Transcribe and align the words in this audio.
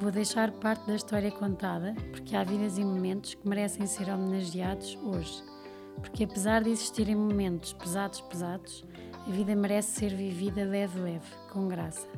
Vou 0.00 0.10
deixar 0.10 0.50
parte 0.50 0.86
da 0.86 0.94
história 0.94 1.30
contada, 1.30 1.94
porque 2.10 2.34
há 2.34 2.42
vidas 2.42 2.78
e 2.78 2.82
momentos 2.82 3.34
que 3.34 3.46
merecem 3.46 3.86
ser 3.86 4.08
homenageados 4.08 4.98
hoje. 5.02 5.44
Porque 5.96 6.24
apesar 6.24 6.64
de 6.64 6.70
existirem 6.70 7.14
momentos 7.14 7.74
pesados, 7.74 8.18
pesados, 8.22 8.82
a 9.12 9.30
vida 9.30 9.54
merece 9.54 10.00
ser 10.00 10.14
vivida 10.14 10.64
leve, 10.64 10.98
leve, 10.98 11.26
com 11.52 11.68
graça. 11.68 12.08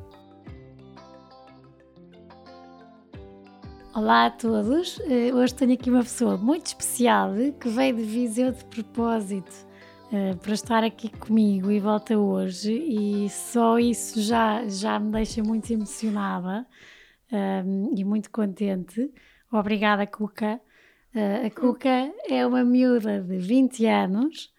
Olá 3.93 4.27
a 4.27 4.31
todos! 4.31 5.01
Eh, 5.01 5.33
hoje 5.33 5.53
tenho 5.53 5.73
aqui 5.73 5.89
uma 5.89 6.03
pessoa 6.03 6.37
muito 6.37 6.67
especial 6.67 7.33
que 7.59 7.67
veio 7.67 7.97
de 7.97 8.03
Viseu 8.03 8.53
de 8.53 8.63
propósito 8.63 9.53
eh, 10.09 10.35
para 10.35 10.53
estar 10.53 10.85
aqui 10.85 11.09
comigo 11.09 11.69
e 11.69 11.81
volta 11.81 12.17
hoje, 12.17 12.71
e 12.71 13.29
só 13.29 13.77
isso 13.77 14.21
já, 14.21 14.65
já 14.69 14.97
me 14.97 15.11
deixa 15.11 15.43
muito 15.43 15.69
emocionada 15.73 16.65
um, 17.33 17.93
e 17.95 18.03
muito 18.05 18.29
contente. 18.29 19.11
Obrigada, 19.51 20.05
Cuca. 20.07 20.61
Uh, 21.15 21.45
a 21.45 21.49
Cuca 21.51 22.11
é 22.27 22.45
uma 22.45 22.63
miúda 22.63 23.21
de 23.21 23.37
20 23.37 23.85
anos, 23.85 24.51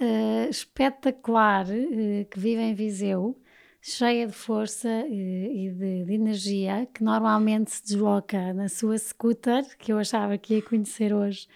uh, 0.00 0.50
espetacular, 0.50 1.66
uh, 1.66 2.24
que 2.28 2.38
vive 2.38 2.62
em 2.62 2.74
Viseu, 2.74 3.40
cheia 3.80 4.26
de 4.26 4.32
força 4.32 4.88
e 5.08 5.70
de, 5.70 6.04
de, 6.04 6.14
energia, 6.14 6.88
que 6.92 7.02
normalmente 7.04 7.70
se 7.70 7.82
desloca 7.82 8.52
na 8.52 8.68
sua 8.68 8.98
scooter, 8.98 9.64
que 9.78 9.92
eu 9.92 9.98
achava 9.98 10.36
que 10.36 10.54
ia 10.54 10.62
conhecer 10.62 11.14
hoje 11.14 11.48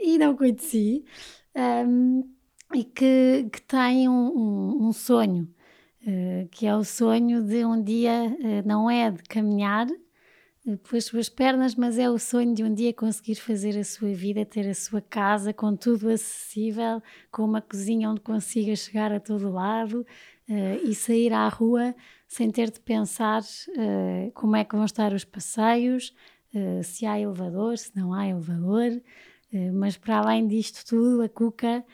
e 0.00 0.18
não 0.18 0.36
conheci, 0.36 1.04
um, 1.86 2.28
e 2.74 2.84
que, 2.84 3.48
que 3.52 3.62
tem 3.62 4.08
um, 4.08 4.12
um, 4.12 4.88
um 4.88 4.92
sonho 4.92 5.48
que 6.50 6.66
é 6.66 6.74
o 6.74 6.84
sonho 6.84 7.42
de 7.42 7.64
um 7.66 7.82
dia, 7.82 8.34
não 8.64 8.88
é 8.88 9.10
de 9.10 9.22
caminhar 9.24 9.86
pelas 10.76 11.04
suas 11.04 11.28
pernas, 11.28 11.74
mas 11.74 11.98
é 11.98 12.10
o 12.10 12.18
sonho 12.18 12.54
de 12.54 12.62
um 12.62 12.74
dia 12.74 12.92
conseguir 12.92 13.36
fazer 13.36 13.78
a 13.78 13.84
sua 13.84 14.12
vida, 14.12 14.44
ter 14.44 14.68
a 14.68 14.74
sua 14.74 15.00
casa 15.00 15.52
com 15.52 15.74
tudo 15.74 16.10
acessível, 16.10 17.02
com 17.30 17.44
uma 17.44 17.62
cozinha 17.62 18.10
onde 18.10 18.20
consiga 18.20 18.74
chegar 18.76 19.12
a 19.12 19.20
todo 19.20 19.50
lado 19.50 20.06
e 20.84 20.94
sair 20.94 21.32
à 21.32 21.48
rua 21.48 21.94
sem 22.26 22.50
ter 22.50 22.70
de 22.70 22.80
pensar 22.80 23.42
como 24.34 24.56
é 24.56 24.64
que 24.64 24.74
vão 24.74 24.84
estar 24.84 25.12
os 25.12 25.24
passeios, 25.24 26.14
se 26.82 27.06
há 27.06 27.18
elevador, 27.18 27.76
se 27.78 27.94
não 27.96 28.12
há 28.12 28.26
elevador. 28.28 29.00
mas 29.72 29.96
para 29.96 30.18
além 30.18 30.46
disto 30.46 30.86
tudo, 30.86 31.22
a 31.22 31.28
Cuca 31.28 31.84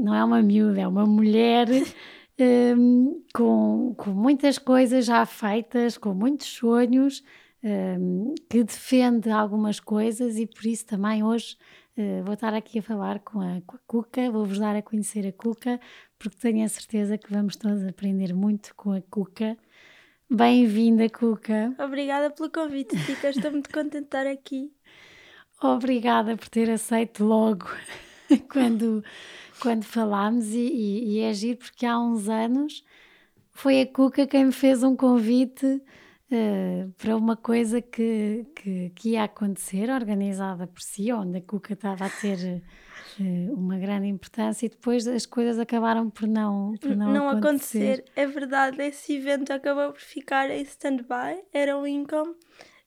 não 0.00 0.14
é 0.14 0.22
uma 0.24 0.42
miúda, 0.42 0.80
é 0.80 0.88
uma 0.88 1.06
mulher 1.06 1.66
com, 3.34 3.94
com 3.96 4.10
muitas 4.10 4.58
coisas 4.58 5.06
já 5.06 5.24
feitas, 5.24 5.96
com 5.96 6.12
muitos 6.12 6.46
sonhos, 6.46 7.22
um, 7.64 8.34
que 8.48 8.62
defende 8.62 9.30
algumas 9.30 9.80
coisas 9.80 10.36
e 10.36 10.46
por 10.46 10.66
isso 10.66 10.84
também 10.84 11.24
hoje 11.24 11.56
uh, 11.96 12.22
vou 12.22 12.34
estar 12.34 12.52
aqui 12.52 12.78
a 12.78 12.82
falar 12.82 13.20
com 13.20 13.40
a, 13.40 13.62
com 13.66 13.76
a 13.76 13.80
Cuca, 13.86 14.30
vou-vos 14.30 14.58
dar 14.58 14.76
a 14.76 14.82
conhecer 14.82 15.26
a 15.26 15.32
Cuca, 15.32 15.80
porque 16.18 16.36
tenho 16.36 16.64
a 16.64 16.68
certeza 16.68 17.16
que 17.16 17.32
vamos 17.32 17.56
todos 17.56 17.82
aprender 17.84 18.34
muito 18.34 18.74
com 18.74 18.92
a 18.92 19.00
Cuca. 19.00 19.56
Bem-vinda, 20.30 21.08
Cuca. 21.08 21.74
Obrigada 21.78 22.30
pelo 22.30 22.50
convite, 22.50 22.96
Tica. 23.06 23.30
Estou 23.30 23.50
muito 23.50 23.70
contente 23.70 24.00
de 24.00 24.04
estar 24.04 24.26
aqui. 24.26 24.70
Obrigada 25.62 26.36
por 26.36 26.48
ter 26.48 26.70
aceito 26.70 27.24
logo 27.24 27.66
quando 28.52 29.02
quando 29.60 29.84
falámos 29.84 30.48
e, 30.48 30.58
e, 30.58 31.14
e 31.14 31.20
é 31.20 31.32
giro 31.32 31.58
porque 31.58 31.86
há 31.86 31.98
uns 31.98 32.28
anos 32.28 32.84
foi 33.52 33.80
a 33.80 33.86
Cuca 33.86 34.26
quem 34.26 34.46
me 34.46 34.52
fez 34.52 34.82
um 34.82 34.96
convite 34.96 35.80
uh, 36.34 36.92
para 36.98 37.16
uma 37.16 37.36
coisa 37.36 37.80
que, 37.80 38.46
que, 38.54 38.90
que, 38.90 39.10
ia 39.10 39.24
acontecer, 39.24 39.90
organizada 39.90 40.66
por 40.66 40.82
si, 40.82 41.12
onde 41.12 41.38
a 41.38 41.40
Cuca 41.40 41.74
estava 41.74 42.06
a 42.06 42.10
ter 42.10 42.62
uh, 43.18 43.54
uma 43.54 43.78
grande 43.78 44.08
importância 44.08 44.66
e 44.66 44.68
depois 44.68 45.06
as 45.06 45.24
coisas 45.24 45.58
acabaram 45.58 46.10
por 46.10 46.26
não, 46.26 46.74
por 46.80 46.96
não, 46.96 47.12
não 47.12 47.28
acontecer. 47.28 48.00
acontecer. 48.00 48.04
É 48.16 48.26
verdade, 48.26 48.82
esse 48.82 49.16
evento 49.16 49.52
acabou 49.52 49.92
por 49.92 50.00
ficar 50.00 50.50
em 50.50 50.62
stand-by, 50.62 51.44
era 51.52 51.78
o 51.78 51.86
Income. 51.86 52.30
Um, 52.30 52.36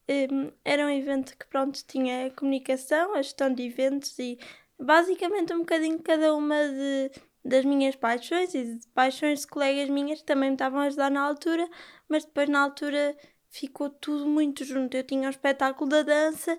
ehm, 0.08 0.52
era 0.64 0.85
um 0.85 0.90
evento 0.90 1.38
que 1.38 1.47
pronto 1.47 1.84
tinha 1.85 2.31
comunicação, 2.31 3.14
a 3.14 3.22
gestão 3.22 3.53
de 3.53 3.64
eventos 3.64 4.18
e 4.19 4.38
basicamente 4.79 5.53
um 5.53 5.59
bocadinho 5.59 6.00
cada 6.02 6.35
uma 6.35 6.56
de, 6.56 7.12
das 7.44 7.66
minhas 7.66 7.96
paixões 7.96 8.53
e 8.53 8.75
de 8.75 8.88
paixões 8.94 9.41
de 9.41 9.47
colegas 9.47 9.90
minhas 9.90 10.19
que 10.19 10.25
também 10.25 10.50
me 10.50 10.56
estavam 10.56 10.81
a 10.81 10.84
ajudar 10.84 11.09
na 11.09 11.22
altura, 11.22 11.68
mas 12.08 12.25
depois 12.25 12.50
na 12.50 12.62
altura 12.62 13.16
ficou 13.50 13.90
tudo 13.90 14.28
muito 14.28 14.63
junto. 14.66 14.96
Eu 14.96 15.03
tinha 15.03 15.28
o 15.28 15.31
espetáculo 15.31 15.90
da 15.90 16.02
dança, 16.03 16.58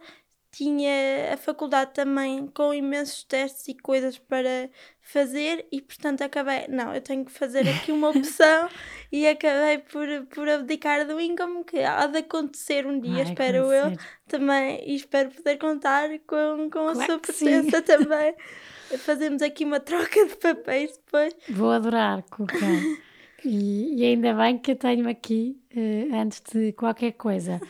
tinha 0.51 1.35
a 1.35 1.37
faculdade 1.37 1.93
também 1.93 2.47
com 2.49 2.73
imensos 2.73 3.23
testes 3.25 3.69
e 3.69 3.75
coisas 3.75 4.19
para 4.19 4.71
fazer 5.01 5.67
e 5.71 5.81
portanto 5.81 6.23
acabei, 6.23 6.67
não, 6.69 6.95
eu 6.95 7.01
tenho 7.03 7.25
que 7.25 7.33
fazer 7.33 7.69
aqui 7.69 7.93
uma 7.93 8.09
opção 8.11 8.69
e 9.13 9.27
acabei 9.27 9.79
por, 9.79 10.07
por 10.35 10.49
abdicar 10.49 11.07
do 11.07 11.21
income 11.21 11.65
que 11.65 11.79
há 11.81 12.07
de 12.07 12.19
acontecer 12.19 12.87
um 12.87 12.99
dia, 12.99 13.25
Vai 13.25 13.25
espero 13.25 13.71
acontecer. 13.71 13.93
eu 13.93 13.93
também 14.27 14.83
e 14.87 14.95
espero 14.97 15.31
poder 15.31 15.59
contar 15.59 16.09
com, 16.27 16.71
com 16.71 16.89
a 16.89 16.95
claro 16.95 17.07
sua 17.07 17.19
presença 17.19 17.81
também. 17.83 18.35
Fazemos 19.01 19.43
aqui 19.43 19.65
uma 19.67 19.81
troca 19.81 20.25
de 20.27 20.35
papéis 20.37 20.97
depois. 20.97 21.37
Vou 21.51 21.71
adorar, 21.71 22.23
Cuca. 22.31 22.57
E, 23.45 23.97
e 23.97 24.05
ainda 24.05 24.35
bem 24.35 24.59
que 24.59 24.73
eu 24.73 24.77
tenho 24.77 25.09
aqui, 25.09 25.61
uh, 25.75 26.15
antes 26.17 26.43
de 26.53 26.73
qualquer 26.73 27.13
coisa. 27.13 27.61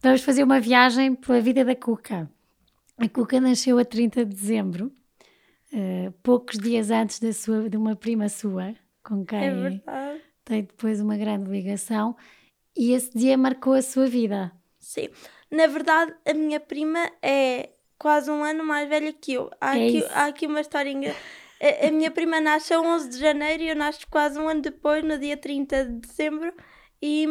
Vamos 0.00 0.22
fazer 0.22 0.42
uma 0.42 0.60
viagem 0.60 1.14
pela 1.14 1.40
vida 1.40 1.64
da 1.64 1.74
Cuca. 1.74 2.30
A 2.98 3.08
Cuca 3.08 3.40
nasceu 3.40 3.78
a 3.78 3.84
30 3.84 4.24
de 4.24 4.34
dezembro, 4.34 4.92
uh, 5.72 6.12
poucos 6.22 6.58
dias 6.58 6.90
antes 6.90 7.20
da 7.20 7.32
sua, 7.32 7.68
de 7.68 7.76
uma 7.76 7.94
prima 7.94 8.28
sua, 8.28 8.74
com 9.02 9.24
quem 9.24 9.38
é 9.38 9.52
tem 10.44 10.62
depois 10.62 11.00
uma 11.00 11.16
grande 11.16 11.50
ligação, 11.50 12.16
e 12.76 12.92
esse 12.92 13.16
dia 13.16 13.36
marcou 13.36 13.72
a 13.72 13.82
sua 13.82 14.06
vida. 14.06 14.52
Sim, 14.78 15.08
na 15.50 15.66
verdade, 15.66 16.14
a 16.24 16.32
minha 16.32 16.60
prima 16.60 17.10
é 17.20 17.70
quase 17.98 18.30
um 18.30 18.44
ano 18.44 18.64
mais 18.64 18.88
velha 18.88 19.12
que 19.12 19.34
eu. 19.34 19.50
Há, 19.60 19.76
é 19.76 19.88
aqui, 19.88 20.04
há 20.12 20.26
aqui 20.26 20.46
uma 20.46 20.60
história 20.60 20.92
A, 21.60 21.88
a 21.88 21.90
minha 21.90 22.10
prima 22.10 22.40
nasce 22.40 22.74
a 22.74 22.80
11 22.80 23.08
de 23.08 23.18
janeiro 23.18 23.62
e 23.62 23.68
eu 23.68 23.76
nasço 23.76 24.06
quase 24.10 24.38
um 24.38 24.48
ano 24.48 24.62
depois, 24.62 25.02
no 25.04 25.18
dia 25.18 25.36
30 25.36 25.84
de 25.84 26.06
dezembro, 26.06 26.52
e 27.00 27.26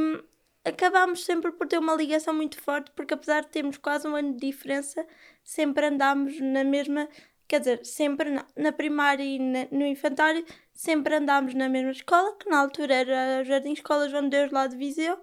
acabámos 0.63 1.23
sempre 1.23 1.51
por 1.51 1.67
ter 1.67 1.77
uma 1.77 1.93
ligação 1.93 2.33
muito 2.33 2.59
forte, 2.59 2.91
porque 2.95 3.13
apesar 3.13 3.41
de 3.41 3.49
termos 3.49 3.77
quase 3.77 4.07
um 4.07 4.15
ano 4.15 4.33
de 4.33 4.47
diferença, 4.47 5.05
sempre 5.43 5.85
andámos 5.85 6.39
na 6.41 6.63
mesma, 6.63 7.07
quer 7.47 7.59
dizer, 7.59 7.85
sempre 7.85 8.31
na, 8.31 8.45
na 8.57 8.71
primária 8.71 9.23
e 9.23 9.37
na, 9.37 9.67
no 9.71 9.85
infantário, 9.85 10.43
sempre 10.73 11.15
andámos 11.15 11.53
na 11.53 11.69
mesma 11.69 11.91
escola, 11.91 12.35
que 12.37 12.49
na 12.49 12.59
altura 12.59 12.95
era 12.95 13.41
o 13.41 13.45
Jardim 13.45 13.73
Escola 13.73 14.09
João 14.09 14.23
de 14.23 14.29
Deus 14.29 14.51
lá 14.51 14.65
de 14.65 14.75
Viseu, 14.75 15.19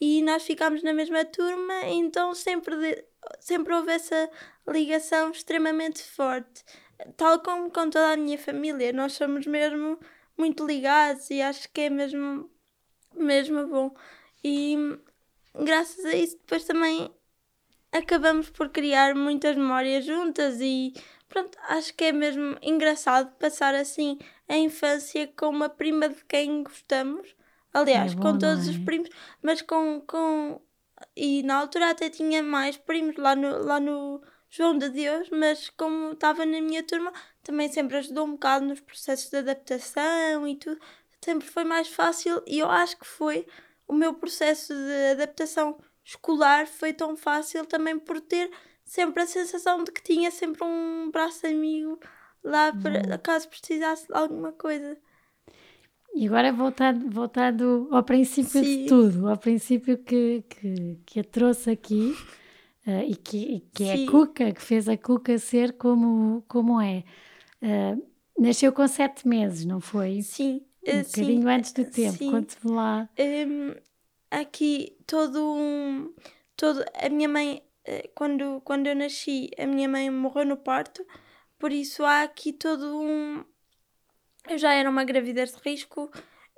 e 0.00 0.22
nós 0.22 0.44
ficámos 0.44 0.82
na 0.82 0.92
mesma 0.92 1.24
turma, 1.24 1.74
então 1.86 2.34
sempre, 2.34 2.76
de, 2.76 3.04
sempre 3.40 3.74
houve 3.74 3.92
essa 3.92 4.30
ligação 4.68 5.30
extremamente 5.30 6.02
forte. 6.02 6.64
Tal 7.16 7.40
como 7.40 7.70
com 7.70 7.90
toda 7.90 8.12
a 8.12 8.16
minha 8.16 8.38
família, 8.38 8.92
nós 8.92 9.14
somos 9.14 9.46
mesmo 9.46 9.98
muito 10.36 10.66
ligados 10.66 11.30
e 11.30 11.40
acho 11.40 11.70
que 11.72 11.82
é 11.82 11.90
mesmo, 11.90 12.50
mesmo 13.14 13.66
bom. 13.66 13.94
E 14.42 14.76
graças 15.54 16.04
a 16.04 16.14
isso 16.14 16.36
depois 16.36 16.64
também 16.64 17.10
acabamos 17.92 18.50
por 18.50 18.68
criar 18.70 19.14
muitas 19.14 19.56
memórias 19.56 20.04
juntas 20.04 20.60
e 20.60 20.92
pronto, 21.28 21.56
acho 21.68 21.94
que 21.94 22.04
é 22.04 22.12
mesmo 22.12 22.56
engraçado 22.60 23.34
passar 23.36 23.74
assim 23.74 24.18
a 24.48 24.56
infância 24.56 25.26
com 25.36 25.48
uma 25.48 25.68
prima 25.68 26.08
de 26.08 26.24
quem 26.24 26.62
gostamos. 26.62 27.34
Aliás, 27.72 28.12
é 28.12 28.14
bom, 28.16 28.22
com 28.22 28.38
todos 28.38 28.66
é? 28.68 28.70
os 28.70 28.78
primos, 28.78 29.08
mas 29.42 29.62
com, 29.62 30.00
com. 30.00 30.60
E 31.16 31.42
na 31.42 31.56
altura 31.56 31.90
até 31.90 32.08
tinha 32.08 32.42
mais 32.42 32.76
primos 32.76 33.16
lá 33.16 33.34
no, 33.34 33.64
lá 33.64 33.80
no 33.80 34.22
João 34.56 34.78
de 34.78 34.88
Deus, 34.88 35.28
mas 35.30 35.68
como 35.70 36.12
estava 36.12 36.46
na 36.46 36.60
minha 36.60 36.84
turma, 36.84 37.12
também 37.42 37.68
sempre 37.68 37.96
ajudou 37.96 38.24
um 38.24 38.32
bocado 38.32 38.64
nos 38.64 38.80
processos 38.80 39.28
de 39.28 39.38
adaptação 39.38 40.46
e 40.46 40.54
tudo. 40.54 40.80
Sempre 41.24 41.48
foi 41.48 41.64
mais 41.64 41.88
fácil 41.88 42.40
e 42.46 42.60
eu 42.60 42.70
acho 42.70 42.96
que 42.96 43.04
foi 43.04 43.46
o 43.88 43.92
meu 43.92 44.14
processo 44.14 44.72
de 44.72 45.10
adaptação 45.10 45.76
escolar 46.04 46.68
foi 46.68 46.92
tão 46.92 47.16
fácil 47.16 47.66
também 47.66 47.98
por 47.98 48.20
ter 48.20 48.48
sempre 48.84 49.24
a 49.24 49.26
sensação 49.26 49.82
de 49.82 49.90
que 49.90 50.02
tinha 50.02 50.30
sempre 50.30 50.62
um 50.62 51.10
braço 51.10 51.44
amigo 51.48 51.98
lá 52.44 52.72
para, 52.72 53.18
caso 53.18 53.48
precisasse 53.48 54.06
de 54.06 54.14
alguma 54.14 54.52
coisa. 54.52 54.96
E 56.14 56.28
agora 56.28 56.52
voltando, 56.52 57.10
voltando 57.10 57.88
ao 57.90 58.04
princípio 58.04 58.62
Sim. 58.62 58.82
de 58.82 58.86
tudo, 58.86 59.28
ao 59.28 59.36
princípio 59.36 59.98
que, 59.98 60.44
que, 60.48 61.00
que 61.04 61.20
a 61.20 61.24
trouxe 61.24 61.70
aqui 61.70 62.14
uh, 62.86 63.02
e 63.06 63.16
que, 63.16 63.36
e 63.36 63.60
que 63.60 63.84
é 63.84 63.94
a 63.94 64.10
Cuca, 64.10 64.52
que 64.52 64.62
fez 64.62 64.88
a 64.88 64.96
Cuca 64.96 65.38
ser 65.38 65.72
como, 65.74 66.44
como 66.48 66.80
é. 66.80 67.04
Uh, 67.62 68.06
nasceu 68.38 68.72
com 68.72 68.86
sete 68.86 69.26
meses, 69.26 69.64
não 69.64 69.80
foi? 69.80 70.22
Sim. 70.22 70.62
Um 70.86 71.00
uh, 71.00 71.04
bocadinho 71.04 71.48
antes 71.48 71.72
do 71.72 71.84
tempo, 71.84 72.18
conte-me 72.30 72.72
lá. 72.72 73.08
Um, 73.18 73.74
aqui 74.30 74.96
todo 75.06 75.42
um. 75.42 76.12
Todo, 76.56 76.84
a 76.94 77.08
minha 77.08 77.28
mãe, 77.28 77.62
quando, 78.14 78.60
quando 78.64 78.86
eu 78.86 78.94
nasci, 78.94 79.50
a 79.58 79.66
minha 79.66 79.88
mãe 79.88 80.08
morreu 80.08 80.46
no 80.46 80.56
parto, 80.56 81.04
por 81.58 81.72
isso 81.72 82.04
há 82.04 82.22
aqui 82.22 82.52
todo 82.52 82.96
um 82.96 83.44
eu 84.48 84.58
já 84.58 84.74
era 84.74 84.88
uma 84.88 85.04
gravidez 85.04 85.52
de 85.52 85.58
risco. 85.64 86.10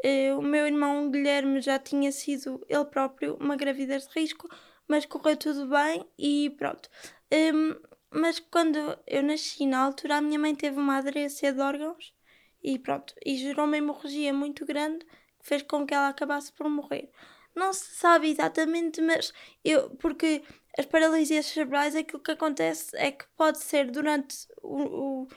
Uh, 0.04 0.38
o 0.38 0.42
meu 0.42 0.66
irmão 0.66 1.10
Guilherme 1.10 1.60
já 1.60 1.78
tinha 1.78 2.12
sido 2.12 2.64
ele 2.68 2.84
próprio 2.84 3.36
uma 3.40 3.56
gravidez 3.56 4.06
de 4.06 4.20
risco, 4.20 4.48
mas 4.88 5.06
correu 5.06 5.36
tudo 5.36 5.68
bem 5.68 6.06
e 6.18 6.50
pronto. 6.50 6.88
Um, 7.32 7.74
mas 8.10 8.38
quando 8.38 8.78
eu 9.06 9.22
nasci, 9.22 9.66
na 9.66 9.80
altura, 9.80 10.16
a 10.16 10.20
minha 10.20 10.38
mãe 10.38 10.54
teve 10.54 10.78
uma 10.78 10.96
aderência 10.96 11.52
de 11.52 11.60
órgãos 11.60 12.14
e 12.62 12.78
pronto, 12.78 13.14
e 13.24 13.36
gerou 13.36 13.66
uma 13.66 13.76
hemorragia 13.76 14.32
muito 14.32 14.64
grande 14.64 15.04
que 15.04 15.48
fez 15.48 15.62
com 15.62 15.86
que 15.86 15.94
ela 15.94 16.08
acabasse 16.08 16.52
por 16.52 16.68
morrer. 16.68 17.10
Não 17.54 17.72
se 17.72 17.96
sabe 17.96 18.30
exatamente, 18.30 19.00
mas 19.00 19.32
eu, 19.64 19.90
porque 19.96 20.42
as 20.78 20.84
paralisias 20.84 21.46
cerebrais, 21.46 21.96
aquilo 21.96 22.22
que 22.22 22.32
acontece 22.32 22.90
é 22.94 23.10
que 23.10 23.24
pode 23.36 23.58
ser 23.58 23.90
durante 23.90 24.46
o, 24.62 25.22
o 25.22 25.28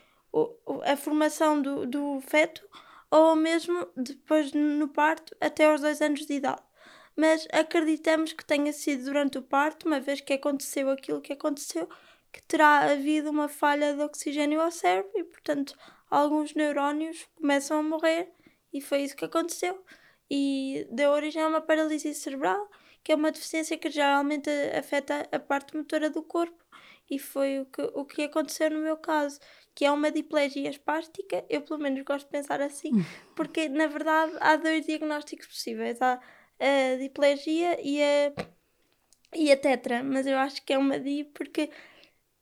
a 0.83 0.95
formação 0.95 1.61
do, 1.61 1.85
do 1.85 2.21
feto 2.21 2.61
ou 3.09 3.35
mesmo 3.35 3.87
depois 3.95 4.51
no 4.53 4.87
parto 4.87 5.35
até 5.41 5.65
aos 5.65 5.81
dois 5.81 6.01
anos 6.01 6.25
de 6.25 6.33
idade. 6.33 6.61
Mas 7.19 7.45
acreditamos 7.51 8.31
que 8.31 8.45
tenha 8.45 8.71
sido 8.71 9.04
durante 9.04 9.38
o 9.38 9.42
parto, 9.42 9.86
uma 9.86 10.00
vez 10.00 10.21
que 10.21 10.31
aconteceu 10.31 10.89
aquilo 10.89 11.19
que 11.19 11.33
aconteceu, 11.33 11.86
que 12.31 12.42
terá 12.44 12.92
havido 12.92 13.30
uma 13.30 13.50
falha 13.50 13.94
de 13.94 14.01
oxigênio 14.01 14.62
ao 14.62 14.71
cérebro 14.71 15.12
e, 15.16 15.25
portanto, 15.25 15.77
alguns 16.10 16.56
neurónios 16.56 17.27
começam 17.36 17.80
a 17.80 17.83
morrer 17.83 18.31
e 18.71 18.80
foi 18.80 19.01
isso 19.01 19.18
que 19.18 19.25
aconteceu. 19.25 19.83
E 20.31 20.88
deu 20.92 21.12
origem 21.12 21.42
a 21.42 21.50
uma 21.50 21.60
paralisia 21.60 22.13
cerebral, 22.13 22.69
que 23.04 23.12
é 23.12 23.16
uma 23.16 23.33
deficiência 23.33 23.77
que 23.77 23.89
geralmente 23.89 24.50
afeta 24.77 25.27
a 25.30 25.39
parte 25.39 25.75
motora 25.75 26.10
do 26.10 26.24
corpo 26.24 26.63
e 27.12 27.19
foi 27.19 27.60
o 27.60 27.66
que, 27.66 27.81
o 27.81 28.06
que 28.06 28.21
aconteceu 28.21 28.69
no 28.69 28.80
meu 28.80 28.95
caso 28.95 29.39
que 29.75 29.86
é 29.86 29.92
uma 29.92 30.12
diplegia 30.12 30.69
espástica, 30.69 31.45
eu 31.50 31.62
pelo 31.62 31.80
menos 31.80 32.04
gosto 32.04 32.25
de 32.25 32.31
pensar 32.31 32.60
assim, 32.60 32.94
hum. 32.94 33.04
porque 33.33 33.69
na 33.69 33.88
verdade 33.88 34.33
há 34.42 34.57
dois 34.57 34.86
diagnósticos 34.86 35.48
possíveis, 35.48 36.01
há 36.01 36.19
a 36.59 36.97
diplegia 36.97 37.79
e 37.81 38.01
a, 38.01 38.33
e 39.35 39.51
a 39.51 39.57
tetra, 39.57 40.03
mas 40.03 40.27
eu 40.27 40.38
acho 40.38 40.63
que 40.63 40.73
é 40.73 40.77
uma 40.77 41.00
di 41.00 41.23
porque 41.33 41.69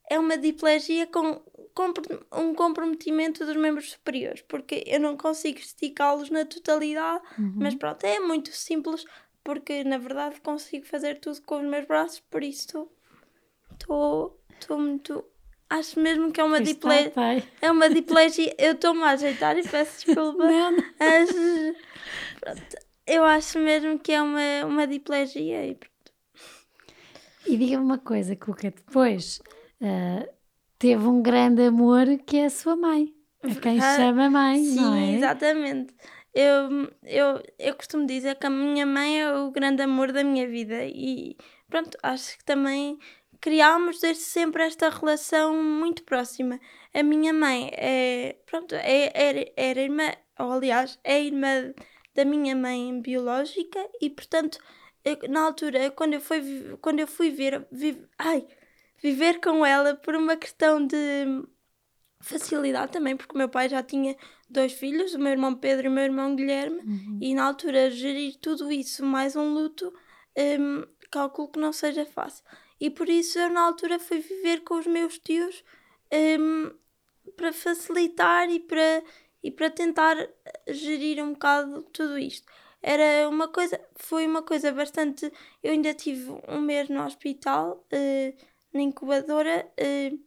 é 0.09 0.17
uma 0.17 0.37
diplegia 0.37 1.05
com, 1.07 1.41
com 1.73 1.93
um 2.33 2.53
comprometimento 2.55 3.45
dos 3.45 3.55
membros 3.55 3.91
superiores, 3.91 4.41
porque 4.41 4.83
eu 4.87 4.99
não 4.99 5.17
consigo 5.17 5.59
esticá-los 5.59 6.29
na 6.29 6.45
totalidade, 6.45 7.23
uhum. 7.37 7.53
mas 7.57 7.75
pronto, 7.75 8.03
é 8.05 8.19
muito 8.19 8.51
simples, 8.51 9.05
porque 9.43 9.83
na 9.83 9.97
verdade 9.97 10.39
consigo 10.41 10.85
fazer 10.85 11.19
tudo 11.19 11.41
com 11.41 11.57
os 11.57 11.65
meus 11.65 11.85
braços, 11.85 12.19
por 12.21 12.43
isso 12.43 12.89
estou 13.73 14.79
muito 14.79 15.23
Acho 15.69 15.99
mesmo 15.99 16.31
que 16.31 16.39
é 16.39 16.43
uma 16.43 16.61
diplegia. 16.61 17.11
É 17.61 17.69
uma 17.69 17.89
diplegia. 17.89 18.55
Eu 18.57 18.71
estou-me 18.71 19.03
a 19.03 19.09
ajeitar 19.09 19.57
e 19.57 19.67
peço 19.67 19.97
desculpa. 20.05 20.45
Não. 20.45 20.77
Mas, 20.97 21.29
pronto, 22.39 22.86
eu 23.07 23.23
acho 23.23 23.57
mesmo 23.59 23.97
que 23.97 24.11
é 24.11 24.21
uma, 24.21 24.65
uma 24.65 24.85
diplegia 24.85 25.65
e 25.65 25.75
pronto. 25.75 25.95
E 27.47 27.55
diga-me 27.55 27.83
uma 27.83 27.97
coisa, 27.97 28.35
Cuca, 28.35 28.69
depois 28.69 29.39
uh, 29.81 30.27
teve 30.77 31.07
um 31.07 31.21
grande 31.21 31.63
amor 31.63 32.05
que 32.25 32.37
é 32.37 32.45
a 32.45 32.49
sua 32.49 32.75
mãe. 32.75 33.13
A 33.41 33.55
quem 33.55 33.79
ah, 33.79 33.95
chama 33.95 34.29
mãe, 34.29 34.63
sim, 34.63 34.75
não 34.75 34.95
é? 34.95 35.13
exatamente. 35.13 35.95
Eu, 36.33 36.91
eu, 37.03 37.41
eu 37.57 37.75
costumo 37.75 38.05
dizer 38.05 38.35
que 38.35 38.45
a 38.45 38.49
minha 38.49 38.85
mãe 38.85 39.21
é 39.21 39.33
o 39.33 39.49
grande 39.49 39.81
amor 39.81 40.11
da 40.11 40.23
minha 40.23 40.47
vida 40.47 40.85
e 40.85 41.37
pronto, 41.69 41.97
acho 42.03 42.37
que 42.37 42.43
também 42.43 42.99
criámos 43.39 43.99
desde 43.99 44.23
sempre 44.23 44.63
esta 44.63 44.89
relação 44.89 45.55
muito 45.55 46.03
próxima. 46.03 46.59
A 46.93 47.01
minha 47.01 47.33
mãe 47.33 47.71
é, 47.73 48.35
pronto, 48.45 48.75
é, 48.75 49.11
era, 49.13 49.51
era 49.55 49.81
irmã, 49.81 50.11
ou 50.37 50.51
aliás, 50.51 50.99
é 51.03 51.23
irmã 51.23 51.73
da 52.17 52.25
minha 52.25 52.55
mãe 52.55 52.99
biológica 52.99 53.79
e, 54.01 54.09
portanto, 54.09 54.57
na 55.29 55.41
altura, 55.41 55.91
quando 55.91 56.15
eu 56.15 56.19
fui, 56.19 56.77
quando 56.81 56.99
eu 56.99 57.07
fui 57.07 57.29
ver, 57.29 57.65
vi, 57.71 58.03
ai, 58.17 58.45
viver 59.01 59.39
com 59.39 59.63
ela 59.63 59.95
por 59.95 60.15
uma 60.15 60.35
questão 60.35 60.85
de 60.85 60.97
facilidade 62.19 62.91
também, 62.91 63.15
porque 63.15 63.35
o 63.35 63.37
meu 63.37 63.47
pai 63.47 63.69
já 63.69 63.83
tinha 63.83 64.17
dois 64.49 64.73
filhos, 64.73 65.13
o 65.13 65.19
meu 65.19 65.31
irmão 65.31 65.53
Pedro 65.55 65.85
e 65.85 65.89
o 65.89 65.91
meu 65.91 66.03
irmão 66.03 66.35
Guilherme, 66.35 66.79
uhum. 66.79 67.19
e 67.21 67.35
na 67.35 67.45
altura 67.45 67.91
gerir 67.91 68.35
tudo 68.41 68.71
isso 68.71 69.05
mais 69.05 69.35
um 69.35 69.53
luto, 69.53 69.93
um, 70.59 70.83
calculo 71.11 71.49
que 71.49 71.59
não 71.59 71.71
seja 71.71 72.03
fácil 72.03 72.43
e 72.79 72.89
por 72.89 73.07
isso 73.07 73.39
eu 73.39 73.49
na 73.49 73.61
altura 73.61 73.99
fui 73.99 74.19
viver 74.19 74.61
com 74.63 74.75
os 74.75 74.87
meus 74.87 75.17
tios 75.19 75.63
um, 76.39 76.71
para 77.35 77.53
facilitar 77.53 78.49
e 78.49 78.59
para, 78.59 79.03
e 79.47 79.51
para 79.51 79.69
tentar 79.69 80.17
gerir 80.67 81.23
um 81.23 81.31
bocado 81.31 81.81
tudo 81.93 82.19
isto. 82.19 82.45
Era 82.83 83.29
uma 83.29 83.47
coisa, 83.47 83.79
foi 83.95 84.27
uma 84.27 84.43
coisa 84.43 84.73
bastante. 84.73 85.31
Eu 85.63 85.71
ainda 85.71 85.93
tive 85.93 86.29
um 86.49 86.59
mês 86.59 86.89
no 86.89 87.01
hospital, 87.05 87.81
uh, 87.93 88.37
na 88.73 88.81
incubadora, 88.81 89.65
uh, 89.79 90.19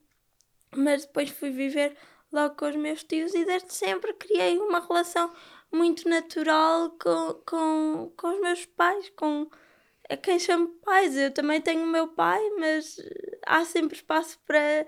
mas 0.74 1.04
depois 1.04 1.28
fui 1.28 1.50
viver 1.50 1.94
logo 2.32 2.54
com 2.54 2.66
os 2.66 2.76
meus 2.76 3.04
tios 3.04 3.34
e 3.34 3.44
desde 3.44 3.74
sempre 3.74 4.14
criei 4.14 4.58
uma 4.58 4.80
relação 4.80 5.30
muito 5.70 6.08
natural 6.08 6.90
com, 6.98 7.42
com, 7.44 8.12
com 8.16 8.28
os 8.28 8.40
meus 8.40 8.64
pais, 8.64 9.10
com, 9.10 9.50
a 10.08 10.16
quem 10.16 10.38
chamo 10.38 10.68
pais. 10.82 11.14
Eu 11.14 11.30
também 11.30 11.60
tenho 11.60 11.84
o 11.84 11.86
meu 11.86 12.08
pai, 12.08 12.40
mas 12.58 12.96
há 13.46 13.66
sempre 13.66 13.96
espaço 13.96 14.38
para, 14.46 14.86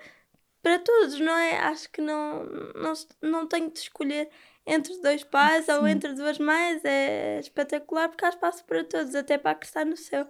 para 0.62 0.78
todos, 0.78 1.18
não 1.18 1.36
é? 1.36 1.58
Acho 1.58 1.90
que 1.90 2.00
não, 2.00 2.44
não, 2.74 2.92
não 3.20 3.46
tenho 3.46 3.70
de 3.70 3.78
escolher 3.78 4.28
entre 4.64 4.96
dois 5.02 5.24
pais 5.24 5.66
Sim. 5.66 5.72
ou 5.72 5.88
entre 5.88 6.12
duas 6.14 6.38
mães. 6.38 6.84
É 6.84 7.40
espetacular 7.40 8.08
porque 8.08 8.24
há 8.24 8.28
espaço 8.28 8.64
para 8.64 8.84
todos, 8.84 9.14
até 9.14 9.36
para 9.36 9.52
acreditar 9.52 9.84
no 9.84 9.96
céu. 9.96 10.26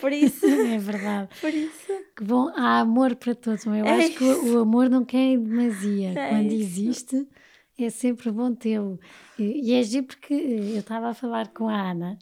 Por 0.00 0.12
isso. 0.12 0.44
é 0.46 0.78
verdade. 0.78 1.28
Por 1.40 1.52
isso. 1.52 1.92
Que 2.16 2.24
bom, 2.24 2.52
há 2.54 2.80
amor 2.80 3.16
para 3.16 3.34
todos. 3.34 3.64
Eu 3.64 3.74
é 3.74 3.90
acho 3.90 4.08
isso. 4.08 4.18
que 4.18 4.24
o, 4.24 4.56
o, 4.56 4.60
amor 4.60 4.90
não 4.90 5.04
quer 5.04 5.38
demasia. 5.38 6.10
É 6.10 6.28
Quando 6.28 6.52
isso. 6.52 6.62
existe, 6.62 7.28
é 7.78 7.90
sempre 7.90 8.30
bom 8.30 8.54
tê-lo. 8.54 9.00
E, 9.38 9.70
e 9.70 9.74
é 9.74 9.82
giro 9.82 10.06
porque 10.06 10.34
eu 10.34 10.80
estava 10.80 11.08
a 11.08 11.14
falar 11.14 11.48
com 11.48 11.68
a 11.68 11.90
Ana 11.90 12.18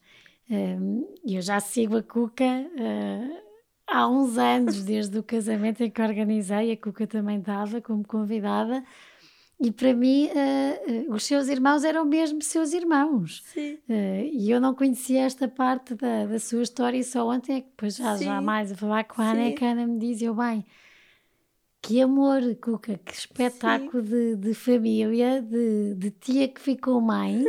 e 1.24 1.34
eu 1.36 1.42
já 1.42 1.60
sigo 1.60 1.98
a 1.98 2.02
Cuca 2.02 2.44
uh, 2.44 3.47
há 3.88 4.06
uns 4.08 4.36
anos, 4.38 4.82
desde 4.84 5.18
o 5.18 5.22
casamento 5.22 5.82
em 5.82 5.90
que 5.90 6.02
organizei, 6.02 6.72
a 6.72 6.76
Cuca 6.76 7.06
também 7.06 7.38
estava 7.38 7.80
como 7.80 8.06
convidada. 8.06 8.84
E 9.60 9.72
para 9.72 9.92
mim, 9.92 10.28
uh, 10.28 11.10
uh, 11.10 11.14
os 11.14 11.24
seus 11.24 11.48
irmãos 11.48 11.82
eram 11.82 12.04
mesmo 12.04 12.40
seus 12.40 12.72
irmãos. 12.72 13.42
Sim. 13.46 13.74
Uh, 13.88 14.30
e 14.32 14.50
eu 14.50 14.60
não 14.60 14.72
conhecia 14.72 15.22
esta 15.22 15.48
parte 15.48 15.96
da, 15.96 16.26
da 16.26 16.38
sua 16.38 16.62
história 16.62 16.96
e 16.96 17.02
só 17.02 17.28
ontem 17.28 17.56
é 17.56 17.60
que 17.62 17.68
depois 17.68 17.96
já, 17.96 18.16
já 18.16 18.40
mais 18.40 18.70
a 18.70 18.76
falar 18.76 19.02
com 19.04 19.20
a 19.20 19.32
Ana 19.32 19.48
é 19.48 19.52
que 19.52 19.64
a 19.64 19.72
Ana 19.72 19.86
me 19.86 19.98
diz, 19.98 20.22
eu 20.22 20.32
bem, 20.32 20.64
que 21.82 22.00
amor, 22.00 22.40
Cuca, 22.62 23.00
que 23.04 23.12
espetáculo 23.12 24.00
de, 24.00 24.36
de 24.36 24.54
família, 24.54 25.42
de, 25.42 25.94
de 25.96 26.10
tia 26.12 26.46
que 26.46 26.60
ficou 26.60 27.00
mãe. 27.00 27.44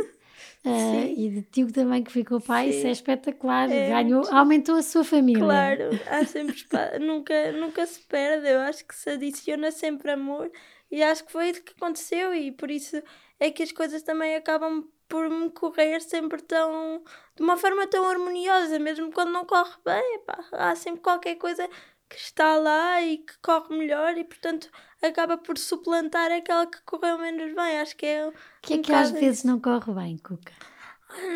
Uh, 0.64 1.06
e 1.16 1.30
de 1.30 1.42
tio 1.42 1.72
também 1.72 2.02
que 2.02 2.12
ficou 2.12 2.38
pai, 2.38 2.70
Sim. 2.70 2.78
isso 2.78 2.86
é 2.86 2.90
espetacular, 2.90 3.70
é 3.70 3.88
ganhou, 3.88 4.22
aumentou 4.30 4.76
a 4.76 4.82
sua 4.82 5.02
família. 5.02 5.42
Claro, 5.42 5.84
há 6.06 6.24
sempre 6.26 6.54
nunca, 7.00 7.52
nunca 7.52 7.86
se 7.86 8.00
perde, 8.00 8.46
eu 8.46 8.60
acho 8.60 8.84
que 8.84 8.94
se 8.94 9.08
adiciona 9.08 9.70
sempre 9.70 10.10
amor 10.10 10.50
e 10.90 11.02
acho 11.02 11.24
que 11.24 11.32
foi 11.32 11.48
isso 11.48 11.62
que 11.62 11.72
aconteceu 11.72 12.34
e 12.34 12.52
por 12.52 12.70
isso 12.70 13.02
é 13.38 13.50
que 13.50 13.62
as 13.62 13.72
coisas 13.72 14.02
também 14.02 14.36
acabam 14.36 14.84
por 15.08 15.30
me 15.30 15.48
correr 15.50 16.00
sempre 16.02 16.42
tão 16.42 17.02
de 17.34 17.42
uma 17.42 17.56
forma 17.56 17.86
tão 17.86 18.04
harmoniosa, 18.04 18.78
mesmo 18.78 19.10
quando 19.12 19.32
não 19.32 19.46
corre 19.46 19.74
bem, 19.82 20.16
epá, 20.16 20.44
há 20.52 20.76
sempre 20.76 21.00
qualquer 21.00 21.36
coisa 21.36 21.66
que 22.08 22.16
está 22.16 22.56
lá 22.56 23.00
e 23.00 23.18
que 23.18 23.38
corre 23.38 23.76
melhor 23.78 24.18
e 24.18 24.24
portanto 24.24 24.70
acaba 25.02 25.38
por 25.38 25.58
suplantar 25.58 26.30
aquela 26.30 26.66
que 26.66 26.80
correu 26.82 27.18
menos 27.18 27.54
bem. 27.54 27.78
Acho 27.80 27.96
que 27.96 28.06
é. 28.06 28.28
O 28.28 28.32
que 28.62 28.74
é 28.74 28.78
que 28.78 28.92
às 28.92 29.10
vezes 29.10 29.44
não 29.44 29.60
corre 29.60 29.92
bem, 29.92 30.18
Cuca? 30.18 30.52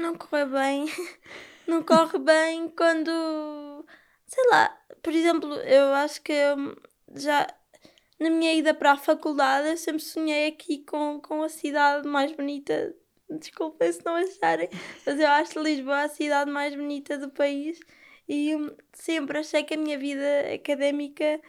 Não 0.00 0.14
corre 0.16 0.46
bem. 0.46 0.86
não 1.66 1.82
corre 1.82 2.18
bem 2.18 2.68
quando. 2.70 3.84
Sei 4.26 4.44
lá, 4.50 4.76
por 5.02 5.12
exemplo, 5.12 5.54
eu 5.54 5.92
acho 5.94 6.22
que 6.22 6.34
já. 7.14 7.46
na 8.20 8.30
minha 8.30 8.54
ida 8.54 8.74
para 8.74 8.92
a 8.92 8.96
faculdade, 8.96 9.68
eu 9.68 9.76
sempre 9.76 10.02
sonhei 10.02 10.48
aqui 10.48 10.84
com, 10.84 11.20
com 11.20 11.42
a 11.42 11.48
cidade 11.48 12.08
mais 12.08 12.32
bonita. 12.32 12.94
Desculpem 13.30 13.90
se 13.90 14.04
não 14.04 14.16
acharem, 14.16 14.68
mas 15.06 15.18
eu 15.18 15.26
acho 15.28 15.58
Lisboa 15.58 16.02
a 16.02 16.08
cidade 16.08 16.50
mais 16.50 16.74
bonita 16.74 17.16
do 17.16 17.30
país 17.30 17.80
e 18.28 18.54
hum, 18.54 18.74
sempre 18.92 19.38
achei 19.38 19.62
que 19.64 19.74
a 19.74 19.76
minha 19.76 19.98
vida 19.98 20.54
académica, 20.54 21.40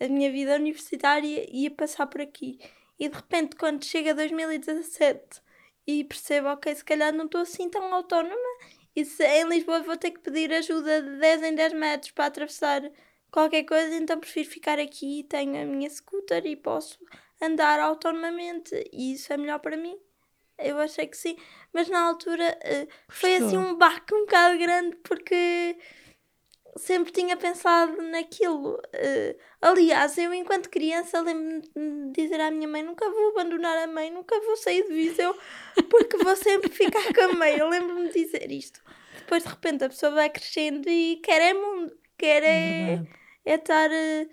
a 0.00 0.08
minha 0.08 0.30
vida 0.30 0.56
universitária 0.56 1.46
ia 1.50 1.70
passar 1.70 2.06
por 2.06 2.20
aqui. 2.20 2.58
E 2.98 3.08
de 3.08 3.16
repente, 3.16 3.56
quando 3.56 3.84
chega 3.84 4.14
2017 4.14 5.42
e 5.86 6.04
percebo, 6.04 6.48
ok, 6.48 6.74
se 6.74 6.84
calhar 6.84 7.12
não 7.12 7.26
estou 7.26 7.40
assim 7.40 7.68
tão 7.68 7.92
autónoma 7.92 8.36
e 8.94 9.04
se 9.04 9.24
em 9.24 9.48
Lisboa 9.48 9.82
vou 9.82 9.96
ter 9.96 10.12
que 10.12 10.20
pedir 10.20 10.52
ajuda 10.52 11.02
de 11.02 11.16
10 11.18 11.42
em 11.42 11.54
10 11.54 11.72
metros 11.74 12.10
para 12.12 12.26
atravessar 12.26 12.82
qualquer 13.30 13.64
coisa, 13.64 13.96
então 13.96 14.20
prefiro 14.20 14.48
ficar 14.48 14.78
aqui, 14.78 15.26
tenho 15.28 15.60
a 15.60 15.64
minha 15.64 15.90
scooter 15.90 16.46
e 16.46 16.54
posso 16.54 16.98
andar 17.42 17.80
autonomamente 17.80 18.72
e 18.92 19.12
isso 19.12 19.32
é 19.32 19.36
melhor 19.36 19.58
para 19.58 19.76
mim. 19.76 19.98
Eu 20.56 20.78
achei 20.78 21.08
que 21.08 21.16
sim, 21.16 21.36
mas 21.72 21.88
na 21.88 22.00
altura 22.06 22.56
uh, 22.64 22.88
foi 23.08 23.36
assim 23.36 23.58
um 23.58 23.74
baque 23.74 24.14
um 24.14 24.20
bocado 24.20 24.56
grande 24.56 24.96
porque 25.02 25.76
sempre 26.76 27.12
tinha 27.12 27.36
pensado 27.36 28.00
naquilo. 28.02 28.74
Uh, 28.74 29.36
aliás, 29.60 30.16
eu 30.18 30.32
enquanto 30.34 30.68
criança 30.68 31.20
lembro-me 31.20 32.10
de 32.10 32.22
dizer 32.22 32.40
à 32.40 32.50
minha 32.50 32.68
mãe: 32.68 32.82
nunca 32.82 33.08
vou 33.08 33.30
abandonar 33.30 33.76
a 33.78 33.86
mãe, 33.86 34.10
nunca 34.10 34.38
vou 34.40 34.56
sair 34.56 34.82
de 34.86 34.92
Viseu, 34.92 35.36
porque 35.88 36.16
vou 36.18 36.36
sempre 36.36 36.70
ficar 36.70 37.12
com 37.14 37.20
a 37.22 37.32
mãe. 37.32 37.56
Eu 37.56 37.68
lembro-me 37.68 38.08
de 38.08 38.24
dizer 38.24 38.50
isto. 38.50 38.82
Depois 39.18 39.42
de 39.42 39.48
repente 39.48 39.84
a 39.84 39.88
pessoa 39.88 40.12
vai 40.12 40.30
crescendo 40.30 40.88
e 40.88 41.16
quer 41.16 41.40
é 41.40 41.54
mundo, 41.54 41.96
quer 42.18 42.42
é, 42.42 43.02
é 43.44 43.54
estar 43.54 43.90
uh, 43.90 44.28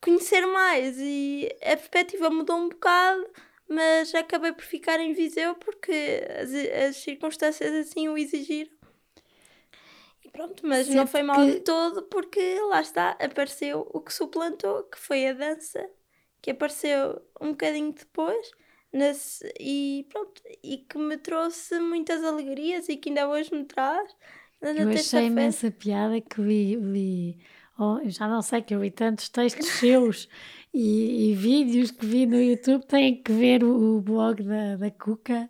conhecer 0.00 0.46
mais. 0.46 0.96
E 0.98 1.48
a 1.62 1.76
perspectiva 1.76 2.30
mudou 2.30 2.56
um 2.56 2.68
bocado. 2.68 3.26
Mas 3.72 4.12
acabei 4.16 4.50
por 4.52 4.64
ficar 4.64 4.98
em 4.98 5.12
Viseu 5.12 5.54
porque 5.54 6.26
as, 6.40 6.52
as 6.88 6.96
circunstâncias 6.96 7.72
assim 7.72 8.08
o 8.08 8.18
exigiram. 8.18 8.79
Pronto, 10.32 10.66
mas 10.66 10.88
não 10.88 11.06
foi 11.06 11.22
mal 11.22 11.44
que... 11.44 11.52
de 11.52 11.60
todo 11.60 12.02
porque 12.04 12.60
lá 12.68 12.80
está, 12.80 13.10
apareceu 13.12 13.88
o 13.92 14.00
que 14.00 14.12
suplantou, 14.12 14.84
que 14.84 14.98
foi 14.98 15.26
a 15.28 15.32
dança, 15.32 15.84
que 16.40 16.50
apareceu 16.50 17.20
um 17.40 17.50
bocadinho 17.50 17.92
depois 17.92 18.50
nesse, 18.92 19.52
e 19.58 20.06
pronto, 20.08 20.42
e 20.62 20.78
que 20.78 20.98
me 20.98 21.16
trouxe 21.16 21.78
muitas 21.78 22.24
alegrias 22.24 22.88
e 22.88 22.96
que 22.96 23.08
ainda 23.08 23.28
hoje 23.28 23.54
me 23.54 23.64
traz. 23.64 24.10
Eu 24.60 24.90
achei 24.90 25.26
imensa 25.26 25.70
piada 25.70 26.20
que 26.20 26.40
li, 26.40 26.76
li 26.76 27.38
oh, 27.78 27.98
já 28.04 28.28
não 28.28 28.42
sei 28.42 28.60
que 28.60 28.74
eu 28.74 28.80
vi 28.80 28.90
tantos 28.90 29.28
textos 29.30 29.66
seus 29.66 30.28
e, 30.72 31.30
e, 31.30 31.34
vídeos 31.34 31.90
que 31.90 32.04
vi 32.04 32.26
no 32.26 32.40
YouTube, 32.40 32.84
têm 32.86 33.22
que 33.22 33.32
ver 33.32 33.64
o, 33.64 33.96
o 33.96 34.00
blog 34.02 34.42
da, 34.42 34.76
da 34.76 34.90
Cuca. 34.90 35.48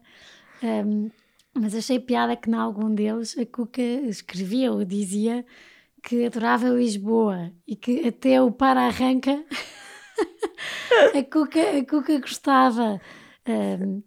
Um, 0.63 1.11
mas 1.55 1.75
achei 1.75 1.99
piada 1.99 2.37
que, 2.37 2.51
em 2.51 2.55
algum 2.55 2.95
deles, 2.95 3.37
a 3.39 3.45
Cuca 3.45 3.83
escrevia 3.83 4.73
ou 4.73 4.85
dizia 4.85 5.45
que 6.03 6.25
adorava 6.25 6.69
Lisboa 6.69 7.53
e 7.67 7.77
que 7.77 8.07
até 8.07 8.41
o 8.41 8.51
para-arranca 8.51 9.45
a, 11.15 11.23
Cuca, 11.23 11.79
a 11.79 11.85
Cuca 11.85 12.19
gostava. 12.19 13.01
Um, 13.47 14.03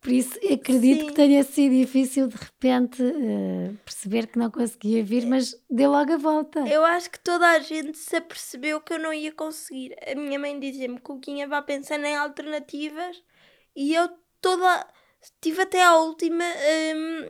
por 0.00 0.12
isso 0.12 0.38
acredito 0.38 1.00
Sim. 1.00 1.06
que 1.08 1.12
tenha 1.12 1.42
sido 1.42 1.74
difícil 1.74 2.28
de 2.28 2.36
repente 2.36 3.02
uh, 3.02 3.76
perceber 3.84 4.28
que 4.28 4.38
não 4.38 4.50
conseguia 4.50 5.02
vir, 5.02 5.26
mas 5.26 5.60
deu 5.68 5.90
logo 5.90 6.12
a 6.12 6.16
volta. 6.16 6.60
Eu 6.68 6.84
acho 6.84 7.10
que 7.10 7.18
toda 7.18 7.46
a 7.46 7.58
gente 7.58 7.98
se 7.98 8.16
apercebeu 8.16 8.80
que 8.80 8.94
eu 8.94 8.98
não 8.98 9.12
ia 9.12 9.32
conseguir. 9.32 9.96
A 10.10 10.14
minha 10.14 10.38
mãe 10.38 10.58
dizia-me, 10.58 11.00
Cuquinha, 11.00 11.48
vá 11.48 11.60
pensando 11.60 12.04
em 12.04 12.16
alternativas 12.16 13.22
e 13.74 13.92
eu 13.92 14.08
toda 14.40 14.86
Tive 15.40 15.62
até 15.62 15.82
à 15.82 15.96
última, 15.96 16.44
hum, 16.94 17.28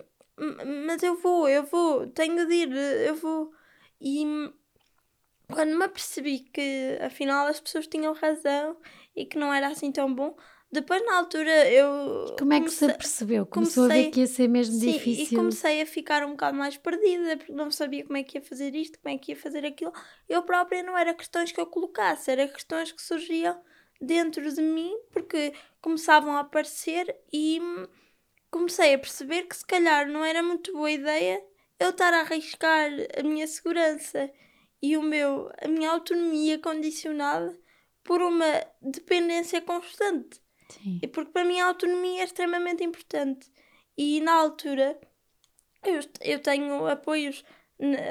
mas 0.87 1.03
eu 1.03 1.17
vou, 1.17 1.49
eu 1.49 1.65
vou, 1.65 2.07
tenho 2.09 2.47
de 2.47 2.55
ir, 2.55 2.73
eu 2.73 3.15
vou. 3.17 3.51
E 4.01 4.25
quando 5.53 5.77
me 5.77 5.85
apercebi 5.85 6.41
que 6.41 6.99
afinal 7.01 7.47
as 7.47 7.61
pessoas 7.61 7.87
tinham 7.87 8.13
razão 8.13 8.77
e 9.17 9.25
que 9.25 9.39
não 9.39 9.53
era 9.53 9.69
assim 9.69 9.91
tão 9.91 10.15
bom, 10.15 10.37
depois 10.71 11.05
na 11.05 11.17
altura 11.17 11.69
eu. 11.71 12.37
Como 12.39 12.53
é 12.53 12.57
que 12.57 12.67
comecei, 12.67 12.89
se 12.89 12.95
apercebeu? 12.95 13.47
Começou 13.47 13.85
comecei, 13.85 14.03
a 14.03 14.05
ver 14.05 14.11
que 14.11 14.21
ia 14.21 14.27
ser 14.27 14.49
mesmo 14.49 14.79
sim, 14.79 14.93
difícil. 14.93 15.25
E 15.25 15.37
comecei 15.37 15.81
a 15.81 15.87
ficar 15.87 16.25
um 16.25 16.33
bocado 16.33 16.57
mais 16.57 16.77
perdida, 16.77 17.39
porque 17.39 17.53
não 17.53 17.71
sabia 17.71 18.05
como 18.05 18.19
é 18.19 18.23
que 18.23 18.37
ia 18.37 18.43
fazer 18.43 18.75
isto, 18.75 18.99
como 19.01 19.15
é 19.15 19.19
que 19.19 19.33
ia 19.33 19.37
fazer 19.37 19.65
aquilo. 19.65 19.93
Eu 20.29 20.43
própria 20.43 20.83
não 20.83 20.97
era 20.97 21.15
questões 21.15 21.51
que 21.51 21.61
eu 21.61 21.67
colocasse, 21.67 22.31
era 22.31 22.47
questões 22.47 22.93
que 22.93 23.01
surgiam 23.03 23.59
dentro 24.01 24.53
de 24.53 24.63
mim 24.63 24.97
porque 25.11 25.53
começavam 25.81 26.37
a 26.37 26.41
aparecer 26.41 27.15
e 27.33 27.61
comecei 28.51 28.95
a 28.95 28.99
perceber 28.99 29.45
que 29.45 29.57
se 29.57 29.67
calhar 29.67 30.09
não 30.09 30.25
era 30.25 30.43
muito 30.43 30.73
boa 30.73 30.91
ideia 30.91 31.43
eu 31.79 31.91
estar 31.91 32.13
a 32.13 32.21
arriscar 32.21 32.91
a 33.19 33.23
minha 33.23 33.47
segurança 33.47 34.31
e 34.83 34.97
o 34.97 35.03
meu, 35.03 35.51
a 35.61 35.69
minha 35.69 35.91
autonomia 35.91 36.59
condicionada 36.59 37.59
por 38.03 38.21
uma 38.23 38.65
dependência 38.81 39.61
constante. 39.61 40.41
Sim. 40.71 40.99
E 41.03 41.07
porque 41.07 41.33
para 41.33 41.45
mim 41.45 41.61
a 41.61 41.67
autonomia 41.67 42.23
é 42.23 42.25
extremamente 42.25 42.83
importante. 42.83 43.51
E 43.97 44.21
na 44.21 44.33
altura 44.33 44.99
eu, 45.85 46.01
eu 46.21 46.39
tenho 46.41 46.87
apoios, 46.87 47.45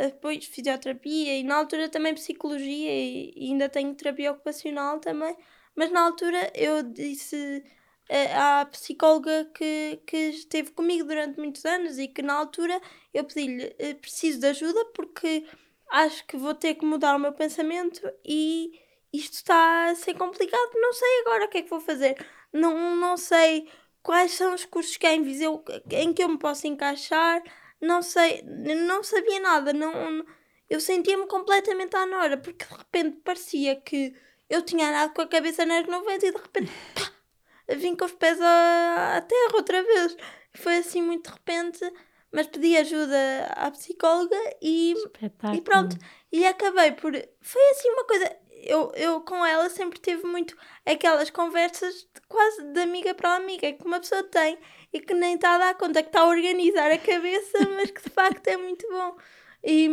apoios 0.08 0.46
de 0.46 0.52
fisioterapia 0.52 1.38
e 1.38 1.44
na 1.44 1.56
altura 1.56 1.90
também 1.90 2.14
psicologia 2.14 2.92
e, 2.92 3.34
e 3.36 3.52
ainda 3.52 3.70
tenho 3.70 3.96
terapia 3.96 4.32
ocupacional 4.32 5.00
também 5.00 5.36
mas 5.78 5.92
na 5.92 6.02
altura 6.02 6.52
eu 6.56 6.82
disse 6.82 7.64
uh, 8.10 8.62
à 8.62 8.66
psicóloga 8.66 9.46
que, 9.54 10.02
que 10.06 10.18
esteve 10.30 10.72
comigo 10.72 11.08
durante 11.08 11.40
muitos 11.40 11.64
anos 11.66 12.00
e 12.00 12.08
que 12.08 12.22
na 12.22 12.34
altura 12.34 12.82
eu 13.14 13.24
pedi-lhe 13.24 13.68
uh, 13.68 13.96
preciso 14.02 14.40
de 14.40 14.48
ajuda 14.48 14.84
porque 14.94 15.46
acho 15.90 16.26
que 16.26 16.36
vou 16.36 16.56
ter 16.56 16.74
que 16.76 16.86
mudar 16.86 17.16
o 17.16 17.20
meu 17.20 17.32
pensamento 17.32 18.02
e 18.26 18.72
isto 19.14 19.34
está 19.34 19.90
a 19.92 19.96
ser 19.96 20.16
complicado, 20.16 20.72
não 20.76 20.92
sei 20.94 21.22
agora 21.22 21.46
o 21.46 21.50
que 21.50 21.60
é 21.60 21.62
que 21.62 21.70
vou 21.70 21.80
fazer. 21.80 22.18
Não, 22.52 22.96
não 22.96 23.16
sei 23.16 23.70
quais 24.02 24.32
são 24.32 24.54
os 24.54 24.66
cursos 24.66 24.98
que 24.98 25.06
há 25.06 25.14
em 25.14 25.22
Viseu 25.22 25.64
em 25.92 26.12
que 26.14 26.24
eu 26.24 26.30
me 26.30 26.40
posso 26.40 26.68
encaixar, 26.68 27.42
não 27.80 28.02
sei, 28.02 28.42
não 28.44 29.04
sabia 29.04 29.40
nada, 29.40 29.74
não, 29.74 30.26
eu 30.70 30.80
sentia-me 30.82 31.28
completamente 31.28 31.96
à 31.96 32.06
nora, 32.06 32.38
porque 32.38 32.66
de 32.66 32.74
repente 32.74 33.18
parecia 33.24 33.76
que 33.76 34.14
eu 34.50 34.62
tinha 34.62 34.90
andado 34.90 35.14
com 35.14 35.22
a 35.22 35.28
cabeça 35.28 35.66
nas 35.66 35.86
nuvens 35.88 36.24
e 36.24 36.32
de 36.32 36.38
repente 36.38 36.72
pá, 36.94 37.12
vim 37.76 37.96
com 37.96 38.06
os 38.06 38.14
pés 38.14 38.40
à, 38.42 39.18
à 39.18 39.22
terra 39.22 39.56
outra 39.56 39.84
vez. 39.84 40.16
Foi 40.56 40.78
assim 40.78 41.02
muito 41.02 41.30
de 41.30 41.34
repente, 41.36 41.94
mas 42.32 42.48
pedi 42.48 42.76
ajuda 42.78 43.46
à 43.56 43.70
psicóloga 43.72 44.38
e, 44.62 44.96
e 45.54 45.62
pronto. 45.62 45.98
E 46.32 46.46
acabei 46.46 46.92
por. 46.94 47.14
Foi 47.42 47.70
assim 47.72 47.90
uma 47.90 48.06
coisa. 48.06 48.38
Eu, 48.64 48.92
eu 48.96 49.22
com 49.22 49.46
ela 49.46 49.70
sempre 49.70 50.00
tive 50.00 50.26
muito 50.26 50.58
aquelas 50.86 51.30
conversas 51.30 51.94
de, 51.94 52.22
quase 52.28 52.64
de 52.74 52.80
amiga 52.82 53.14
para 53.14 53.36
amiga 53.36 53.72
que 53.72 53.86
uma 53.86 54.00
pessoa 54.00 54.24
tem 54.24 54.58
e 54.92 55.00
que 55.00 55.14
nem 55.14 55.36
está 55.36 55.56
a 55.56 55.58
dar 55.60 55.76
conta 55.76 56.02
que 56.02 56.10
está 56.10 56.22
a 56.22 56.28
organizar 56.28 56.92
a 56.92 56.98
cabeça, 56.98 57.60
mas 57.76 57.92
que 57.92 58.02
de 58.02 58.10
facto 58.10 58.48
é 58.48 58.58
muito 58.58 58.88
bom. 58.90 59.16
E 59.64 59.88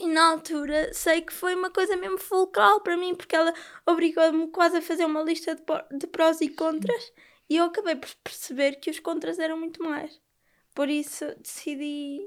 e 0.00 0.06
na 0.06 0.30
altura 0.30 0.92
sei 0.94 1.20
que 1.20 1.32
foi 1.32 1.54
uma 1.54 1.70
coisa 1.70 1.96
mesmo 1.96 2.18
fulcral 2.18 2.80
para 2.80 2.96
mim, 2.96 3.14
porque 3.14 3.36
ela 3.36 3.52
obrigou-me 3.86 4.48
quase 4.48 4.78
a 4.78 4.82
fazer 4.82 5.04
uma 5.04 5.22
lista 5.22 5.54
de, 5.54 5.62
de 5.98 6.06
prós 6.06 6.40
e 6.40 6.48
contras 6.48 7.12
e 7.50 7.56
eu 7.56 7.64
acabei 7.64 7.96
por 7.96 8.08
perceber 8.22 8.76
que 8.76 8.90
os 8.90 9.00
contras 9.00 9.40
eram 9.40 9.58
muito 9.58 9.82
mais. 9.82 10.20
Por 10.72 10.88
isso 10.88 11.24
decidi. 11.40 12.20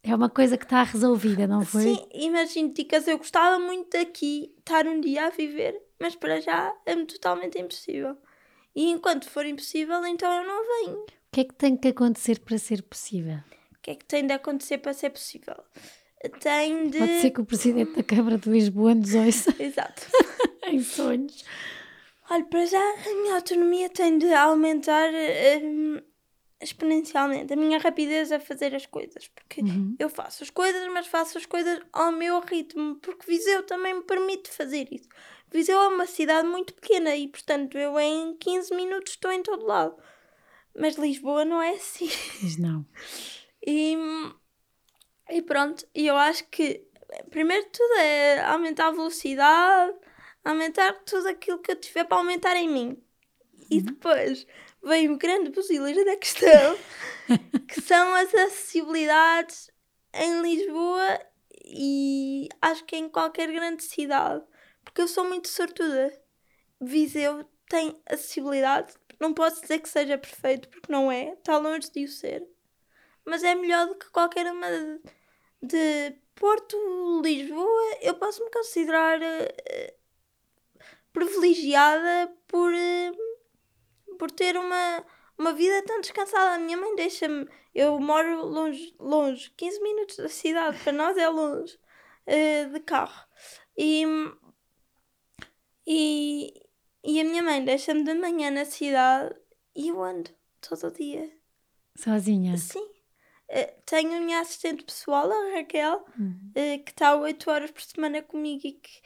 É 0.00 0.14
uma 0.14 0.30
coisa 0.30 0.56
que 0.56 0.64
está 0.64 0.84
resolvida, 0.84 1.46
não 1.46 1.64
foi? 1.64 1.82
Sim, 1.82 2.08
imagino, 2.12 2.72
Ticas, 2.72 3.08
eu 3.08 3.18
gostava 3.18 3.58
muito 3.58 3.90
daqui, 3.90 4.54
estar 4.58 4.86
um 4.86 5.00
dia 5.00 5.26
a 5.26 5.30
viver, 5.30 5.80
mas 5.98 6.14
para 6.14 6.40
já 6.40 6.72
é-me 6.86 7.04
totalmente 7.04 7.58
impossível. 7.58 8.16
E 8.74 8.90
enquanto 8.90 9.28
for 9.28 9.44
impossível, 9.44 10.04
então 10.06 10.32
eu 10.32 10.46
não 10.46 10.62
venho. 10.66 10.98
O 11.00 11.06
que 11.32 11.40
é 11.40 11.44
que 11.44 11.54
tem 11.54 11.76
que 11.76 11.88
acontecer 11.88 12.40
para 12.40 12.58
ser 12.58 12.82
possível? 12.82 13.38
O 13.76 13.82
que 13.82 13.90
é 13.90 13.94
que 13.96 14.04
tem 14.04 14.24
de 14.26 14.32
acontecer 14.32 14.78
para 14.78 14.92
ser 14.92 15.10
possível? 15.10 15.56
Tem 16.28 16.88
de. 16.88 16.98
Pode 16.98 17.20
ser 17.20 17.30
que 17.30 17.40
o 17.40 17.44
presidente 17.44 17.92
da 17.94 18.02
Câmara 18.02 18.38
de 18.38 18.48
Lisboa 18.48 18.94
nos 18.94 19.14
ouça. 19.14 19.54
Exato. 19.62 20.02
em 20.66 20.82
sonhos. 20.82 21.44
Olha, 22.30 22.44
para 22.44 22.64
já 22.66 22.78
a 22.78 23.14
minha 23.14 23.34
autonomia 23.34 23.88
tem 23.90 24.16
de 24.16 24.32
aumentar 24.32 25.10
um, 25.62 26.00
exponencialmente 26.60 27.52
a 27.52 27.56
minha 27.56 27.78
rapidez 27.78 28.30
a 28.32 28.40
fazer 28.40 28.74
as 28.74 28.86
coisas. 28.86 29.28
Porque 29.28 29.60
uhum. 29.60 29.96
eu 29.98 30.08
faço 30.08 30.44
as 30.44 30.50
coisas, 30.50 30.86
mas 30.92 31.06
faço 31.06 31.36
as 31.36 31.46
coisas 31.46 31.80
ao 31.92 32.12
meu 32.12 32.40
ritmo. 32.40 32.96
Porque 32.96 33.26
Viseu 33.26 33.64
também 33.64 33.94
me 33.94 34.02
permite 34.02 34.50
fazer 34.50 34.88
isso. 34.90 35.08
Viseu 35.50 35.78
é 35.78 35.88
uma 35.88 36.06
cidade 36.06 36.48
muito 36.48 36.72
pequena 36.72 37.14
e, 37.14 37.28
portanto, 37.28 37.76
eu 37.76 37.98
em 38.00 38.34
15 38.36 38.74
minutos 38.74 39.12
estou 39.12 39.30
em 39.30 39.42
todo 39.42 39.66
lado. 39.66 39.94
Mas 40.74 40.96
Lisboa 40.96 41.44
não 41.44 41.60
é 41.60 41.70
assim. 41.70 42.08
Mas 42.42 42.56
não. 42.56 42.86
E 43.64 43.96
e 45.32 45.42
pronto, 45.42 45.86
e 45.94 46.06
eu 46.06 46.16
acho 46.16 46.44
que, 46.48 46.86
primeiro 47.30 47.66
tudo, 47.70 47.94
é 47.98 48.40
aumentar 48.40 48.88
a 48.88 48.92
velocidade, 48.92 49.94
aumentar 50.44 50.92
tudo 51.04 51.28
aquilo 51.28 51.58
que 51.58 51.72
eu 51.72 51.76
tiver 51.76 52.04
para 52.04 52.18
aumentar 52.18 52.54
em 52.56 52.68
mim. 52.68 53.02
E 53.70 53.78
uhum. 53.78 53.84
depois 53.84 54.46
vem 54.82 55.10
o 55.10 55.16
grande 55.16 55.50
buzileiro 55.50 56.04
da 56.04 56.16
questão, 56.16 56.76
que 57.66 57.80
são 57.80 58.14
as 58.14 58.34
acessibilidades 58.34 59.70
em 60.12 60.42
Lisboa 60.42 61.18
e 61.64 62.48
acho 62.60 62.84
que 62.84 62.96
em 62.96 63.08
qualquer 63.08 63.50
grande 63.50 63.82
cidade. 63.82 64.44
Porque 64.84 65.00
eu 65.00 65.08
sou 65.08 65.24
muito 65.24 65.48
sortuda. 65.48 66.12
Viseu 66.80 67.48
tem 67.68 67.98
acessibilidade. 68.04 68.92
Não 69.18 69.32
posso 69.32 69.62
dizer 69.62 69.78
que 69.78 69.88
seja 69.88 70.18
perfeito, 70.18 70.68
porque 70.68 70.92
não 70.92 71.10
é. 71.10 71.32
Está 71.32 71.56
longe 71.56 71.90
de 71.90 72.04
o 72.04 72.08
ser. 72.08 72.46
Mas 73.24 73.42
é 73.42 73.54
melhor 73.54 73.86
do 73.86 73.94
que 73.94 74.10
qualquer 74.10 74.50
uma 74.52 74.68
de, 75.62 76.16
Porto, 76.34 76.76
Lisboa. 77.22 77.98
Eu 78.00 78.14
posso 78.14 78.44
me 78.44 78.50
considerar 78.50 79.20
uh, 79.20 79.94
privilegiada 81.12 82.34
por, 82.48 82.72
uh, 82.72 84.16
por 84.18 84.30
ter 84.30 84.56
uma, 84.56 85.04
uma 85.38 85.52
vida 85.52 85.82
tão 85.84 86.00
descansada. 86.00 86.56
A 86.56 86.58
minha 86.58 86.76
mãe 86.76 86.94
deixa-me. 86.96 87.48
Eu 87.74 87.98
moro 88.00 88.44
longe, 88.44 88.94
longe, 88.98 89.50
15 89.56 89.82
minutos 89.82 90.16
da 90.16 90.28
cidade, 90.28 90.78
para 90.82 90.92
nós 90.92 91.16
é 91.16 91.28
longe, 91.28 91.78
uh, 92.26 92.72
de 92.72 92.80
carro. 92.80 93.26
E, 93.76 94.04
e, 95.86 96.62
e 97.04 97.20
a 97.20 97.24
minha 97.24 97.42
mãe 97.42 97.64
deixa-me 97.64 98.04
de 98.04 98.14
manhã 98.14 98.50
na 98.50 98.64
cidade 98.64 99.34
e 99.74 99.88
eu 99.88 100.02
ando 100.02 100.30
todo 100.60 100.88
o 100.88 100.90
dia. 100.90 101.30
Sozinha? 101.96 102.56
Sim. 102.58 102.91
Uh, 103.52 103.70
tenho 103.84 104.16
a 104.16 104.20
minha 104.20 104.40
assistente 104.40 104.82
pessoal, 104.82 105.30
a 105.30 105.56
Raquel, 105.56 106.02
uhum. 106.18 106.50
uh, 106.50 106.84
que 106.84 106.90
está 106.90 107.14
8 107.14 107.50
horas 107.50 107.70
por 107.70 107.82
semana 107.82 108.22
comigo 108.22 108.62
e 108.64 108.72
que 108.72 109.02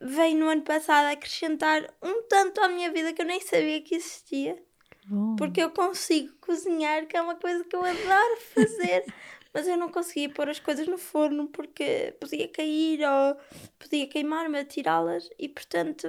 veio 0.00 0.36
no 0.36 0.48
ano 0.48 0.62
passado 0.62 1.06
acrescentar 1.06 1.88
um 2.02 2.22
tanto 2.28 2.60
à 2.60 2.68
minha 2.68 2.90
vida 2.90 3.12
que 3.12 3.22
eu 3.22 3.26
nem 3.26 3.40
sabia 3.40 3.80
que 3.80 3.94
existia. 3.94 4.60
Porque 5.38 5.62
eu 5.62 5.70
consigo 5.70 6.34
cozinhar, 6.40 7.06
que 7.06 7.16
é 7.16 7.22
uma 7.22 7.36
coisa 7.36 7.62
que 7.62 7.76
eu 7.76 7.84
adoro 7.84 8.40
fazer, 8.52 9.04
mas 9.54 9.68
eu 9.68 9.76
não 9.76 9.88
conseguia 9.88 10.28
pôr 10.28 10.48
as 10.48 10.58
coisas 10.58 10.88
no 10.88 10.98
forno 10.98 11.46
porque 11.46 12.16
podia 12.20 12.48
cair 12.48 13.00
ou 13.02 13.36
podia 13.78 14.08
queimar-me 14.08 14.58
a 14.58 14.64
tirá-las 14.64 15.30
e 15.38 15.48
portanto 15.48 16.08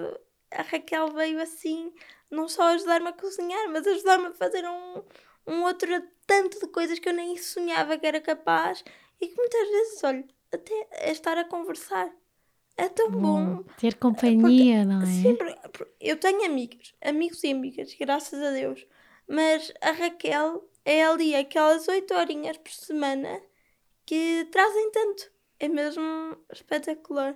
a 0.50 0.64
Raquel 0.64 1.12
veio 1.12 1.40
assim 1.40 1.94
não 2.30 2.50
só 2.50 2.64
ajudar-me 2.74 3.10
a 3.10 3.14
cozinhar, 3.14 3.70
mas 3.70 3.86
ajudar-me 3.86 4.28
a 4.28 4.34
fazer 4.34 4.68
um, 4.68 5.04
um 5.48 5.64
outro 5.64 5.90
tanto 6.26 6.60
de 6.60 6.68
coisas 6.68 7.00
que 7.00 7.08
eu 7.08 7.14
nem 7.14 7.38
sonhava 7.38 7.98
que 7.98 8.06
era 8.06 8.20
capaz 8.20 8.84
e 9.20 9.28
que 9.28 9.36
muitas 9.36 9.70
vezes, 9.70 10.04
olha, 10.04 10.26
até 10.52 10.88
é 10.92 11.12
estar 11.12 11.38
a 11.38 11.46
conversar. 11.46 12.12
É 12.76 12.90
tão 12.90 13.10
bom. 13.10 13.56
bom. 13.56 13.64
Ter 13.80 13.96
companhia, 13.96 14.40
porque, 14.40 14.86
não 14.86 15.02
é? 15.02 15.06
Sempre, 15.06 15.56
eu 16.00 16.18
tenho 16.18 16.46
amigos, 16.46 16.94
amigos 17.02 17.44
e 17.44 17.52
amigas, 17.52 17.96
graças 18.00 18.40
a 18.40 18.52
Deus. 18.52 18.86
Mas 19.28 19.74
a 19.82 19.92
Raquel 19.92 20.70
é 20.86 21.04
ali 21.04 21.36
aquelas 21.36 21.88
oito 21.88 22.14
horinhas 22.14 22.58
por 22.58 22.72
semana 22.72 23.42
que 24.06 24.48
trazem 24.52 24.92
tanto. 24.92 25.32
É 25.60 25.68
mesmo 25.68 26.38
espetacular. 26.54 27.36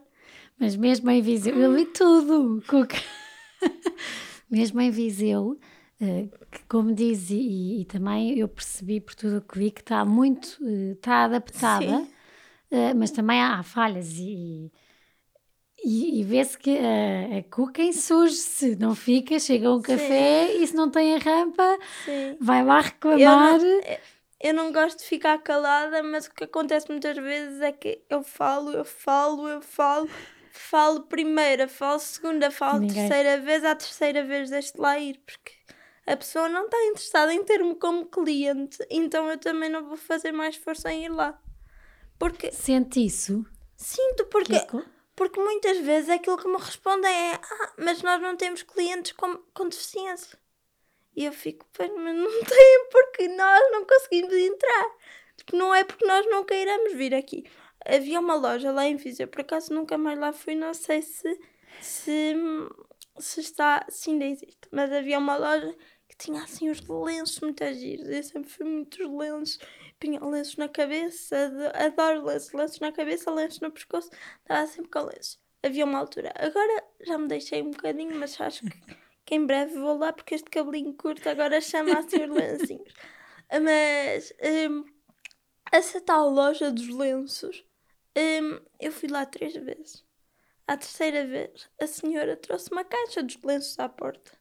Mas 0.60 0.75
mesmo 0.75 1.10
em 1.10 1.22
Viseu, 1.22 1.58
eu 1.58 1.74
vi 1.74 1.86
tudo, 1.86 2.63
Cuca. 2.68 2.98
mesmo 4.50 4.80
em 4.80 4.91
Viseu, 4.91 5.60
eh, 6.01 6.27
que 6.51 6.63
como 6.65 6.93
diz, 6.93 7.29
e, 7.29 7.81
e, 7.81 7.86
também 7.86 8.38
eu 8.38 8.48
percebi 8.48 9.00
por 9.00 9.13
tudo 9.13 9.38
o 9.38 9.41
que 9.41 9.60
vi, 9.60 9.70
que 9.70 9.81
está 9.81 10.03
muito, 10.03 10.58
eh, 10.65 10.93
está 10.93 11.25
adaptada, 11.25 12.08
eh, 12.72 12.93
mas 12.96 13.12
também 13.12 13.39
há, 13.39 13.62
falhas 13.62 14.13
e, 14.17 14.72
e, 15.84 16.20
e 16.20 16.24
vê-se 16.24 16.58
que 16.58 16.75
a, 16.79 17.38
a 17.38 17.43
Cuca 17.43 17.84
insurge-se, 17.84 18.75
não 18.77 18.96
fica, 18.96 19.38
chega 19.38 19.72
um 19.72 19.79
café 19.79 20.48
Sim. 20.48 20.63
e 20.63 20.67
se 20.67 20.75
não 20.75 20.89
tem 20.89 21.15
a 21.15 21.20
rampa, 21.20 21.77
Sim. 22.03 22.36
vai 22.41 22.65
lá 22.65 22.81
reclamar. 22.81 23.62
Eu 23.62 23.67
não, 23.67 23.81
eu 24.39 24.53
não 24.55 24.72
gosto 24.72 25.00
de 25.00 25.05
ficar 25.05 25.37
calada, 25.37 26.01
mas 26.01 26.25
o 26.25 26.33
que 26.33 26.46
acontece 26.46 26.90
muitas 26.90 27.16
vezes 27.16 27.61
é 27.61 27.72
que 27.72 28.01
eu 28.09 28.24
falo, 28.24 28.72
eu 28.72 28.83
falo, 28.83 29.48
eu 29.48 29.61
falo 29.61 30.09
falo 30.51 31.01
primeira, 31.03 31.68
falo 31.68 32.00
segunda, 32.00 32.51
falo 32.51 32.79
Ninguém. 32.79 33.07
terceira 33.07 33.40
vez, 33.40 33.64
à 33.64 33.75
terceira 33.75 34.24
vez 34.24 34.50
deixo 34.50 34.74
de 34.74 34.81
lá 34.81 35.00
ir, 35.00 35.20
porque 35.25 35.61
a 36.12 36.18
pessoa 36.18 36.50
não 36.50 36.66
está 36.66 36.78
interessada 36.86 37.34
em 37.34 37.44
ter-me 37.44 37.76
como 37.76 38.06
cliente, 38.06 38.78
então 38.90 39.30
eu 39.30 39.38
também 39.38 39.70
não 39.70 39.88
vou 39.88 39.98
fazer 39.98 40.32
mais 40.32 40.56
força 40.56 40.92
em 40.92 41.06
ir 41.06 41.10
lá. 41.10 41.40
Porque. 42.20 42.52
Sente 42.52 43.06
isso? 43.06 43.46
Sinto, 43.76 44.26
porque. 44.26 44.56
É 44.56 44.68
porque 45.16 45.40
muitas 45.40 45.78
vezes 45.80 46.10
aquilo 46.10 46.38
que 46.38 46.48
me 46.48 46.58
respondem 46.58 47.12
é: 47.12 47.34
Ah, 47.34 47.74
mas 47.78 48.02
nós 48.02 48.22
não 48.22 48.36
temos 48.36 48.64
clientes 48.64 49.12
com, 49.12 49.38
com 49.54 49.70
deficiência. 49.70 50.40
E 51.16 51.26
eu 51.26 51.34
fico, 51.34 51.66
pois, 51.74 51.92
mas 51.94 52.16
não 52.16 52.32
tem 52.46 52.88
porque 52.92 53.28
nós 53.28 53.72
não 53.72 53.86
conseguimos 53.86 54.34
entrar. 54.34 54.86
Tipo, 55.38 55.56
não 55.56 55.74
é 55.74 55.84
porque 55.84 56.06
nós 56.06 56.26
não 56.28 56.46
queiramos 56.46 56.94
vir 56.94 57.14
aqui 57.14 57.44
havia 57.86 58.20
uma 58.20 58.36
loja 58.36 58.72
lá 58.72 58.86
em 58.86 58.96
Viseu, 58.96 59.28
por 59.28 59.42
acaso 59.42 59.74
nunca 59.74 59.98
mais 59.98 60.20
lá 60.20 60.32
fui, 60.32 60.56
não 60.56 60.74
sei 60.74 61.02
se, 61.02 61.40
se, 61.82 62.36
se 63.20 63.42
está, 63.42 63.86
se 63.90 64.12
ainda 64.12 64.26
existe, 64.26 64.68
mas 64.72 64.92
havia 64.92 65.18
uma 65.18 65.36
loja 65.38 65.76
tinha 66.22 66.44
assim 66.44 66.70
os 66.70 66.81
lenços 66.81 67.40
muito 67.40 67.74
giros, 67.74 68.07
eu 68.07 68.24
sempre 68.24 68.50
fui 68.50 68.66
muitos 68.66 69.00
lenços, 69.00 69.60
punha 70.00 70.24
lenços 70.24 70.55
na 70.57 70.70
cabeça, 70.70 71.51
adoro 71.74 72.25
lenços, 72.25 72.53
lenços 72.53 72.79
na 72.79 72.92
cabeça, 72.92 73.31
lenços 73.31 73.60
no 73.60 73.72
pescoço, 73.72 74.10
estava 74.42 74.68
sempre 74.68 74.92
com 74.92 75.00
lenços. 75.00 75.40
Havia 75.64 75.86
uma 75.86 76.00
altura, 76.00 76.31
agora 76.36 76.84
já 77.01 77.18
me 77.18 77.27
deixei 77.27 77.62
um 77.62 77.72
bocadinho, 77.72 78.16
mas 78.20 78.40
acho 78.40 78.62
que, 78.62 78.98
que 79.25 79.36
em 79.36 79.46
breve 79.46 79.79
vou 79.79 79.98
lá 79.98 80.14
porque 80.14 80.36
este 80.36 80.50
cabelinho 80.50 80.94
curto 80.94 81.27
agora 81.27 81.60
chama 81.60 81.98
assim 81.98 82.24
os 82.24 82.29
lencinhos. 82.29 82.94
Mas 83.51 84.31
um, 84.70 84.86
essa 85.74 86.00
tal 86.00 86.29
loja 86.29 86.72
dos 86.72 86.88
lenços 86.88 87.66
um, 88.18 88.62
eu 88.79 88.94
fui 88.94 89.10
lá 89.10 89.25
três 89.25 89.53
vezes. 89.53 90.05
À 90.66 90.77
terceira 90.77 91.27
vez, 91.27 91.70
a 91.77 91.86
senhora 91.86 92.38
trouxe 92.38 92.72
uma 92.72 92.86
caixa 92.86 93.22
dos 93.22 93.38
lenços 93.44 93.77
à 93.77 93.90
porta. 93.90 94.41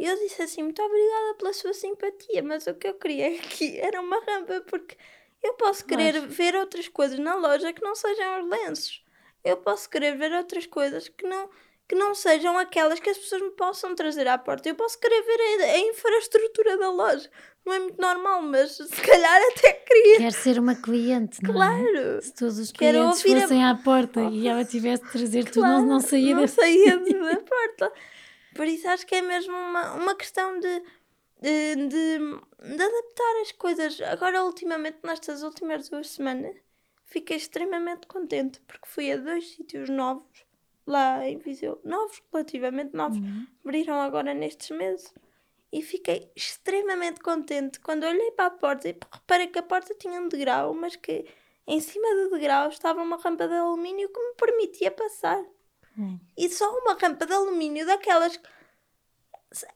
E 0.00 0.06
eu 0.06 0.16
disse 0.16 0.42
assim: 0.42 0.62
Muito 0.62 0.82
obrigada 0.82 1.34
pela 1.34 1.52
sua 1.52 1.74
simpatia, 1.74 2.42
mas 2.42 2.66
o 2.66 2.74
que 2.74 2.88
eu 2.88 2.94
queria 2.94 3.28
aqui 3.36 3.78
era 3.80 4.00
uma 4.00 4.18
rampa, 4.24 4.62
porque 4.62 4.96
eu 5.42 5.52
posso 5.54 5.84
querer 5.84 6.22
mas... 6.22 6.34
ver 6.34 6.56
outras 6.56 6.88
coisas 6.88 7.18
na 7.18 7.34
loja 7.36 7.72
que 7.72 7.82
não 7.82 7.94
sejam 7.94 8.40
os 8.40 8.50
lenços. 8.50 9.04
Eu 9.44 9.58
posso 9.58 9.88
querer 9.88 10.16
ver 10.16 10.32
outras 10.32 10.66
coisas 10.66 11.08
que 11.08 11.26
não, 11.26 11.50
que 11.86 11.94
não 11.94 12.14
sejam 12.14 12.58
aquelas 12.58 12.98
que 12.98 13.10
as 13.10 13.18
pessoas 13.18 13.42
me 13.42 13.50
possam 13.50 13.94
trazer 13.94 14.26
à 14.26 14.38
porta. 14.38 14.68
Eu 14.70 14.74
posso 14.74 14.98
querer 14.98 15.22
ver 15.22 15.62
a, 15.62 15.64
a 15.72 15.78
infraestrutura 15.78 16.78
da 16.78 16.90
loja 16.90 17.30
não 17.64 17.74
é 17.74 17.78
muito 17.78 18.00
normal, 18.00 18.42
mas 18.42 18.72
se 18.80 19.02
calhar 19.02 19.40
até 19.52 19.72
queria. 19.72 20.18
Quer 20.18 20.32
ser 20.32 20.58
uma 20.58 20.74
cliente, 20.74 21.42
não 21.42 21.50
é? 21.50 21.54
claro. 21.54 22.22
Se 22.22 22.34
todos 22.34 22.58
os 22.58 22.72
clientes 22.72 23.22
fossem 23.22 23.64
a... 23.64 23.70
à 23.70 23.74
porta 23.74 24.20
oh, 24.20 24.30
e 24.30 24.48
ela 24.48 24.64
tivesse 24.64 25.04
de 25.04 25.10
trazer 25.10 25.50
claro, 25.50 25.52
tudo, 25.52 25.86
não, 25.86 25.94
não 25.94 26.00
saía 26.00 26.34
não 26.34 26.42
da... 26.42 26.48
saía 26.48 26.96
da 26.98 27.36
porta. 27.36 27.92
Por 28.60 28.68
isso 28.68 28.86
acho 28.90 29.06
que 29.06 29.14
é 29.14 29.22
mesmo 29.22 29.56
uma, 29.56 29.94
uma 29.94 30.14
questão 30.14 30.60
de, 30.60 30.82
de, 31.40 31.76
de, 31.76 32.18
de 32.18 32.82
adaptar 32.82 33.40
as 33.40 33.52
coisas. 33.52 33.98
Agora, 34.02 34.44
ultimamente, 34.44 34.98
nestas 35.02 35.42
últimas 35.42 35.88
duas 35.88 36.10
semanas, 36.10 36.54
fiquei 37.06 37.38
extremamente 37.38 38.06
contente 38.06 38.60
porque 38.66 38.86
fui 38.86 39.10
a 39.12 39.16
dois 39.16 39.48
sítios 39.52 39.88
novos 39.88 40.44
lá 40.86 41.26
em 41.26 41.38
Viseu. 41.38 41.80
Novos, 41.82 42.22
relativamente 42.30 42.94
novos. 42.94 43.16
Uhum. 43.16 43.46
Abriram 43.64 43.98
agora 43.98 44.34
nestes 44.34 44.76
meses 44.76 45.14
e 45.72 45.80
fiquei 45.80 46.30
extremamente 46.36 47.20
contente 47.20 47.80
quando 47.80 48.04
olhei 48.04 48.30
para 48.32 48.48
a 48.48 48.50
porta 48.50 48.90
e 48.90 48.96
reparei 49.10 49.46
que 49.46 49.58
a 49.58 49.62
porta 49.62 49.94
tinha 49.94 50.20
um 50.20 50.28
degrau, 50.28 50.74
mas 50.74 50.96
que 50.96 51.24
em 51.66 51.80
cima 51.80 52.14
do 52.14 52.36
degrau 52.36 52.68
estava 52.68 53.02
uma 53.02 53.16
rampa 53.16 53.48
de 53.48 53.54
alumínio 53.54 54.10
que 54.10 54.20
me 54.20 54.34
permitia 54.34 54.90
passar. 54.90 55.42
Hum. 55.98 56.18
E 56.36 56.48
só 56.48 56.70
uma 56.78 56.94
rampa 56.94 57.26
de 57.26 57.32
alumínio 57.32 57.86
daquelas 57.86 58.36
que 58.36 58.48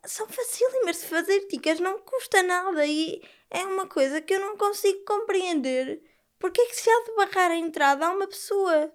são 0.04 0.26
facílimas 0.28 1.00
de 1.00 1.06
fazer, 1.06 1.40
ticas, 1.48 1.80
não 1.80 1.98
custa 1.98 2.42
nada 2.42 2.86
e 2.86 3.22
é 3.50 3.64
uma 3.64 3.86
coisa 3.86 4.20
que 4.20 4.34
eu 4.34 4.40
não 4.40 4.56
consigo 4.56 5.04
compreender. 5.04 6.02
Porque 6.38 6.60
é 6.60 6.66
que 6.66 6.76
se 6.76 6.88
há 6.88 7.04
de 7.04 7.16
barrar 7.16 7.50
a 7.50 7.56
entrada 7.56 8.06
a 8.06 8.12
uma 8.12 8.26
pessoa? 8.26 8.92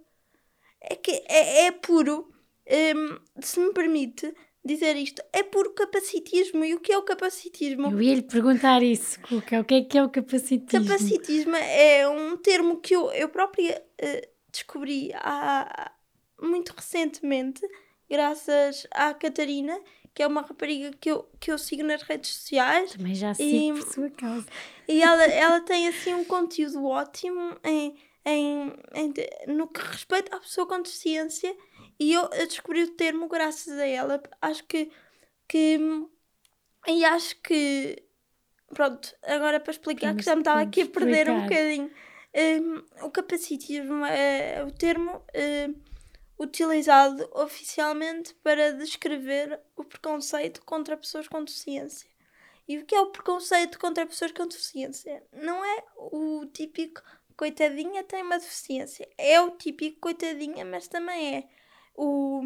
É 0.81 0.95
que 0.95 1.23
é, 1.27 1.65
é 1.65 1.71
puro, 1.71 2.31
hum, 2.95 3.19
se 3.41 3.59
me 3.59 3.73
permite, 3.73 4.33
dizer 4.63 4.95
isto. 4.95 5.21
É 5.33 5.43
puro 5.43 5.73
capacitismo. 5.73 6.63
E 6.63 6.75
o 6.75 6.79
que 6.79 6.91
é 6.91 6.97
o 6.97 7.03
capacitismo? 7.03 7.91
Eu 7.91 8.01
ia 8.01 8.15
lhe 8.15 8.21
perguntar 8.21 8.83
isso, 8.83 9.19
Cuca. 9.21 9.59
O 9.59 9.65
que 9.65 9.75
é 9.75 9.83
que 9.83 9.97
é 9.97 10.03
o 10.03 10.09
capacitismo? 10.09 10.85
Capacitismo 10.85 11.55
é 11.55 12.07
um 12.07 12.37
termo 12.37 12.79
que 12.79 12.95
eu, 12.95 13.11
eu 13.11 13.29
própria 13.29 13.83
uh, 14.01 14.27
descobri 14.51 15.11
há, 15.15 15.91
muito 16.41 16.69
recentemente, 16.69 17.61
graças 18.09 18.87
à 18.91 19.13
Catarina, 19.13 19.79
que 20.13 20.23
é 20.23 20.27
uma 20.27 20.41
rapariga 20.41 20.91
que 20.99 21.09
eu, 21.11 21.29
que 21.39 21.51
eu 21.51 21.57
sigo 21.57 21.83
nas 21.83 22.01
redes 22.01 22.33
sociais. 22.33 22.91
Também 22.91 23.15
já 23.15 23.33
sigo 23.33 23.77
e, 23.77 23.81
por 23.81 23.93
sua 23.93 24.09
causa. 24.09 24.45
E 24.87 25.01
ela, 25.01 25.23
ela 25.25 25.61
tem 25.61 25.87
assim 25.87 26.13
um 26.13 26.23
conteúdo 26.23 26.83
ótimo 26.85 27.55
em, 27.63 27.95
em, 28.25 28.73
em, 28.95 29.13
no 29.47 29.67
que 29.67 29.81
respeita 29.81 30.35
à 30.35 30.39
pessoa 30.39 30.67
com 30.67 30.81
deficiência 30.81 31.55
E 31.99 32.13
eu, 32.13 32.23
eu 32.33 32.47
descobri 32.47 32.83
o 32.83 32.91
termo 32.91 33.27
graças 33.27 33.77
a 33.77 33.85
ela. 33.85 34.21
Acho 34.41 34.63
que. 34.65 34.91
que 35.47 35.79
e 36.87 37.05
acho 37.05 37.35
que. 37.41 38.03
Pronto, 38.73 39.15
agora 39.23 39.59
para 39.59 39.71
explicar, 39.71 40.15
que 40.15 40.23
já 40.23 40.35
me 40.35 40.41
estava 40.41 40.61
aqui 40.61 40.81
a 40.81 40.85
perder 40.85 41.27
explicar. 41.27 41.33
um 41.33 41.41
bocadinho. 41.43 41.91
Um, 42.31 43.05
o 43.05 43.09
capacitismo 43.09 44.05
é 44.05 44.63
o 44.63 44.71
termo 44.71 45.23
um, 45.35 45.88
utilizado 46.39 47.29
oficialmente 47.33 48.33
para 48.35 48.71
descrever 48.73 49.59
o 49.75 49.83
preconceito 49.83 50.63
contra 50.63 50.95
pessoas 50.95 51.27
com 51.27 51.43
deficiência. 51.43 52.09
E 52.67 52.77
o 52.77 52.85
que 52.85 52.95
é 52.95 53.01
o 53.01 53.11
preconceito 53.11 53.77
contra 53.77 54.05
pessoas 54.05 54.31
com 54.31 54.47
deficiência? 54.47 55.23
Não 55.33 55.65
é 55.65 55.83
o 55.97 56.45
típico 56.45 57.01
coitadinha 57.39 58.03
tem 58.03 58.21
uma 58.21 58.37
deficiência. 58.37 59.07
É 59.17 59.39
o 59.39 59.51
típico 59.51 60.01
coitadinha, 60.01 60.65
mas 60.65 60.87
também 60.87 61.37
é 61.37 61.49
o, 61.95 62.41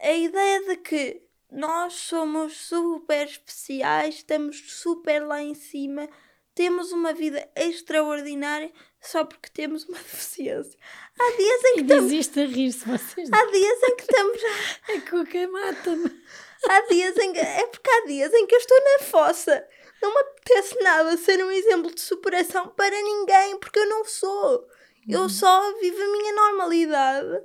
a 0.00 0.12
ideia 0.12 0.64
de 0.66 0.76
que 0.78 1.22
nós 1.50 1.94
somos 1.94 2.56
super 2.56 3.26
especiais, 3.26 4.16
estamos 4.16 4.72
super 4.72 5.24
lá 5.24 5.40
em 5.40 5.54
cima, 5.54 6.08
temos 6.54 6.90
uma 6.90 7.12
vida 7.12 7.48
extraordinária 7.54 8.72
só 9.02 9.24
porque 9.24 9.50
temos 9.50 9.84
uma 9.84 9.98
deficiência. 9.98 10.78
Há 11.20 11.36
dias 11.36 11.64
em 11.64 11.74
que 11.74 11.80
estamos. 11.82 12.04
Desiste 12.04 12.40
a 12.40 12.46
rir-se 12.46 12.88
vocês. 12.88 13.28
Há 13.32 13.44
dias 13.46 13.82
em 13.82 13.96
que 13.96 14.02
estamos. 14.02 14.42
a 14.88 15.10
cuca 15.10 15.48
mata-me. 15.48 16.22
Há 16.68 16.80
dias 16.88 17.16
em 17.18 17.32
que. 17.32 17.40
É 17.40 17.66
porque 17.66 17.90
há 17.90 18.06
dias 18.06 18.32
em 18.32 18.46
que 18.46 18.54
eu 18.54 18.58
estou 18.58 18.78
na 18.78 19.04
fossa. 19.04 19.68
Não 20.00 20.12
me 20.12 20.20
apetece 20.20 20.82
nada 20.82 21.16
ser 21.16 21.44
um 21.44 21.50
exemplo 21.50 21.94
de 21.94 22.00
superação 22.00 22.68
para 22.68 23.02
ninguém, 23.02 23.58
porque 23.58 23.78
eu 23.78 23.88
não 23.88 24.04
sou. 24.04 24.66
Eu 25.08 25.22
uhum. 25.22 25.28
só 25.28 25.78
vivo 25.78 26.02
a 26.02 26.12
minha 26.12 26.32
normalidade. 26.32 27.44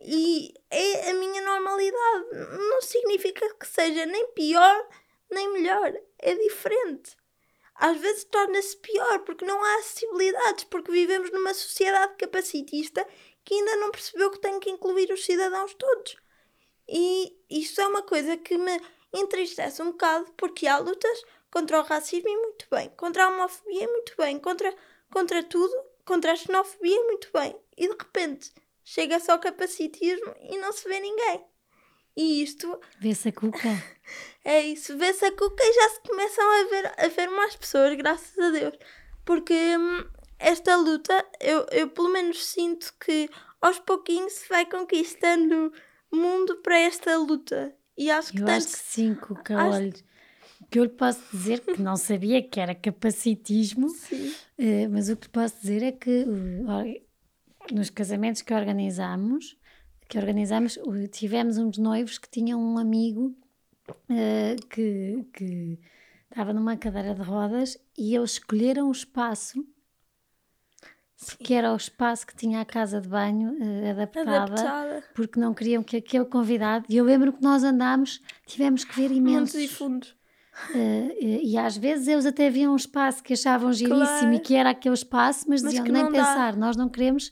E 0.00 0.52
é 0.70 1.10
a 1.10 1.14
minha 1.14 1.42
normalidade. 1.42 2.26
Não 2.68 2.82
significa 2.82 3.48
que 3.54 3.66
seja 3.66 4.04
nem 4.06 4.32
pior 4.32 4.86
nem 5.30 5.52
melhor. 5.52 5.92
É 6.18 6.34
diferente. 6.34 7.16
Às 7.78 7.98
vezes 7.98 8.24
torna-se 8.24 8.76
pior 8.78 9.20
porque 9.20 9.44
não 9.44 9.62
há 9.62 9.74
acessibilidades, 9.76 10.64
porque 10.64 10.90
vivemos 10.90 11.30
numa 11.30 11.52
sociedade 11.52 12.16
capacitista 12.16 13.06
que 13.44 13.54
ainda 13.54 13.76
não 13.76 13.90
percebeu 13.90 14.30
que 14.30 14.40
tem 14.40 14.58
que 14.58 14.70
incluir 14.70 15.12
os 15.12 15.24
cidadãos 15.24 15.74
todos. 15.74 16.16
E 16.88 17.36
isso 17.50 17.80
é 17.80 17.86
uma 17.86 18.02
coisa 18.02 18.36
que 18.36 18.56
me 18.56 18.80
entristece 19.12 19.82
um 19.82 19.92
bocado 19.92 20.32
porque 20.36 20.66
há 20.66 20.78
lutas 20.78 21.22
contra 21.50 21.80
o 21.80 21.84
racismo 21.84 22.28
e 22.28 22.36
muito 22.36 22.66
bem, 22.70 22.90
contra 22.96 23.24
a 23.24 23.28
homofobia 23.28 23.84
e 23.84 23.86
muito 23.86 24.14
bem, 24.16 24.38
contra, 24.38 24.74
contra 25.10 25.42
tudo, 25.42 25.74
contra 26.04 26.32
a 26.32 26.36
xenofobia 26.36 26.96
e 26.96 27.04
muito 27.04 27.30
bem. 27.32 27.56
E 27.76 27.88
de 27.88 27.94
repente 27.94 28.52
chega 28.84 29.20
só 29.20 29.36
o 29.36 29.40
capacitismo 29.40 30.34
e 30.40 30.56
não 30.58 30.72
se 30.72 30.88
vê 30.88 31.00
ninguém. 31.00 31.44
E 32.16 32.42
isto. 32.42 32.80
Vê-se 32.98 33.28
a 33.28 33.32
cuca. 33.32 33.68
é 34.46 34.64
isso, 34.64 34.96
vê-se 34.96 35.24
a 35.24 35.32
cuca 35.32 35.60
e 35.60 35.72
já 35.72 35.88
se 35.88 36.00
começam 36.02 36.44
a 36.44 36.68
ver, 36.70 36.92
a 36.98 37.08
ver 37.08 37.28
mais 37.30 37.56
pessoas, 37.56 37.96
graças 37.96 38.38
a 38.38 38.50
Deus. 38.50 38.78
Porque 39.24 39.52
hum, 39.76 40.04
esta 40.38 40.76
luta, 40.76 41.26
eu, 41.40 41.66
eu 41.72 41.88
pelo 41.90 42.10
menos 42.10 42.46
sinto 42.46 42.94
que 43.04 43.28
aos 43.60 43.80
pouquinhos 43.80 44.34
se 44.34 44.48
vai 44.48 44.64
conquistando 44.64 45.72
mundo 46.12 46.54
para 46.62 46.78
esta 46.78 47.18
luta. 47.18 47.74
E 47.98 48.08
acho 48.08 48.32
que 48.32 48.40
Eu 48.40 48.46
acho 48.46 48.68
que 48.68 48.78
sim, 48.78 49.16
Cuca, 49.16 49.58
acho... 49.58 49.78
olha. 49.78 49.92
Que 50.70 50.78
eu 50.78 50.84
lhe 50.84 50.90
posso 50.90 51.20
dizer, 51.32 51.60
que 51.60 51.82
não 51.82 51.96
sabia 51.96 52.40
que 52.40 52.60
era 52.60 52.74
capacitismo, 52.74 53.88
uh, 54.14 54.90
mas 54.92 55.08
o 55.08 55.16
que 55.16 55.26
lhe 55.26 55.32
posso 55.32 55.60
dizer 55.60 55.82
é 55.82 55.90
que 55.90 56.24
nos 57.72 57.90
casamentos 57.90 58.42
que 58.42 58.54
organizamos, 58.54 59.58
que 60.08 60.16
organizamos, 60.16 60.76
uh, 60.76 61.08
tivemos 61.08 61.58
uns 61.58 61.78
noivos 61.78 62.16
que 62.16 62.30
tinham 62.30 62.60
um 62.60 62.78
amigo 62.78 63.36
eh, 64.10 64.56
que, 64.70 65.26
que 65.32 65.78
estava 66.30 66.52
numa 66.52 66.76
cadeira 66.76 67.14
de 67.14 67.22
rodas 67.22 67.78
e 67.96 68.14
eles 68.14 68.32
escolheram 68.32 68.88
o 68.88 68.92
espaço 68.92 69.64
que 71.42 71.54
era 71.54 71.72
o 71.72 71.76
espaço 71.76 72.26
que 72.26 72.36
tinha 72.36 72.60
a 72.60 72.64
casa 72.64 73.00
de 73.00 73.08
banho 73.08 73.52
uh, 73.52 73.90
adaptada, 73.90 74.42
adaptada, 74.42 75.04
porque 75.14 75.40
não 75.40 75.54
queriam 75.54 75.82
que 75.82 75.96
aquele 75.96 76.26
convidado. 76.26 76.84
E 76.88 76.96
eu 76.96 77.04
lembro 77.04 77.32
que 77.32 77.42
nós 77.42 77.64
andámos, 77.64 78.20
tivemos 78.46 78.84
que 78.84 78.94
ver 78.94 79.10
imensos. 79.10 79.54
Montes 79.54 79.70
e 79.70 79.74
fundos. 79.74 80.16
Uh, 80.74 81.12
e 81.20 81.56
às 81.58 81.76
vezes 81.76 82.08
eles 82.08 82.26
até 82.26 82.48
viam 82.50 82.72
um 82.72 82.76
espaço 82.76 83.22
que 83.22 83.32
achavam 83.32 83.72
giríssimo 83.72 84.06
claro. 84.06 84.34
e 84.34 84.40
que 84.40 84.54
era 84.54 84.70
aquele 84.70 84.94
espaço, 84.94 85.46
mas, 85.48 85.62
mas 85.62 85.72
diziam 85.72 85.92
nem 85.92 86.10
pensar, 86.10 86.52
dá. 86.52 86.58
nós 86.58 86.76
não 86.76 86.88
queremos 86.88 87.30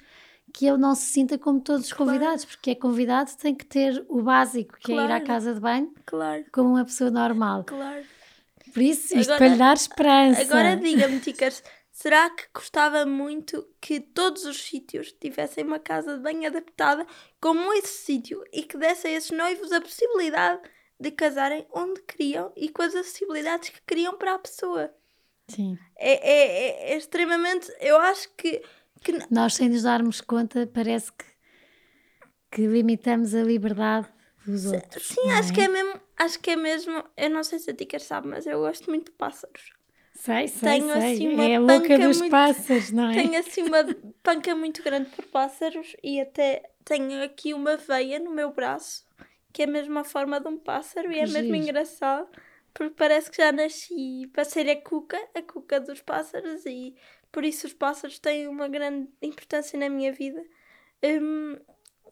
que 0.54 0.66
ele 0.66 0.78
não 0.78 0.94
se 0.94 1.06
sinta 1.06 1.36
como 1.36 1.60
todos 1.60 1.86
os 1.86 1.92
convidados, 1.92 2.44
claro. 2.44 2.56
porque 2.56 2.70
é 2.70 2.74
convidado, 2.74 3.30
tem 3.36 3.54
que 3.54 3.66
ter 3.66 4.06
o 4.08 4.22
básico, 4.22 4.78
que 4.78 4.92
claro. 4.92 5.12
é 5.12 5.12
ir 5.12 5.16
à 5.16 5.20
casa 5.20 5.52
de 5.52 5.60
banho, 5.60 5.92
claro. 6.06 6.44
como 6.50 6.70
uma 6.70 6.84
pessoa 6.84 7.10
normal. 7.10 7.64
Claro. 7.64 8.04
Por 8.72 8.82
isso, 8.82 9.16
isto 9.18 9.32
agora, 9.32 9.38
para 9.38 9.48
lhe 9.48 9.58
dar 9.58 9.74
esperança. 9.74 10.40
Agora 10.40 10.76
diga-me, 10.76 11.20
Ticas, 11.20 11.62
Será 11.94 12.28
que 12.28 12.42
gostava 12.52 13.06
muito 13.06 13.64
que 13.80 14.00
todos 14.00 14.44
os 14.44 14.60
sítios 14.60 15.12
tivessem 15.12 15.62
uma 15.62 15.78
casa 15.78 16.16
de 16.16 16.22
banho 16.24 16.44
adaptada 16.44 17.06
como 17.40 17.72
esse 17.72 18.04
sítio 18.04 18.42
e 18.52 18.64
que 18.64 18.76
desse 18.76 19.06
a 19.06 19.12
esses 19.12 19.30
noivos 19.30 19.70
a 19.70 19.80
possibilidade 19.80 20.60
de 20.98 21.12
casarem 21.12 21.64
onde 21.72 22.02
queriam 22.02 22.52
e 22.56 22.68
com 22.68 22.82
as 22.82 22.96
acessibilidades 22.96 23.68
que 23.68 23.80
queriam 23.86 24.18
para 24.18 24.34
a 24.34 24.38
pessoa? 24.40 24.92
Sim. 25.46 25.78
É, 25.96 26.14
é, 26.14 26.90
é, 26.90 26.92
é 26.94 26.96
extremamente. 26.96 27.72
Eu 27.78 27.96
acho 27.98 28.28
que, 28.36 28.60
que. 29.04 29.32
Nós, 29.32 29.54
sem 29.54 29.68
nos 29.68 29.82
darmos 29.82 30.20
conta, 30.20 30.66
parece 30.66 31.12
que, 31.12 31.24
que 32.50 32.66
limitamos 32.66 33.34
a 33.34 33.42
liberdade 33.42 34.08
dos 34.46 34.66
outros. 34.66 35.06
Sim, 35.08 35.30
acho 35.32 35.50
é? 35.50 35.54
que 35.54 35.60
é 35.60 35.68
mesmo. 35.68 36.00
Acho 36.16 36.40
que 36.40 36.50
é 36.50 36.56
mesmo. 36.56 37.04
Eu 37.16 37.30
não 37.30 37.44
sei 37.44 37.58
se 37.58 37.70
a 37.70 37.74
Tica 37.74 37.98
sabe, 37.98 38.28
mas 38.28 38.46
eu 38.46 38.60
gosto 38.60 38.88
muito 38.90 39.06
de 39.06 39.12
pássaros. 39.12 39.72
Sei, 40.14 40.48
sei, 40.48 40.80
tenho 40.80 40.92
sei. 40.92 41.14
assim 41.14 41.34
uma 41.34 41.44
é 41.44 41.56
a 41.56 41.60
louca 41.60 41.98
dos 41.98 42.18
muito, 42.18 42.30
pássaros, 42.30 42.90
não 42.92 43.10
é? 43.10 43.14
Tenho 43.14 43.38
assim 43.38 43.62
uma 43.62 43.84
panca 44.22 44.54
muito 44.54 44.82
grande 44.82 45.10
por 45.10 45.24
pássaros 45.26 45.96
e 46.02 46.20
até 46.20 46.62
tenho 46.84 47.22
aqui 47.22 47.52
uma 47.52 47.76
veia 47.76 48.18
no 48.20 48.30
meu 48.30 48.52
braço 48.52 49.04
que 49.52 49.62
é 49.62 49.64
a 49.66 49.68
mesma 49.68 50.02
forma 50.02 50.40
de 50.40 50.48
um 50.48 50.58
pássaro 50.58 51.12
e 51.12 51.18
é 51.18 51.26
giro. 51.26 51.40
mesmo 51.40 51.54
engraçado 51.54 52.28
porque 52.74 52.94
parece 52.96 53.30
que 53.30 53.36
já 53.36 53.52
nasci 53.52 54.28
para 54.32 54.44
ser 54.44 54.68
a 54.68 54.80
cuca, 54.82 55.16
a 55.32 55.40
cuca 55.40 55.80
dos 55.80 56.02
pássaros 56.02 56.66
e 56.66 56.94
por 57.34 57.44
isso 57.44 57.66
os 57.66 57.72
pássaros 57.72 58.20
têm 58.20 58.46
uma 58.46 58.68
grande 58.68 59.08
importância 59.20 59.76
na 59.76 59.88
minha 59.88 60.12
vida. 60.12 60.40
Um, 61.02 61.58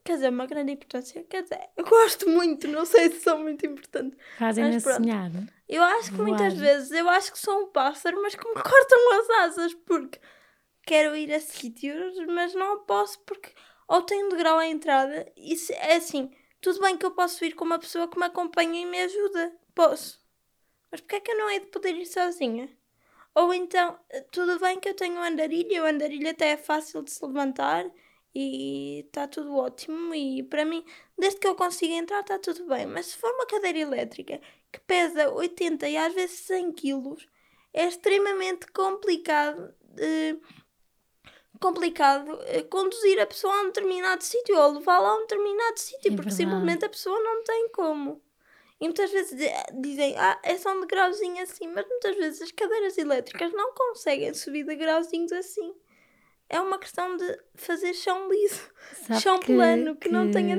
quer 0.02 0.14
dizer, 0.14 0.30
uma 0.30 0.46
grande 0.46 0.72
importância. 0.72 1.22
Quer 1.30 1.44
dizer, 1.44 1.60
eu 1.76 1.84
gosto 1.84 2.28
muito, 2.28 2.66
não 2.66 2.84
sei 2.84 3.08
se 3.08 3.20
são 3.20 3.38
muito 3.38 3.64
importantes. 3.64 4.18
Fazem-me 4.36 4.80
sonhar. 4.80 5.30
Eu 5.68 5.80
acho 5.80 6.10
que 6.10 6.16
Voar. 6.16 6.28
muitas 6.28 6.54
vezes, 6.54 6.90
eu 6.90 7.08
acho 7.08 7.30
que 7.30 7.38
sou 7.38 7.62
um 7.62 7.66
pássaro, 7.68 8.20
mas 8.20 8.34
que 8.34 8.44
me 8.48 8.54
cortam 8.60 9.20
as 9.20 9.30
asas, 9.44 9.74
porque 9.74 10.18
quero 10.84 11.14
ir 11.14 11.32
a 11.32 11.38
sítios, 11.38 12.16
mas 12.26 12.52
não 12.52 12.84
posso 12.84 13.20
porque 13.20 13.52
ou 13.86 14.02
tenho 14.02 14.28
de 14.28 14.34
grau 14.34 14.58
à 14.58 14.66
entrada. 14.66 15.30
E 15.36 15.54
se, 15.56 15.72
é 15.74 15.98
assim, 15.98 16.32
tudo 16.60 16.80
bem 16.80 16.96
que 16.96 17.06
eu 17.06 17.12
posso 17.12 17.44
ir 17.44 17.52
com 17.52 17.64
uma 17.64 17.78
pessoa 17.78 18.08
que 18.08 18.18
me 18.18 18.24
acompanha 18.24 18.80
e 18.80 18.86
me 18.86 19.00
ajuda. 19.02 19.52
Posso. 19.72 20.20
Mas 20.90 21.00
porquê 21.00 21.16
é 21.16 21.20
que 21.20 21.30
eu 21.30 21.38
não 21.38 21.48
hei 21.48 21.60
de 21.60 21.66
poder 21.66 21.94
ir 21.94 22.06
sozinha? 22.06 22.68
Ou 23.34 23.52
então, 23.54 23.98
tudo 24.30 24.58
bem 24.58 24.78
que 24.78 24.88
eu 24.88 24.94
tenho 24.94 25.20
andarilha, 25.22 25.82
o 25.82 25.86
andarilha 25.86 26.32
até 26.32 26.50
é 26.50 26.56
fácil 26.56 27.02
de 27.02 27.10
se 27.10 27.24
levantar 27.24 27.90
e 28.34 29.04
está 29.06 29.26
tudo 29.26 29.56
ótimo 29.56 30.14
e 30.14 30.42
para 30.42 30.64
mim, 30.64 30.84
desde 31.18 31.38
que 31.40 31.46
eu 31.46 31.54
consiga 31.54 31.94
entrar 31.94 32.20
está 32.20 32.38
tudo 32.38 32.66
bem. 32.66 32.86
Mas 32.86 33.06
se 33.06 33.16
for 33.16 33.30
uma 33.32 33.46
cadeira 33.46 33.78
elétrica 33.78 34.40
que 34.70 34.80
pesa 34.80 35.30
80 35.30 35.88
e 35.88 35.96
às 35.96 36.14
vezes 36.14 36.40
100 36.40 36.72
quilos, 36.72 37.26
é 37.72 37.86
extremamente 37.86 38.66
complicado 38.68 39.74
uh, 39.92 40.40
complicado 41.58 42.32
uh, 42.34 42.68
conduzir 42.68 43.20
a 43.20 43.26
pessoa 43.26 43.54
a 43.54 43.60
um 43.62 43.66
determinado 43.66 44.22
sítio 44.24 44.58
ou 44.58 44.72
levá-la 44.72 45.10
a 45.10 45.16
um 45.16 45.20
determinado 45.20 45.78
sítio, 45.78 46.12
é 46.12 46.16
porque 46.16 46.30
verdade. 46.30 46.36
simplesmente 46.36 46.84
a 46.84 46.88
pessoa 46.88 47.18
não 47.20 47.44
tem 47.44 47.68
como. 47.70 48.22
E 48.82 48.84
muitas 48.84 49.12
vezes 49.12 49.38
dizem, 49.80 50.16
ah, 50.18 50.38
é 50.42 50.58
só 50.58 50.76
um 50.76 50.80
degrauzinho 50.80 51.42
assim, 51.42 51.68
mas 51.68 51.86
muitas 51.88 52.16
vezes 52.16 52.42
as 52.42 52.50
cadeiras 52.50 52.98
elétricas 52.98 53.52
não 53.52 53.72
conseguem 53.72 54.34
subir 54.34 54.64
degrauzinhos 54.64 55.32
assim 55.32 55.72
é 56.52 56.60
uma 56.60 56.78
questão 56.78 57.16
de 57.16 57.38
fazer 57.54 57.94
chão 57.94 58.30
liso, 58.30 58.70
Sabe 59.06 59.20
chão 59.20 59.40
que, 59.40 59.54
plano, 59.54 59.94
que, 59.94 60.08
que, 60.08 60.08
não 60.10 60.30
tenha. 60.30 60.58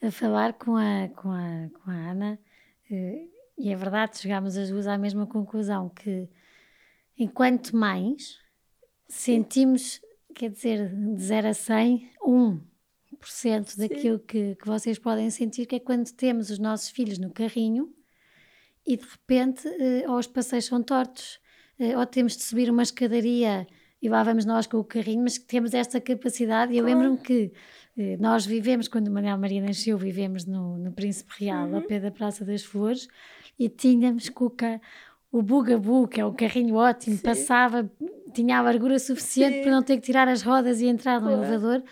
A 0.00 0.12
falar 0.12 0.52
com 0.52 0.76
a, 0.76 1.08
com 1.08 1.32
a, 1.32 1.68
com 1.74 1.90
a 1.90 1.94
Ana, 1.94 2.38
uh, 2.88 3.30
e 3.58 3.68
é 3.68 3.74
verdade, 3.74 4.16
chegámos 4.16 4.56
as 4.56 4.70
duas 4.70 4.86
à 4.86 4.96
mesma 4.96 5.26
conclusão: 5.26 5.88
que 5.88 6.28
enquanto 7.18 7.76
mães 7.76 8.38
sentimos, 9.08 10.00
quer 10.32 10.50
dizer, 10.50 10.88
de 10.88 11.20
0 11.20 11.48
a 11.48 11.54
100, 11.54 12.12
1% 12.22 12.60
daquilo 13.76 14.18
que, 14.18 14.54
que 14.54 14.66
vocês 14.66 14.98
podem 14.98 15.30
sentir, 15.30 15.66
que 15.66 15.76
é 15.76 15.80
quando 15.80 16.10
temos 16.12 16.50
os 16.50 16.58
nossos 16.58 16.90
filhos 16.90 17.18
no 17.18 17.30
carrinho 17.30 17.92
e 18.86 18.96
de 18.96 19.04
repente 19.04 19.68
uh, 19.68 20.10
ou 20.10 20.18
os 20.18 20.26
passeios 20.26 20.64
são 20.64 20.82
tortos, 20.82 21.38
uh, 21.78 21.98
ou 21.98 22.06
temos 22.06 22.36
de 22.36 22.42
subir 22.42 22.70
uma 22.70 22.82
escadaria 22.82 23.66
e 24.00 24.08
lá 24.08 24.22
vamos 24.22 24.44
nós 24.44 24.66
com 24.66 24.78
o 24.78 24.84
carrinho, 24.84 25.22
mas 25.22 25.38
que 25.38 25.44
temos 25.44 25.74
esta 25.74 26.00
capacidade. 26.00 26.72
E 26.72 26.78
eu 26.78 26.84
lembro-me 26.84 27.18
que 27.18 27.52
eh, 27.96 28.16
nós 28.18 28.46
vivemos, 28.46 28.86
quando 28.86 29.08
o 29.08 29.10
Manuel 29.10 29.36
Maria 29.36 29.60
nasceu, 29.60 29.98
vivemos 29.98 30.44
no, 30.44 30.78
no 30.78 30.92
Príncipe 30.92 31.32
Real, 31.36 31.66
uhum. 31.66 31.76
ao 31.76 31.82
pé 31.82 31.98
da 31.98 32.10
Praça 32.10 32.44
das 32.44 32.62
Flores, 32.62 33.08
e 33.58 33.68
tínhamos 33.68 34.28
Cuca, 34.28 34.80
o 35.32 35.42
Bugabu, 35.42 36.06
que 36.06 36.20
é 36.20 36.24
um 36.24 36.32
carrinho 36.32 36.76
ótimo, 36.76 37.16
Sim. 37.16 37.22
passava, 37.22 37.90
tinha 38.32 38.58
a 38.58 38.62
largura 38.62 38.98
suficiente 39.00 39.56
Sim. 39.56 39.62
para 39.62 39.72
não 39.72 39.82
ter 39.82 39.96
que 39.96 40.02
tirar 40.02 40.28
as 40.28 40.42
rodas 40.42 40.80
e 40.80 40.86
entrar 40.86 41.20
no 41.20 41.30
elevador. 41.30 41.82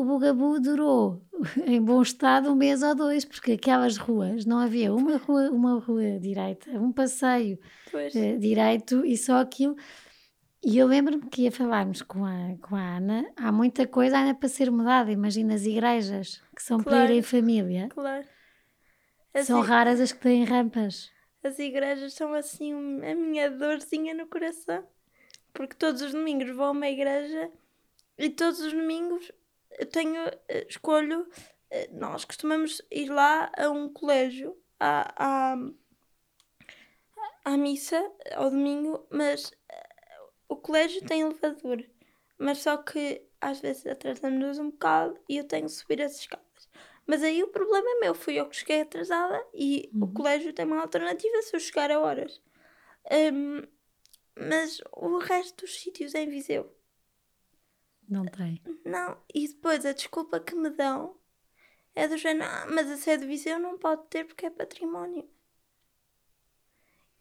O 0.00 0.04
Bugabu 0.04 0.58
durou 0.58 1.20
em 1.66 1.78
bom 1.78 2.00
estado 2.00 2.50
um 2.50 2.54
mês 2.54 2.82
ou 2.82 2.94
dois, 2.94 3.22
porque 3.22 3.52
aquelas 3.52 3.98
ruas 3.98 4.46
não 4.46 4.56
havia 4.56 4.94
uma 4.94 5.18
rua, 5.18 5.50
uma 5.50 5.78
rua 5.78 6.18
direita, 6.18 6.70
um 6.70 6.90
passeio 6.90 7.58
uh, 7.92 8.38
direito 8.38 9.04
e 9.04 9.14
só 9.14 9.40
aquilo. 9.40 9.76
E 10.64 10.78
eu 10.78 10.86
lembro-me 10.86 11.28
que 11.28 11.42
ia 11.42 11.52
falarmos 11.52 12.00
com 12.00 12.24
a, 12.24 12.56
com 12.62 12.74
a 12.74 12.96
Ana, 12.96 13.30
há 13.36 13.52
muita 13.52 13.86
coisa 13.86 14.16
ainda 14.16 14.34
para 14.34 14.48
ser 14.48 14.70
mudada. 14.70 15.12
Imagina 15.12 15.54
as 15.54 15.66
igrejas 15.66 16.42
que 16.56 16.62
são 16.62 16.78
claro, 16.82 17.04
para 17.04 17.12
ir 17.12 17.18
em 17.18 17.22
família. 17.22 17.88
Claro. 17.90 18.26
As 19.34 19.46
são 19.46 19.60
raras 19.60 20.00
as 20.00 20.12
que 20.12 20.20
têm 20.20 20.44
rampas. 20.44 21.10
As 21.44 21.58
igrejas 21.58 22.14
são 22.14 22.32
assim 22.32 22.72
a 23.04 23.14
minha 23.14 23.50
dorzinha 23.50 24.14
no 24.14 24.26
coração. 24.26 24.82
Porque 25.52 25.76
todos 25.76 26.00
os 26.00 26.12
domingos 26.12 26.56
vou 26.56 26.64
a 26.64 26.70
uma 26.70 26.88
igreja 26.88 27.50
e 28.16 28.30
todos 28.30 28.60
os 28.60 28.72
domingos 28.72 29.30
eu 29.78 29.86
tenho, 29.86 30.20
eh, 30.48 30.66
escolho, 30.68 31.28
eh, 31.70 31.88
nós 31.92 32.24
costumamos 32.24 32.82
ir 32.90 33.08
lá 33.10 33.50
a 33.56 33.70
um 33.70 33.92
colégio, 33.92 34.56
à, 34.78 35.52
à, 35.52 35.56
à 37.44 37.56
missa, 37.56 38.00
ao 38.34 38.50
domingo, 38.50 39.06
mas 39.10 39.52
eh, 39.68 40.18
o 40.48 40.56
colégio 40.56 41.04
tem 41.06 41.22
elevador, 41.22 41.84
mas 42.38 42.58
só 42.58 42.76
que 42.76 43.26
às 43.40 43.60
vezes 43.60 43.86
atrasamos-nos 43.86 44.58
um 44.58 44.70
bocado 44.70 45.18
e 45.28 45.38
eu 45.38 45.44
tenho 45.44 45.66
que 45.66 45.72
subir 45.72 46.02
as 46.02 46.18
escadas. 46.18 46.68
Mas 47.06 47.22
aí 47.22 47.42
o 47.42 47.48
problema 47.48 47.88
é 47.90 48.00
meu, 48.00 48.14
fui 48.14 48.34
eu 48.34 48.48
que 48.48 48.56
cheguei 48.56 48.82
atrasada 48.82 49.44
e 49.54 49.90
uhum. 49.92 50.04
o 50.04 50.12
colégio 50.12 50.52
tem 50.52 50.66
uma 50.66 50.80
alternativa 50.82 51.42
se 51.42 51.56
eu 51.56 51.60
chegar 51.60 51.90
a 51.90 51.98
horas. 51.98 52.40
Um, 53.32 53.62
mas 54.38 54.80
o 54.92 55.18
resto 55.18 55.64
dos 55.64 55.80
sítios 55.80 56.14
em 56.14 56.28
Viseu 56.28 56.72
não 58.10 58.26
tem. 58.26 58.60
Não, 58.84 59.16
e 59.32 59.46
depois 59.46 59.86
a 59.86 59.92
desculpa 59.92 60.40
que 60.40 60.54
me 60.54 60.70
dão 60.70 61.16
é 61.94 62.08
do 62.08 62.16
género, 62.16 62.50
ah, 62.50 62.66
mas 62.70 62.90
a 62.90 62.96
sede 62.96 63.22
de 63.22 63.28
Viseu 63.28 63.58
não 63.58 63.78
pode 63.78 64.06
ter 64.08 64.24
porque 64.24 64.46
é 64.46 64.50
património. 64.50 65.28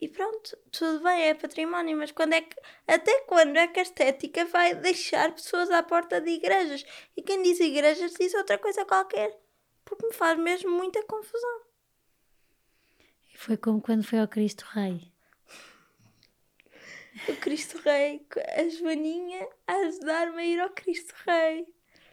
E 0.02 0.08
pronto, 0.08 0.58
tudo 0.71 1.04
bem, 1.04 1.23
é 1.23 1.34
património, 1.34 1.97
mas 1.97 2.12
quando 2.12 2.34
é 2.34 2.41
que, 2.41 2.56
até 2.88 3.21
quando 3.21 3.58
é 3.58 3.67
que 3.67 3.80
a 3.80 3.84
estética 3.84 4.45
vai 4.45 4.73
deixar 4.73 5.34
pessoas 5.34 5.69
à 5.69 5.84
porta 5.84 6.21
de 6.21 6.30
igrejas? 6.32 6.86
E 7.17 7.21
quem 7.21 7.43
diz 7.43 7.60
igrejas 7.60 8.13
diz 8.13 8.34
outra 8.34 8.58
coisa 8.58 8.86
qualquer, 8.86 9.38
porque 9.84 10.08
me 10.08 10.13
faz 10.13 10.39
mesmo 10.39 10.71
muita 10.71 11.04
confusão. 11.04 11.62
E 13.34 13.38
foi 13.38 13.58
como 13.58 13.82
quando 13.82 14.04
foi 14.04 14.19
ao 14.19 14.28
Cristo 14.28 14.65
Rei 14.71 15.12
o 17.28 17.36
Cristo 17.38 17.78
Rei, 17.80 18.26
a 18.56 18.69
Joaninha 18.69 19.48
a 19.67 19.74
ajudar-me 19.88 20.41
a 20.41 20.45
ir 20.45 20.60
ao 20.60 20.69
Cristo 20.69 21.13
Rei. 21.26 21.67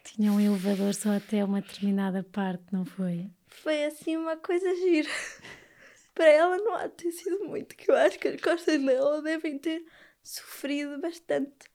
Tinha 0.04 0.32
um 0.32 0.40
elevador 0.40 0.94
só 0.94 1.10
até 1.10 1.44
uma 1.44 1.60
determinada 1.60 2.22
parte, 2.22 2.64
não 2.72 2.84
foi? 2.84 3.30
Foi 3.48 3.84
assim 3.84 4.16
uma 4.16 4.36
coisa 4.36 4.74
gira. 4.76 5.08
Para 6.14 6.28
ela 6.28 6.56
não 6.58 6.74
há 6.74 6.86
de 6.86 6.94
ter 6.94 7.12
sido 7.12 7.44
muito, 7.44 7.76
que 7.76 7.90
eu 7.90 7.96
acho 7.96 8.18
que 8.18 8.28
as 8.28 8.40
costas 8.40 8.82
dela 8.82 9.20
devem 9.20 9.58
ter 9.58 9.84
sofrido 10.22 10.98
bastante. 11.00 11.70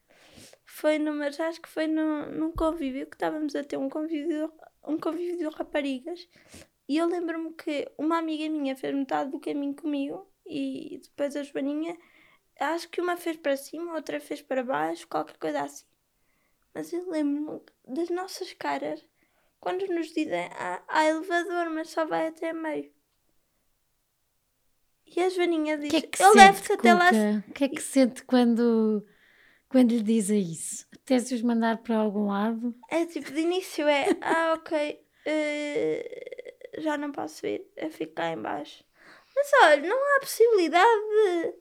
Foi 0.65 0.97
no, 0.97 1.13
mas 1.13 1.39
acho 1.39 1.62
que 1.62 1.69
foi 1.69 1.88
no, 1.88 2.25
num 2.27 2.51
convívio 2.51 3.05
que 3.05 3.15
estávamos 3.15 3.55
a 3.55 3.63
ter 3.63 3.77
um 3.77 3.89
convívio, 3.89 4.51
um 4.88 4.97
convívio 4.97 5.38
de 5.38 5.55
raparigas. 5.55 6.27
E 6.88 6.97
eu 6.97 7.07
lembro-me 7.07 7.53
que 7.53 7.89
uma 7.97 8.17
amiga 8.17 8.49
minha 8.49 8.75
fez 8.75 8.95
metade 8.95 9.31
do 9.31 9.39
caminho 9.39 9.75
comigo 9.75 10.27
e 10.45 10.99
depois 11.03 11.36
a 11.36 11.43
Joaninha 11.43 11.97
Acho 12.62 12.88
que 12.89 13.02
uma 13.02 13.17
fez 13.17 13.38
para 13.38 13.58
cima, 13.58 13.95
outra 13.95 14.19
fez 14.19 14.41
para 14.41 14.63
baixo, 14.63 15.08
qualquer 15.08 15.38
coisa 15.38 15.63
assim. 15.63 15.86
Mas 16.74 16.93
eu 16.93 17.10
lembro-me 17.10 17.60
das 17.88 18.10
nossas 18.12 18.54
caras 18.54 19.04
quando 19.60 19.88
nos 19.88 20.08
dizem 20.13 20.47
ah, 20.54 20.84
há 20.88 21.06
elevador, 21.06 21.71
mas 21.71 21.89
só 21.89 22.06
vai 22.06 22.28
até 22.28 22.54
meio. 22.54 22.91
E 25.06 25.19
a 25.19 25.30
Joaninha 25.30 25.78
diz: 25.78 25.89
que 25.89 25.97
é 25.97 26.02
que 26.02 26.24
Eu 26.24 26.34
levo-te 26.36 26.74
até 26.74 26.93
lá. 26.93 27.10
O 27.47 27.52
que 27.52 27.63
é 27.65 27.69
que 27.69 27.82
sente 27.82 28.24
quando, 28.24 29.06
quando 29.67 29.91
lhe 29.91 30.04
dizem 30.04 30.39
isso? 30.39 30.88
Até 30.93 31.19
se 31.19 31.34
os 31.34 31.41
mandar 31.41 31.80
para 31.80 31.97
algum 31.97 32.28
lado? 32.28 32.76
É 32.89 33.06
tipo, 33.08 33.32
de 33.32 33.41
início 33.41 33.88
é: 33.88 34.06
Ah, 34.21 34.54
ok, 34.54 35.04
uh, 35.26 36.82
já 36.82 36.95
não 36.95 37.12
posso 37.12 37.45
ir, 37.45 37.65
eu 37.76 37.89
fico 37.89 38.13
cá 38.13 38.32
em 38.32 38.41
baixo. 38.41 38.84
Mas 39.36 39.50
olha, 39.63 39.88
não 39.88 39.97
há 39.97 40.19
possibilidade 40.19 41.02
de 41.10 41.61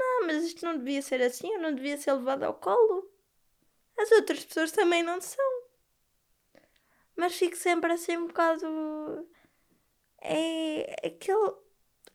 não, 0.00 0.26
mas 0.26 0.44
isto 0.44 0.64
não 0.64 0.78
devia 0.78 1.02
ser 1.02 1.20
assim, 1.22 1.52
eu 1.52 1.60
não 1.60 1.74
devia 1.74 1.96
ser 1.98 2.12
levado 2.12 2.44
ao 2.44 2.54
colo. 2.54 3.08
As 3.98 4.10
outras 4.12 4.44
pessoas 4.44 4.72
também 4.72 5.02
não 5.02 5.20
são. 5.20 5.62
Mas 7.16 7.34
fico 7.36 7.56
sempre 7.56 7.92
assim 7.92 8.16
um 8.16 8.26
bocado. 8.26 9.28
É 10.22 11.06
aquele, 11.06 11.52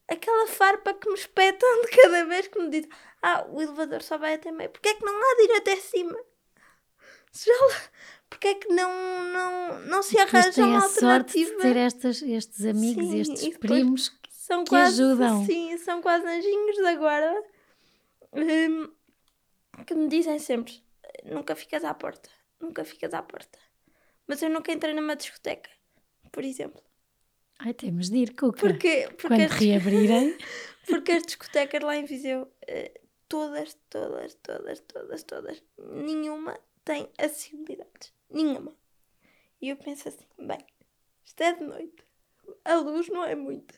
aquela 0.08 0.48
farpa 0.48 0.94
que 0.94 1.08
me 1.08 1.16
espetam 1.16 1.82
de 1.82 1.88
cada 2.02 2.26
vez 2.26 2.48
que 2.48 2.60
me 2.60 2.70
diz: 2.70 2.88
Ah, 3.22 3.46
o 3.50 3.62
elevador 3.62 4.02
só 4.02 4.18
vai 4.18 4.34
até 4.34 4.52
meio. 4.52 4.70
Porquê 4.72 4.90
é 4.90 4.94
que 4.96 5.06
não 5.06 5.16
há 5.16 5.36
de 5.36 5.44
ir 5.44 5.52
até 5.58 5.76
cima? 5.76 6.18
Se 7.32 7.46
já 7.46 7.66
lá, 7.66 7.90
Porquê 8.30 8.48
é 8.48 8.56
que 8.56 8.68
não, 8.70 8.92
não, 9.32 9.80
não 9.82 10.04
se 10.04 10.18
arranja 10.18 10.66
uma 10.66 10.84
alternativa? 10.84 11.50
Sorte 11.50 11.58
de 11.58 11.62
ter 11.62 11.78
estas, 11.78 12.22
estes 12.22 12.66
amigos, 12.66 13.06
sim, 13.06 13.20
estes 13.20 13.58
primos 13.58 14.12
são 14.30 14.64
que 14.64 14.70
quase, 14.70 15.02
ajudam. 15.02 15.46
Sim, 15.46 15.78
são 15.78 16.02
quase 16.02 16.26
anjinhos 16.26 16.78
da 16.78 16.96
guarda 16.96 17.44
que 19.86 19.96
me 19.96 20.08
dizem 20.08 20.40
sempre: 20.40 20.84
nunca 21.24 21.56
ficas 21.56 21.84
à 21.84 21.94
porta, 21.94 22.30
nunca 22.60 22.84
ficas 22.84 23.14
à 23.14 23.22
porta. 23.22 23.60
Mas 24.28 24.42
eu 24.42 24.50
nunca 24.50 24.72
entrei 24.72 24.94
numa 24.94 25.16
discoteca, 25.16 25.70
por 26.32 26.44
exemplo. 26.44 26.82
Ai, 27.60 27.74
temos 27.74 28.10
de 28.10 28.18
ir, 28.18 28.36
Cuca. 28.36 28.60
Porque, 28.60 29.08
porque 29.18 29.28
Quando 29.28 29.42
as, 29.42 29.52
reabrirem. 29.60 30.38
porque 30.88 31.12
as 31.14 31.24
discotecas 31.24 31.82
lá 31.82 31.96
em 31.96 32.06
Viseu, 32.06 32.52
eh, 32.68 33.00
todas, 33.30 33.78
todas, 33.90 34.36
todas, 34.36 34.80
todas, 34.82 35.24
todas, 35.24 35.64
nenhuma 35.78 36.60
tem 36.84 37.10
acessibilidade. 37.18 38.14
Nenhuma. 38.30 38.76
E 39.62 39.70
eu 39.70 39.78
penso 39.78 40.10
assim: 40.10 40.26
bem, 40.40 40.66
isto 41.24 41.42
é 41.42 41.54
de 41.54 41.64
noite, 41.64 42.04
a 42.66 42.76
luz 42.76 43.08
não 43.10 43.24
é 43.24 43.36
muita. 43.36 43.76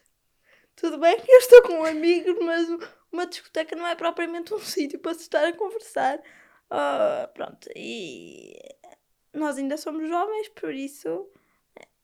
Tudo 0.76 0.98
bem 1.00 1.20
que 1.20 1.32
eu 1.32 1.40
estou 1.40 1.62
com 1.64 1.84
amigos, 1.84 2.36
mas 2.42 2.68
uma 3.12 3.26
discoteca 3.26 3.76
não 3.76 3.88
é 3.88 3.96
propriamente 3.96 4.54
um 4.54 4.60
sítio 4.62 5.00
para 5.00 5.14
se 5.14 5.22
estar 5.22 5.46
a 5.46 5.54
conversar. 5.54 6.20
Uh, 6.70 7.32
pronto, 7.34 7.70
e 7.76 8.60
nós 9.34 9.58
ainda 9.58 9.78
somos 9.78 10.08
jovens, 10.08 10.50
por 10.50 10.74
isso 10.74 11.30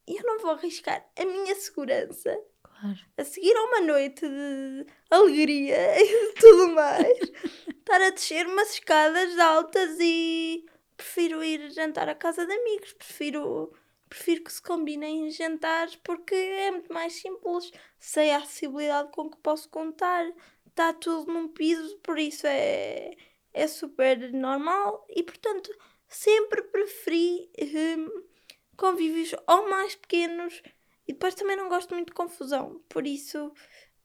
eu 0.07 0.23
não 0.23 0.39
vou 0.39 0.51
arriscar 0.51 1.05
a 1.17 1.25
minha 1.25 1.55
segurança 1.55 2.37
claro. 2.61 2.99
a 3.17 3.23
seguir 3.23 3.55
a 3.55 3.63
uma 3.63 3.81
noite 3.81 4.27
de 4.27 4.85
alegria 5.09 5.77
e 5.99 6.33
tudo 6.33 6.69
mais, 6.69 7.19
estar 7.67 8.01
a 8.01 8.09
descer 8.09 8.45
umas 8.47 8.73
escadas 8.73 9.37
altas 9.39 9.97
e 9.99 10.65
prefiro 10.95 11.43
ir 11.43 11.71
jantar 11.71 12.09
à 12.09 12.15
casa 12.15 12.45
de 12.45 12.53
amigos, 12.53 12.93
prefiro 12.93 13.73
prefiro 14.09 14.43
que 14.43 14.53
se 14.53 14.61
combinem 14.61 15.31
jantares 15.31 15.95
porque 15.95 16.35
é 16.35 16.69
muito 16.69 16.93
mais 16.93 17.13
simples, 17.13 17.71
sei 17.97 18.29
a 18.29 18.37
acessibilidade 18.37 19.11
com 19.11 19.27
que 19.27 19.37
posso 19.37 19.67
contar, 19.69 20.31
está 20.73 20.91
tudo 20.93 21.31
num 21.31 21.47
piso, 21.47 21.97
por 21.99 22.17
isso 22.17 22.45
é, 22.47 23.15
é 23.53 23.67
super 23.67 24.33
normal. 24.33 25.05
E 25.09 25.23
portanto 25.23 25.71
sempre 26.07 26.61
preferi 26.63 27.49
um, 27.97 28.23
convívios 28.75 29.33
ou 29.47 29.69
mais 29.69 29.95
pequenos. 29.95 30.61
E 31.07 31.13
depois 31.13 31.35
também 31.35 31.55
não 31.55 31.69
gosto 31.69 31.93
muito 31.93 32.07
de 32.07 32.13
confusão, 32.13 32.81
por 32.87 33.05
isso 33.05 33.51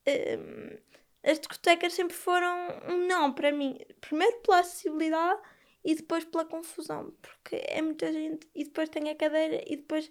um, 0.06 0.78
as 1.22 1.38
discotecas 1.38 1.92
sempre 1.92 2.16
foram 2.16 2.68
um 2.88 3.06
não 3.06 3.32
para 3.32 3.52
mim, 3.52 3.78
primeiro 4.00 4.38
pela 4.38 4.60
acessibilidade 4.60 5.40
e 5.84 5.94
depois 5.94 6.24
pela 6.24 6.44
confusão, 6.44 7.14
porque 7.22 7.62
é 7.66 7.80
muita 7.80 8.12
gente 8.12 8.48
e 8.54 8.64
depois 8.64 8.88
tem 8.88 9.08
a 9.10 9.14
cadeira 9.14 9.62
e 9.66 9.76
depois 9.76 10.10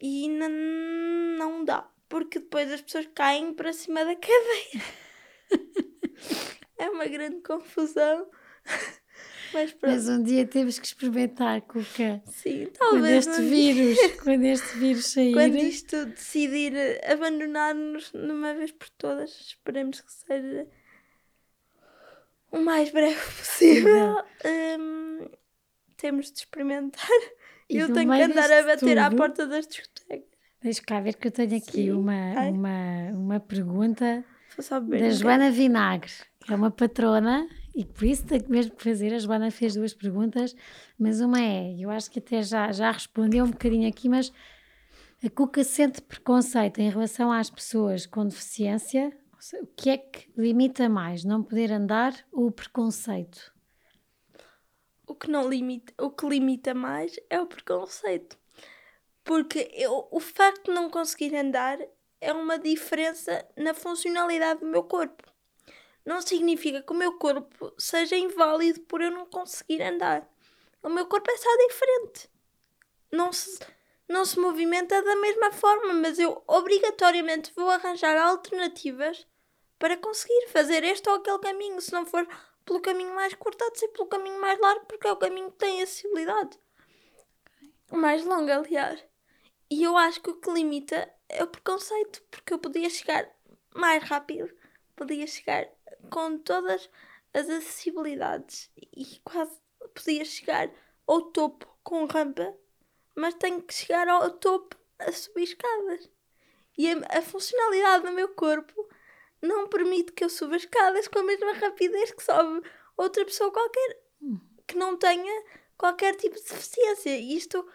e 0.00 0.28
não, 0.28 0.48
não 0.48 1.64
dá, 1.64 1.86
porque 2.08 2.38
depois 2.38 2.72
as 2.72 2.80
pessoas 2.80 3.08
caem 3.14 3.52
para 3.52 3.72
cima 3.72 4.04
da 4.04 4.14
cadeira. 4.16 5.07
é 6.78 6.90
uma 6.90 7.06
grande 7.06 7.40
confusão. 7.40 8.28
Mas, 9.52 9.74
Mas, 9.80 10.08
um 10.08 10.22
dia 10.22 10.46
temos 10.46 10.78
que 10.78 10.86
experimentar, 10.86 11.62
Cuca. 11.62 12.22
Sim, 12.26 12.68
talvez. 12.78 13.24
Quando 13.24 13.36
este 13.36 13.42
vírus, 13.48 13.98
quando 14.22 14.44
este 14.44 14.78
vírus 14.78 15.06
sair. 15.06 15.32
Quando 15.32 15.56
isto 15.56 16.06
decidir 16.06 16.74
abandonar-nos 17.10 18.12
numa 18.12 18.52
vez 18.54 18.72
por 18.72 18.90
todas, 18.90 19.30
esperemos 19.30 20.00
que 20.02 20.12
seja 20.12 20.68
o 22.52 22.58
mais 22.58 22.90
breve 22.90 23.20
possível. 23.38 24.22
Um, 24.44 25.28
temos 25.96 26.30
de 26.30 26.40
experimentar. 26.40 27.08
E 27.70 27.78
eu 27.78 27.92
tenho 27.92 28.10
que 28.10 28.22
andar 28.22 28.50
a 28.50 28.62
bater 28.62 28.78
tudo, 28.80 28.98
à 28.98 29.10
porta 29.10 29.46
das 29.46 29.66
discotecas. 29.66 30.28
Deixa 30.62 30.82
cá 30.82 31.00
ver 31.00 31.14
que 31.14 31.28
eu 31.28 31.32
tenho 31.32 31.56
aqui 31.56 31.90
uma, 31.90 32.48
uma, 32.50 33.10
uma 33.12 33.40
pergunta 33.40 34.24
da 35.00 35.10
Joana 35.10 35.50
Vinagre, 35.50 36.12
que 36.40 36.52
é 36.52 36.56
uma 36.56 36.70
patrona 36.70 37.48
e 37.74 37.84
por 37.84 38.04
isso 38.04 38.26
tenho 38.26 38.48
mesmo 38.48 38.74
que 38.74 38.82
fazer. 38.82 39.14
A 39.14 39.18
Joana 39.18 39.50
fez 39.50 39.74
duas 39.74 39.94
perguntas, 39.94 40.54
mas 40.98 41.20
uma 41.20 41.40
é, 41.40 41.76
eu 41.78 41.90
acho 41.90 42.10
que 42.10 42.18
até 42.18 42.42
já, 42.42 42.72
já 42.72 42.90
respondeu 42.90 43.44
um 43.44 43.50
bocadinho 43.50 43.88
aqui, 43.88 44.08
mas 44.08 44.32
a 45.24 45.30
Cuca 45.30 45.62
sente 45.62 46.02
preconceito 46.02 46.80
em 46.80 46.90
relação 46.90 47.30
às 47.30 47.50
pessoas 47.50 48.06
com 48.06 48.26
deficiência? 48.26 49.16
O 49.62 49.66
que 49.66 49.90
é 49.90 49.98
que 49.98 50.28
limita 50.36 50.88
mais? 50.88 51.24
Não 51.24 51.42
poder 51.42 51.70
andar 51.70 52.12
ou 52.32 52.46
o 52.46 52.52
preconceito? 52.52 53.52
O 55.06 55.14
que, 55.14 55.30
não 55.30 55.48
limita, 55.48 55.92
o 55.98 56.10
que 56.10 56.28
limita 56.28 56.74
mais 56.74 57.18
é 57.30 57.40
o 57.40 57.46
preconceito. 57.46 58.36
Porque 59.24 59.70
eu, 59.72 60.08
o 60.10 60.20
facto 60.20 60.66
de 60.66 60.72
não 60.72 60.90
conseguir 60.90 61.34
andar 61.36 61.78
é 62.20 62.32
uma 62.32 62.58
diferença 62.58 63.46
na 63.56 63.74
funcionalidade 63.74 64.60
do 64.60 64.66
meu 64.66 64.84
corpo. 64.84 65.22
Não 66.04 66.22
significa 66.22 66.82
que 66.82 66.92
o 66.92 66.96
meu 66.96 67.18
corpo 67.18 67.72
seja 67.78 68.16
inválido 68.16 68.80
por 68.82 69.00
eu 69.00 69.10
não 69.10 69.26
conseguir 69.26 69.82
andar. 69.82 70.28
O 70.82 70.88
meu 70.88 71.06
corpo 71.06 71.30
é 71.30 71.36
só 71.36 71.56
diferente. 71.68 72.30
Não 73.12 73.32
se, 73.32 73.58
não 74.08 74.24
se 74.24 74.38
movimenta 74.38 75.02
da 75.02 75.16
mesma 75.16 75.52
forma, 75.52 75.94
mas 75.94 76.18
eu 76.18 76.42
obrigatoriamente 76.46 77.52
vou 77.54 77.68
arranjar 77.68 78.16
alternativas 78.16 79.26
para 79.78 79.96
conseguir 79.96 80.48
fazer 80.48 80.82
este 80.84 81.08
ou 81.08 81.16
aquele 81.16 81.38
caminho. 81.38 81.80
Se 81.80 81.92
não 81.92 82.06
for 82.06 82.26
pelo 82.64 82.80
caminho 82.80 83.14
mais 83.14 83.34
curto, 83.34 83.62
há 83.64 83.70
de 83.70 83.78
ser 83.78 83.88
pelo 83.88 84.06
caminho 84.06 84.40
mais 84.40 84.58
largo, 84.60 84.86
porque 84.86 85.06
é 85.06 85.12
o 85.12 85.16
caminho 85.16 85.50
que 85.50 85.58
tem 85.58 85.82
acessibilidade. 85.82 86.58
O 87.90 87.96
mais 87.96 88.24
longo, 88.24 88.50
aliás. 88.50 89.02
E 89.70 89.82
eu 89.82 89.96
acho 89.96 90.20
que 90.20 90.30
o 90.30 90.40
que 90.40 90.50
limita 90.50 91.10
é 91.28 91.42
o 91.42 91.46
preconceito, 91.46 92.22
porque 92.30 92.52
eu 92.52 92.58
podia 92.58 92.88
chegar 92.88 93.28
mais 93.74 94.02
rápido, 94.02 94.50
podia 94.96 95.26
chegar 95.26 95.68
com 96.10 96.38
todas 96.38 96.88
as 97.34 97.48
acessibilidades 97.48 98.70
e 98.76 99.20
quase 99.22 99.52
podia 99.94 100.24
chegar 100.24 100.70
ao 101.06 101.22
topo 101.22 101.66
com 101.82 102.06
rampa, 102.06 102.54
mas 103.14 103.34
tenho 103.34 103.62
que 103.62 103.74
chegar 103.74 104.08
ao 104.08 104.30
topo 104.30 104.76
a 104.98 105.12
subir 105.12 105.44
escadas. 105.44 106.10
E 106.76 106.90
a, 106.90 107.18
a 107.18 107.22
funcionalidade 107.22 108.04
do 108.04 108.12
meu 108.12 108.28
corpo 108.34 108.88
não 109.42 109.68
permite 109.68 110.12
que 110.12 110.24
eu 110.24 110.28
suba 110.28 110.56
escadas 110.56 111.08
com 111.08 111.20
a 111.20 111.24
mesma 111.24 111.52
rapidez 111.54 112.12
que 112.12 112.22
sobe 112.22 112.62
outra 112.96 113.24
pessoa 113.24 113.52
qualquer 113.52 114.00
que 114.66 114.76
não 114.76 114.96
tenha 114.96 115.44
qualquer 115.76 116.14
tipo 116.16 116.34
de 116.34 116.42
deficiência. 116.42 117.16
E 117.16 117.36
isto 117.36 117.66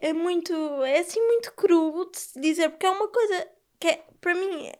é 0.00 0.12
muito. 0.12 0.52
é 0.84 0.98
assim 0.98 1.20
muito 1.26 1.52
cru 1.54 2.10
de 2.10 2.18
se 2.18 2.40
dizer, 2.40 2.70
porque 2.70 2.86
é 2.86 2.90
uma 2.90 3.08
coisa 3.08 3.48
que 3.78 3.88
é, 3.88 4.04
para 4.20 4.34
mim 4.34 4.70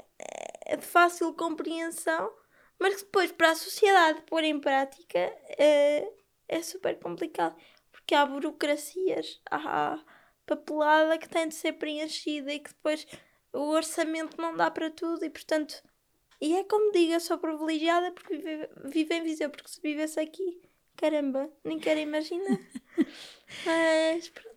é 0.66 0.76
de 0.76 0.86
fácil 0.86 1.34
compreensão, 1.34 2.32
mas 2.78 2.96
que 2.96 3.04
depois 3.04 3.32
para 3.32 3.50
a 3.50 3.54
sociedade 3.54 4.22
pôr 4.22 4.42
em 4.44 4.58
prática 4.58 5.18
é, 5.58 6.10
é 6.48 6.62
super 6.62 6.98
complicado. 6.98 7.56
Porque 7.90 8.14
há 8.14 8.24
burocracias, 8.26 9.40
há 9.50 10.02
papelada 10.46 11.18
que 11.18 11.28
tem 11.28 11.48
de 11.48 11.54
ser 11.54 11.74
preenchida 11.74 12.52
e 12.52 12.58
que 12.58 12.70
depois 12.70 13.06
o 13.52 13.70
orçamento 13.70 14.40
não 14.40 14.56
dá 14.56 14.70
para 14.70 14.90
tudo 14.90 15.24
e 15.24 15.30
portanto. 15.30 15.82
E 16.40 16.56
é 16.56 16.64
como 16.64 16.90
diga, 16.90 17.20
sou 17.20 17.38
privilegiada 17.38 18.10
porque 18.12 18.36
vivo, 18.36 18.66
vivo 18.86 19.12
em 19.12 19.22
Viseu, 19.22 19.48
porque 19.48 19.68
se 19.68 19.80
vivesse 19.80 20.18
aqui, 20.18 20.60
caramba, 20.96 21.48
nem 21.62 21.78
quero 21.78 22.00
imaginar. 22.00 22.58
Mas 23.64 24.28
pronto. 24.30 24.51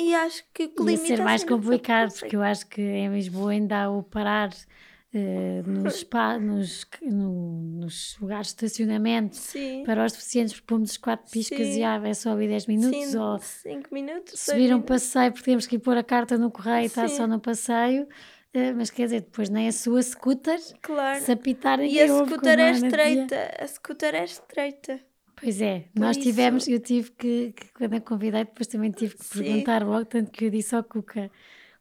E 0.00 0.14
acho 0.14 0.44
que 0.54 0.72
o 0.78 0.90
Ia 0.90 0.96
ser 0.96 1.22
mais 1.22 1.44
complicado, 1.44 2.12
porque 2.18 2.34
eu 2.34 2.42
acho 2.42 2.66
que 2.66 2.80
em 2.80 3.12
Lisboa 3.12 3.52
ainda 3.52 3.82
há 3.82 3.90
o 3.90 4.02
parar 4.02 4.48
uh, 4.48 5.70
nos, 5.70 5.96
spa, 6.00 6.38
nos, 6.38 6.86
no, 7.02 7.60
nos 7.80 8.16
lugares 8.18 8.46
de 8.48 8.52
estacionamento 8.52 9.36
Sim. 9.36 9.82
para 9.84 10.04
os 10.04 10.12
deficientes, 10.12 10.54
porque 10.54 10.66
pomos 10.66 10.92
os 10.92 10.96
quatro 10.96 11.30
piscas 11.30 11.66
Sim. 11.66 11.80
e 11.80 11.84
ah, 11.84 12.00
é 12.02 12.14
só 12.14 12.32
ali 12.32 12.48
10 12.48 12.66
minutos. 12.66 13.10
Sim, 13.10 13.18
ou 13.18 13.38
cinco 13.38 13.92
minutos. 13.92 14.40
Subir 14.40 14.74
um 14.74 14.80
passeio, 14.80 15.32
porque 15.32 15.50
temos 15.50 15.66
que 15.66 15.76
ir 15.76 15.80
pôr 15.80 15.96
a 15.96 16.02
carta 16.02 16.38
no 16.38 16.50
correio 16.50 16.84
e 16.84 16.86
está 16.86 17.06
só 17.06 17.26
no 17.26 17.38
passeio. 17.38 18.08
Uh, 18.52 18.74
mas 18.74 18.90
quer 18.90 19.04
dizer, 19.04 19.20
depois 19.20 19.48
nem 19.48 19.68
a 19.68 19.72
sua 19.72 20.02
scooter 20.02 20.58
claro. 20.82 21.22
se 21.22 21.30
apitar 21.30 21.78
E 21.80 22.00
a 22.00 22.08
scooter 22.08 22.58
é 22.58 22.70
estreita, 22.72 23.50
a 23.60 23.66
scooter 23.68 24.14
é 24.14 24.24
estreita. 24.24 25.09
Pois 25.40 25.60
é, 25.62 25.86
Por 25.94 26.00
nós 26.00 26.16
isso... 26.16 26.26
tivemos, 26.26 26.68
eu 26.68 26.78
tive 26.78 27.10
que, 27.12 27.52
que, 27.52 27.72
quando 27.72 27.94
a 27.94 28.00
convidei, 28.00 28.44
depois 28.44 28.66
também 28.66 28.90
tive 28.90 29.16
que 29.16 29.24
Sim. 29.24 29.42
perguntar 29.42 29.82
logo, 29.86 30.04
tanto 30.04 30.30
que 30.30 30.44
eu 30.44 30.50
disse 30.50 30.74
ao 30.74 30.84
Cuca, 30.84 31.30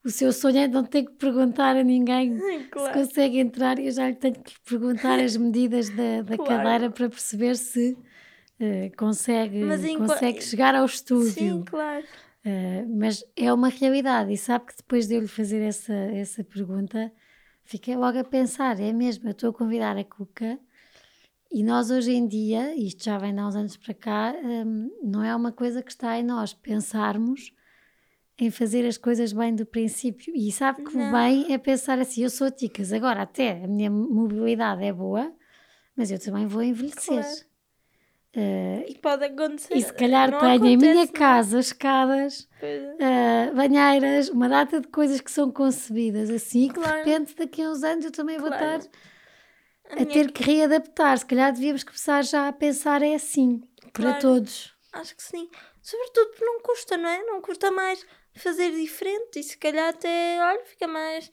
o 0.03 0.09
seu 0.09 0.31
sonho 0.31 0.59
é 0.59 0.67
não 0.67 0.85
ter 0.85 1.03
que 1.03 1.11
perguntar 1.13 1.75
a 1.75 1.83
ninguém 1.83 2.37
claro. 2.71 2.87
se 2.87 2.99
consegue 2.99 3.37
entrar 3.39 3.77
e 3.77 3.87
eu 3.87 3.91
já 3.91 4.07
lhe 4.07 4.15
tenho 4.15 4.35
que 4.35 4.53
perguntar 4.61 5.19
as 5.19 5.35
medidas 5.35 5.89
da, 5.89 6.21
da 6.21 6.37
claro. 6.37 6.45
cadeira 6.45 6.89
para 6.89 7.09
perceber 7.09 7.57
se 7.57 7.97
uh, 8.61 8.97
consegue, 8.97 9.59
consegue 9.97 10.41
chegar 10.41 10.73
ao 10.73 10.85
estúdio. 10.85 11.31
Sim, 11.31 11.63
claro. 11.65 12.05
Uh, 12.45 12.97
mas 12.97 13.25
é 13.35 13.51
uma 13.51 13.67
realidade 13.67 14.31
e 14.31 14.37
sabe 14.37 14.67
que 14.67 14.77
depois 14.77 15.05
de 15.05 15.15
eu 15.15 15.21
lhe 15.21 15.27
fazer 15.27 15.61
essa, 15.61 15.93
essa 15.93 16.45
pergunta, 16.45 17.11
fiquei 17.65 17.97
logo 17.97 18.17
a 18.17 18.23
pensar, 18.23 18.79
é 18.79 18.93
mesmo, 18.93 19.27
eu 19.27 19.31
estou 19.31 19.49
a 19.49 19.53
convidar 19.53 19.97
a 19.97 20.03
Cuca 20.05 20.57
e 21.51 21.63
nós 21.63 21.89
hoje 21.89 22.11
em 22.11 22.27
dia, 22.27 22.75
isto 22.75 23.03
já 23.03 23.17
vem 23.17 23.33
de 23.33 23.39
há 23.39 23.47
uns 23.47 23.55
anos 23.55 23.75
para 23.75 23.93
cá, 23.93 24.35
um, 24.43 24.91
não 25.03 25.23
é 25.23 25.35
uma 25.35 25.51
coisa 25.51 25.81
que 25.81 25.91
está 25.91 26.17
em 26.19 26.23
nós 26.23 26.53
pensarmos 26.53 27.51
em 28.37 28.49
fazer 28.51 28.85
as 28.85 28.97
coisas 28.97 29.33
bem 29.33 29.53
do 29.53 29.65
princípio. 29.65 30.33
E 30.35 30.51
sabe 30.51 30.83
que 30.83 30.95
não. 30.95 31.09
o 31.09 31.11
bem 31.11 31.51
é 31.51 31.57
pensar 31.57 31.99
assim: 31.99 32.23
eu 32.23 32.29
sou 32.29 32.49
ticas, 32.51 32.93
agora 32.93 33.23
até 33.23 33.63
a 33.63 33.67
minha 33.67 33.89
mobilidade 33.89 34.83
é 34.83 34.93
boa, 34.93 35.33
mas 35.95 36.11
eu 36.11 36.19
também 36.19 36.45
vou 36.45 36.61
envelhecer. 36.61 37.21
Claro. 37.21 37.49
Uh, 38.35 38.85
e 38.87 38.95
pode 39.01 39.25
acontecer. 39.25 39.75
E 39.75 39.81
se 39.81 39.91
calhar 39.91 40.29
tenho 40.29 40.53
acontece, 40.53 40.73
em 40.73 40.77
minha 40.77 41.07
casa 41.07 41.59
escadas, 41.59 42.47
uh, 42.61 43.55
banheiras, 43.55 44.29
uma 44.29 44.47
data 44.47 44.79
de 44.79 44.87
coisas 44.87 45.19
que 45.19 45.31
são 45.31 45.51
concebidas 45.51 46.29
assim, 46.29 46.67
claro. 46.67 46.97
que 46.97 47.03
de 47.03 47.09
repente 47.09 47.35
daqui 47.35 47.63
a 47.63 47.71
uns 47.71 47.83
anos 47.83 48.05
eu 48.05 48.11
também 48.11 48.37
claro. 48.37 48.55
vou 48.55 48.77
estar 48.77 48.91
a, 49.89 50.03
a 50.03 50.05
ter 50.05 50.31
que 50.31 50.43
readaptar. 50.43 51.17
Se 51.17 51.25
calhar 51.25 51.51
devíamos 51.51 51.83
começar 51.83 52.23
já 52.23 52.47
a 52.47 52.53
pensar 52.53 53.01
é 53.01 53.15
assim, 53.15 53.61
claro, 53.93 54.11
para 54.11 54.13
todos. 54.21 54.75
Acho 54.93 55.15
que 55.15 55.23
sim. 55.23 55.49
Sobretudo 55.81 56.29
porque 56.29 56.45
não 56.45 56.59
custa, 56.61 56.97
não 56.97 57.09
é? 57.09 57.23
Não 57.23 57.41
custa 57.41 57.71
mais 57.71 58.05
fazer 58.35 58.71
diferente 58.71 59.39
e 59.39 59.43
se 59.43 59.57
calhar 59.57 59.89
até, 59.89 60.39
olha, 60.41 60.65
fica 60.65 60.87
mais. 60.87 61.31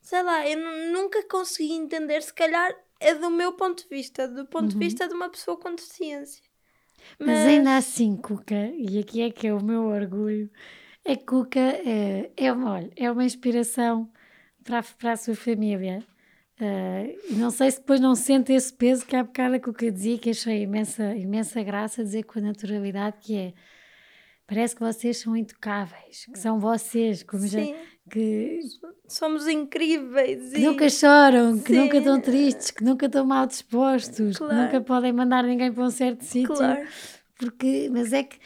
Sei 0.00 0.22
lá, 0.22 0.46
eu 0.46 0.58
nunca 0.92 1.22
consegui 1.24 1.72
entender, 1.72 2.22
se 2.22 2.32
calhar 2.32 2.74
é 3.00 3.14
do 3.14 3.30
meu 3.30 3.52
ponto 3.52 3.82
de 3.82 3.88
vista, 3.88 4.28
do 4.28 4.46
ponto 4.46 4.64
uhum. 4.64 4.68
de 4.68 4.78
vista 4.78 5.08
de 5.08 5.14
uma 5.14 5.28
pessoa 5.28 5.56
com 5.58 5.74
deficiência. 5.74 6.42
Mas... 7.18 7.28
Mas 7.28 7.46
ainda 7.46 7.76
assim, 7.76 8.16
Cuca, 8.16 8.70
e 8.74 8.98
aqui 8.98 9.22
é 9.22 9.30
que 9.30 9.46
é 9.46 9.54
o 9.54 9.62
meu 9.62 9.84
orgulho, 9.84 10.50
é 11.04 11.16
que 11.16 11.24
Cuca 11.24 11.60
é, 11.60 12.30
é, 12.36 12.52
uma, 12.52 12.74
olha, 12.74 12.90
é 12.96 13.10
uma 13.10 13.24
inspiração 13.24 14.10
para, 14.62 14.82
para 14.82 15.12
a 15.12 15.16
sua 15.16 15.34
família. 15.34 16.02
Uh, 16.64 17.36
não 17.36 17.50
sei 17.50 17.70
se 17.70 17.78
depois 17.78 18.00
não 18.00 18.14
sente 18.14 18.52
esse 18.52 18.72
peso 18.72 19.04
que 19.04 19.14
há 19.14 19.22
bocado 19.22 19.56
a 19.56 19.60
Cuca 19.60 19.90
dizia, 19.90 20.16
que 20.18 20.30
achei 20.30 20.62
imensa, 20.62 21.14
imensa 21.14 21.62
graça 21.62 22.02
dizer 22.02 22.22
com 22.22 22.38
a 22.38 22.42
naturalidade 22.42 23.16
que 23.20 23.36
é 23.36 23.52
parece 24.46 24.74
que 24.74 24.80
vocês 24.80 25.16
são 25.18 25.36
intocáveis, 25.36 26.26
que 26.32 26.38
são 26.38 26.58
vocês, 26.60 27.22
como 27.22 27.42
Sim. 27.42 27.48
já 27.48 27.78
que 28.10 28.60
somos 29.08 29.48
incríveis 29.48 30.52
que 30.52 30.58
e... 30.58 30.64
nunca 30.64 30.88
choram, 30.90 31.58
que 31.58 31.72
Sim. 31.72 31.80
nunca 31.80 31.98
estão 31.98 32.20
tristes, 32.20 32.70
que 32.70 32.84
nunca 32.84 33.06
estão 33.06 33.24
mal 33.24 33.46
dispostos, 33.46 34.36
claro. 34.36 34.54
que 34.54 34.60
nunca 34.62 34.80
podem 34.80 35.12
mandar 35.12 35.44
ninguém 35.44 35.72
para 35.72 35.84
um 35.84 35.90
certo 35.90 36.22
sítio. 36.22 36.54
Claro. 36.54 36.86
Porque, 37.36 37.88
mas 37.90 38.12
é 38.12 38.22
que 38.22 38.38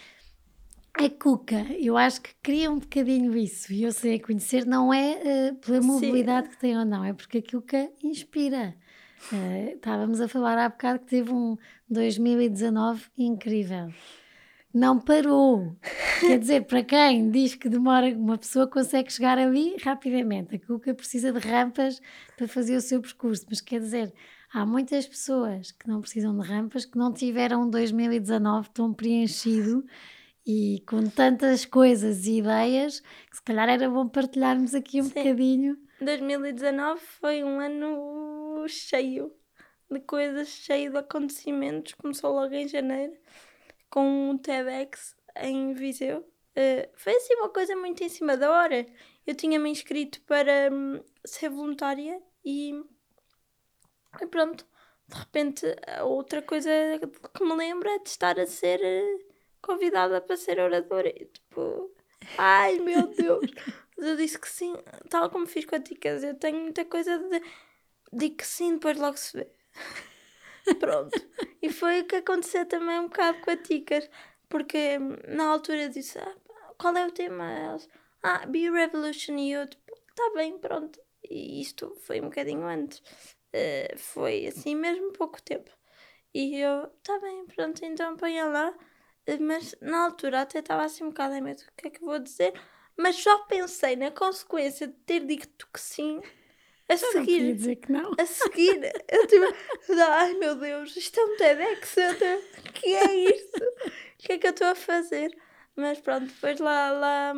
a 0.99 1.09
Cuca, 1.09 1.65
eu 1.79 1.97
acho 1.97 2.20
que 2.20 2.35
cria 2.43 2.68
um 2.68 2.81
bocadinho 2.81 3.37
isso, 3.37 3.72
e 3.72 3.85
eu 3.85 3.93
sei 3.93 4.16
a 4.16 4.20
conhecer, 4.20 4.66
não 4.66 4.93
é 4.93 5.53
uh, 5.53 5.55
pela 5.55 5.81
mobilidade 5.81 6.49
Sim. 6.49 6.53
que 6.53 6.59
tem 6.59 6.77
ou 6.77 6.85
não, 6.85 7.05
é 7.05 7.12
porque 7.12 7.39
a 7.39 7.43
Cuca 7.43 7.89
inspira. 8.03 8.75
Uh, 9.33 9.77
estávamos 9.77 10.20
a 10.20 10.27
falar 10.27 10.59
há 10.59 10.68
bocado 10.68 10.99
que 11.01 11.07
teve 11.07 11.33
um 11.33 11.57
2019 11.89 13.05
incrível. 13.16 13.93
Não 14.75 14.99
parou. 14.99 15.77
Quer 16.20 16.39
dizer, 16.39 16.66
para 16.66 16.83
quem 16.83 17.31
diz 17.31 17.55
que 17.55 17.68
demora, 17.68 18.09
uma 18.09 18.37
pessoa 18.37 18.66
consegue 18.66 19.12
chegar 19.12 19.39
ali 19.39 19.77
rapidamente. 19.77 20.57
A 20.57 20.59
Cuca 20.59 20.93
precisa 20.95 21.33
de 21.33 21.39
rampas 21.39 22.01
para 22.37 22.49
fazer 22.49 22.77
o 22.77 22.81
seu 22.81 23.01
percurso, 23.01 23.47
mas 23.49 23.61
quer 23.61 23.79
dizer, 23.79 24.12
há 24.53 24.66
muitas 24.66 25.07
pessoas 25.07 25.70
que 25.70 25.87
não 25.87 26.01
precisam 26.01 26.37
de 26.37 26.47
rampas, 26.47 26.85
que 26.85 26.99
não 26.99 27.12
tiveram 27.12 27.62
um 27.62 27.70
2019 27.70 28.70
tão 28.70 28.93
preenchido 28.93 29.85
e 30.49 30.82
com 30.88 31.05
tantas 31.05 31.66
coisas 31.66 32.24
e 32.24 32.38
ideias 32.38 33.01
que 33.01 33.36
se 33.36 33.42
calhar 33.42 33.68
era 33.68 33.90
bom 33.90 34.09
partilharmos 34.09 34.74
aqui 34.74 34.99
um 34.99 35.05
Sim. 35.05 35.11
bocadinho. 35.11 35.78
2019 36.01 36.99
foi 37.20 37.44
um 37.44 37.61
ano 37.61 38.66
cheio 38.66 39.30
de 39.90 40.01
coisas, 40.01 40.49
cheio 40.49 40.90
de 40.90 40.96
acontecimentos. 40.96 41.92
Começou 41.92 42.32
logo 42.32 42.55
em 42.55 42.66
janeiro 42.66 43.12
com 43.90 44.30
um 44.30 44.38
TEDx 44.38 45.14
em 45.36 45.74
Viseu. 45.74 46.20
Uh, 46.20 46.88
foi 46.94 47.14
assim 47.14 47.34
uma 47.34 47.51
coisa 47.51 47.76
muito 47.76 48.03
em 48.03 48.09
cima 48.09 48.34
da 48.34 48.51
hora. 48.51 48.86
Eu 49.26 49.34
tinha 49.34 49.61
me 49.61 49.68
inscrito 49.68 50.22
para 50.22 50.70
um, 50.72 51.05
ser 51.26 51.51
voluntária 51.51 52.22
e, 52.42 52.72
e, 54.18 54.26
pronto. 54.28 54.66
De 55.07 55.14
repente, 55.14 55.66
outra 56.05 56.40
coisa 56.40 56.70
que 57.34 57.44
me 57.44 57.55
lembro 57.55 57.88
é 57.88 57.99
de 57.99 58.09
estar 58.09 58.38
a 58.40 58.46
ser 58.46 58.80
uh, 58.80 59.28
convidada 59.63 60.21
para 60.21 60.37
ser 60.37 60.59
oradora. 60.61 61.09
E, 61.09 61.27
tipo, 61.27 61.91
ai 62.37 62.79
meu 62.79 63.07
Deus! 63.15 63.51
eu 63.97 64.17
disse 64.17 64.39
que 64.39 64.49
sim, 64.49 64.75
tal 65.11 65.31
como 65.31 65.47
fiz 65.47 65.65
com 65.65 65.77
a 65.77 65.81
Ticas. 65.81 66.23
Eu 66.23 66.35
tenho 66.35 66.61
muita 66.61 66.85
coisa 66.85 67.19
de. 67.19 67.43
Digo 68.13 68.37
que 68.37 68.47
sim, 68.47 68.75
depois 68.75 68.97
logo 68.99 69.17
se 69.17 69.37
vê. 69.37 69.51
Pronto. 70.81 71.19
E 71.63 71.71
foi 71.71 72.01
o 72.01 72.07
que 72.07 72.17
aconteceu 72.17 72.67
também 72.67 72.99
um 73.01 73.09
bocado 73.09 73.41
com 73.41 73.51
a 73.51 73.57
Ticas, 73.57 74.09
porque 74.49 74.99
hum, 74.99 75.17
na 75.29 75.49
altura 75.49 75.89
disse: 75.89 76.19
ah, 76.19 76.37
qual 76.79 76.97
é 76.97 77.07
o 77.07 77.13
tema? 77.13 77.51
Elas, 77.51 77.89
ah, 78.23 78.47
Be 78.47 78.71
Revolution. 78.71 79.37
E 79.37 79.53
eu, 79.53 79.67
tipo, 79.67 79.93
tá 80.15 80.31
bem, 80.35 80.59
pronto. 80.59 81.01
E 81.29 81.61
isto 81.61 81.95
foi 82.01 82.21
um 82.21 82.25
bocadinho 82.25 82.67
antes. 82.67 82.99
Uh, 83.55 83.99
foi 83.99 84.47
assim 84.47 84.75
mesmo 84.75 85.13
pouco 85.13 85.43
tempo. 85.43 85.71
E 86.35 86.57
eu, 86.61 86.89
tá 87.03 87.19
bem, 87.21 87.47
pronto, 87.47 87.85
então 87.85 88.17
ponha 88.17 88.47
lá. 88.47 88.75
Mas 89.41 89.74
na 89.81 90.05
altura 90.05 90.43
até 90.43 90.61
estava 90.61 90.85
assim 90.85 91.05
um 91.05 91.09
bocado 91.09 91.35
em 91.35 91.43
medo, 91.43 91.61
o 91.61 91.72
que 91.76 91.89
é 91.89 91.91
que 91.91 92.01
vou 92.01 92.18
dizer? 92.18 92.53
Mas 92.97 93.16
só 93.16 93.39
pensei 93.45 93.95
na 93.97 94.11
consequência 94.11 94.87
de 94.87 94.95
ter 94.95 95.20
dito 95.24 95.68
que 95.72 95.81
sim 95.81 96.20
a 96.89 96.97
seguir. 96.97 97.43
Não 97.43 97.55
dizer 97.55 97.76
que 97.76 97.93
não. 97.93 98.12
A 98.18 98.26
seguir, 98.26 98.81
eu 99.09 99.26
tipo, 99.26 99.45
ai 100.09 100.35
meu 100.35 100.55
Deus, 100.55 100.97
isto 100.97 101.20
é 101.20 101.24
um 101.24 101.37
TEDx, 101.37 101.97
o 102.66 102.72
que 102.72 102.95
é 102.95 103.14
isto? 103.14 103.64
O 103.64 104.26
que 104.26 104.33
é 104.33 104.39
que 104.39 104.47
eu 104.47 104.51
estou 104.51 104.68
a 104.68 104.74
fazer? 104.74 105.37
Mas 105.76 106.01
pronto, 106.01 106.26
depois 106.26 106.59
lá, 106.59 106.91
lá, 106.91 107.33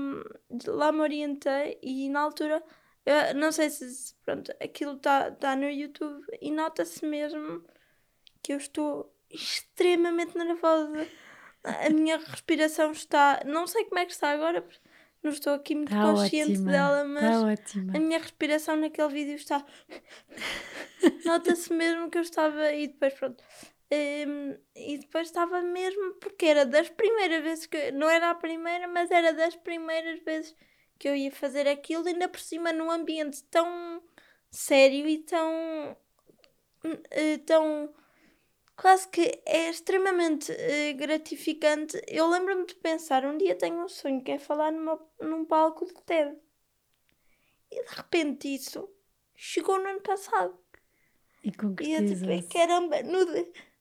lá 0.66 0.92
me 0.92 1.00
orientei 1.00 1.78
e 1.82 2.08
na 2.08 2.20
altura, 2.20 2.62
eu 3.04 3.34
não 3.34 3.52
sei 3.52 3.68
se 3.68 4.14
pronto, 4.24 4.50
aquilo 4.62 4.94
está 4.94 5.30
tá 5.30 5.54
no 5.54 5.68
YouTube 5.68 6.24
e 6.40 6.50
nota-se 6.50 7.04
mesmo 7.04 7.62
que 8.42 8.54
eu 8.54 8.56
estou 8.56 9.14
extremamente 9.30 10.38
nervosa. 10.38 11.06
A 11.64 11.90
minha 11.90 12.16
respiração 12.16 12.92
está. 12.92 13.42
Não 13.44 13.66
sei 13.66 13.84
como 13.84 13.98
é 13.98 14.06
que 14.06 14.12
está 14.12 14.30
agora, 14.30 14.64
não 15.22 15.30
estou 15.30 15.52
aqui 15.52 15.74
muito 15.74 15.90
tá 15.90 16.02
consciente 16.02 16.52
ótima, 16.52 16.72
dela, 16.72 17.04
mas 17.04 17.60
tá 17.72 17.80
a 17.94 18.00
minha 18.00 18.18
respiração 18.18 18.76
naquele 18.76 19.08
vídeo 19.08 19.34
está. 19.34 19.64
Nota-se 21.26 21.72
mesmo 21.72 22.10
que 22.10 22.16
eu 22.16 22.22
estava. 22.22 22.72
E 22.72 22.88
depois, 22.88 23.12
pronto. 23.14 23.44
Um, 23.92 24.56
e 24.74 24.98
depois 24.98 25.26
estava 25.26 25.60
mesmo, 25.60 26.14
porque 26.14 26.46
era 26.46 26.64
das 26.64 26.88
primeiras 26.88 27.42
vezes 27.42 27.66
que. 27.66 27.92
Não 27.92 28.08
era 28.08 28.30
a 28.30 28.34
primeira, 28.34 28.88
mas 28.88 29.10
era 29.10 29.32
das 29.34 29.54
primeiras 29.56 30.20
vezes 30.20 30.56
que 30.98 31.08
eu 31.08 31.14
ia 31.14 31.30
fazer 31.30 31.68
aquilo, 31.68 32.06
ainda 32.06 32.28
por 32.28 32.40
cima 32.40 32.72
num 32.72 32.90
ambiente 32.90 33.42
tão 33.44 34.02
sério 34.50 35.06
e 35.06 35.18
tão. 35.18 35.96
Uh, 36.82 37.38
tão 37.44 37.92
quase 38.80 39.06
que 39.08 39.42
é 39.44 39.68
extremamente 39.68 40.50
uh, 40.50 40.96
gratificante. 40.96 42.00
Eu 42.08 42.30
lembro-me 42.30 42.64
de 42.64 42.74
pensar, 42.76 43.26
um 43.26 43.36
dia 43.36 43.54
tenho 43.54 43.84
um 43.84 43.88
sonho 43.88 44.24
que 44.24 44.30
é 44.30 44.38
falar 44.38 44.72
numa, 44.72 44.98
num 45.20 45.44
palco 45.44 45.84
de 45.84 45.92
TED. 46.02 46.34
E 47.70 47.84
de 47.84 47.94
repente 47.94 48.54
isso 48.54 48.88
chegou 49.36 49.78
no 49.78 49.86
ano 49.86 50.00
passado. 50.00 50.58
E 51.44 51.52
concretizou 51.52 52.30
E 52.30 52.38
eu 52.38 52.40
tipo, 52.40 52.54
caramba, 52.54 53.02
no, 53.02 53.26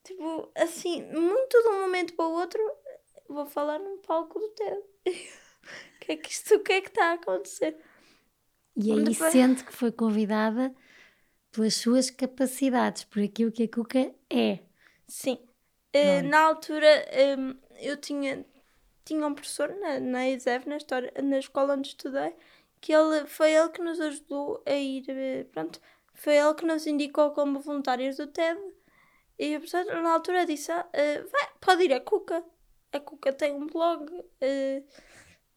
tipo, 0.04 0.52
assim, 0.54 1.02
muito 1.04 1.62
de 1.64 1.70
um 1.70 1.80
momento 1.80 2.14
para 2.16 2.28
o 2.28 2.34
outro, 2.34 2.62
vou 3.30 3.46
falar 3.46 3.80
num 3.80 4.00
palco 4.00 4.38
do 4.38 4.50
TED. 4.50 4.78
O 4.78 6.00
que 6.06 6.12
é 6.12 6.18
que 6.18 6.30
isto, 6.30 6.56
o 6.56 6.60
que 6.60 6.74
é 6.74 6.82
que 6.82 6.90
está 6.90 7.12
a 7.12 7.14
acontecer? 7.14 7.78
E 8.76 8.92
aí 8.92 9.04
Depois... 9.04 9.32
sente 9.32 9.64
que 9.64 9.72
foi 9.72 9.94
convidada 9.94 10.76
pelas 11.54 11.76
suas 11.76 12.10
capacidades, 12.10 13.06
por 13.06 13.24
aquilo 13.24 13.50
que 13.50 13.64
a 13.64 13.68
Cuca 13.70 14.14
é. 14.30 14.69
Sim. 15.10 15.40
Uh, 15.96 16.22
na 16.28 16.42
altura 16.42 16.88
um, 17.38 17.56
eu 17.80 17.98
tinha, 17.98 18.46
tinha 19.04 19.26
um 19.26 19.34
professor 19.34 19.70
na, 19.76 20.00
na 20.00 20.30
ESEV, 20.30 20.70
na, 20.70 20.78
história, 20.78 21.12
na 21.22 21.40
escola 21.40 21.74
onde 21.74 21.88
estudei, 21.88 22.36
que 22.80 22.94
ele, 22.94 23.26
foi 23.26 23.52
ele 23.52 23.70
que 23.70 23.82
nos 23.82 24.00
ajudou 24.00 24.62
a 24.66 24.74
ir, 24.74 25.04
eh, 25.10 25.46
pronto, 25.46 25.82
foi 26.14 26.36
ele 26.38 26.54
que 26.54 26.66
nos 26.66 26.86
indicou 26.86 27.32
como 27.32 27.60
voluntários 27.60 28.18
do 28.18 28.28
TED. 28.28 28.60
E 29.40 29.56
o 29.56 29.60
professor 29.60 29.86
na 30.02 30.14
altura 30.14 30.46
disse, 30.46 30.72
ah, 30.72 30.86
uh, 30.86 31.30
vai, 31.30 31.50
pode 31.60 31.84
ir 31.84 31.94
a 31.94 32.00
Cuca. 32.00 32.44
A 32.92 33.00
Cuca 33.00 33.34
tem 33.34 33.54
um 33.54 33.68
blog. 33.68 34.12
Uh, 34.14 34.86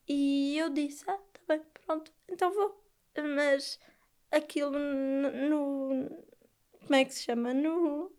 e 0.09 0.57
eu 0.57 0.71
disse, 0.71 1.05
ah, 1.09 1.19
tá 1.19 1.41
bem, 1.49 1.63
pronto, 1.85 2.13
então 2.29 2.53
vou. 2.53 2.83
Mas 3.37 3.79
aquilo 4.31 4.71
no, 4.71 5.31
no 5.49 6.25
como 6.81 6.95
é 6.95 7.05
que 7.05 7.15
se 7.15 7.25
chama? 7.25 7.53
No 7.53 8.13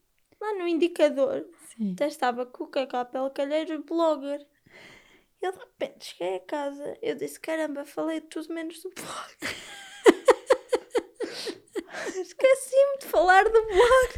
lá 0.43 0.53
no 0.59 0.67
indicador 0.67 1.45
Sim. 1.75 1.95
estava 2.01 2.45
Cuca 2.45 2.85
Capel 2.85 3.29
Calheiro 3.29 3.81
blogger. 3.83 4.45
Eu 5.41 5.51
de 5.51 5.59
repente 5.59 6.05
cheguei 6.05 6.35
a 6.35 6.39
casa, 6.41 6.97
eu 7.01 7.15
disse: 7.15 7.39
caramba, 7.39 7.85
falei 7.85 8.21
tudo 8.21 8.53
menos 8.53 8.81
do 8.81 8.89
blog. 8.89 9.37
Esqueci-me 12.15 12.99
de 12.99 13.05
falar 13.07 13.43
do 13.43 13.51
blog. 13.51 14.09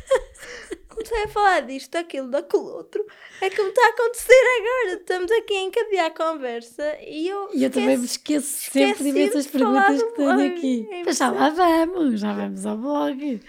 Comecei 0.90 1.24
a 1.24 1.28
falar 1.28 1.62
disto, 1.62 1.92
daquilo, 1.92 2.30
daquele 2.30 2.64
outro. 2.64 3.06
É 3.42 3.50
como 3.50 3.68
está 3.68 3.86
a 3.86 3.90
acontecer 3.90 4.44
agora. 4.60 5.00
Estamos 5.00 5.32
aqui 5.32 5.54
a 5.54 5.62
encadear 5.62 6.06
a 6.06 6.12
conversa 6.12 6.98
e 7.02 7.28
eu. 7.28 7.50
E 7.54 7.64
eu 7.64 7.70
também 7.70 7.98
me 7.98 8.06
esqueço 8.06 8.72
sempre 8.72 9.04
de 9.04 9.10
imensas 9.10 9.48
perguntas 9.48 10.02
que 10.02 10.12
tenho 10.14 10.48
aqui. 10.48 10.88
É 10.92 11.04
Mas 11.04 11.18
já 11.18 11.30
lá 11.30 11.50
vamos, 11.50 12.20
já 12.20 12.34
vamos 12.34 12.66
ao 12.66 12.78
blog. 12.78 13.42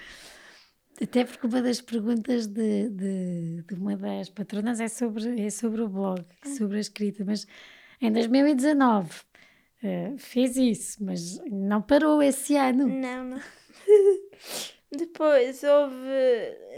Até 1.01 1.25
porque 1.25 1.47
uma 1.47 1.61
das 1.61 1.81
perguntas 1.81 2.47
de, 2.47 2.89
de, 2.89 3.63
de, 3.63 3.75
uma 3.75 3.97
das 3.97 4.31
patronas 4.31 4.81
é 4.81 4.89
sobre, 4.89 5.41
é 5.41 5.51
sobre 5.51 5.83
o 5.83 5.89
blog, 5.89 6.25
ah. 6.43 6.49
sobre 6.49 6.79
a 6.79 6.81
escrita, 6.81 7.25
mas 7.25 7.47
em 8.01 8.11
2019 8.11 9.11
uh, 9.11 9.25
eh, 9.83 10.15
fez 10.17 10.57
isso, 10.57 11.05
mas 11.05 11.39
não 11.51 11.83
parou 11.83 12.23
esse 12.23 12.57
ano. 12.57 12.89
Não, 12.89 13.25
não. 13.25 13.41
Depois 14.91 15.63
houve, 15.63 15.97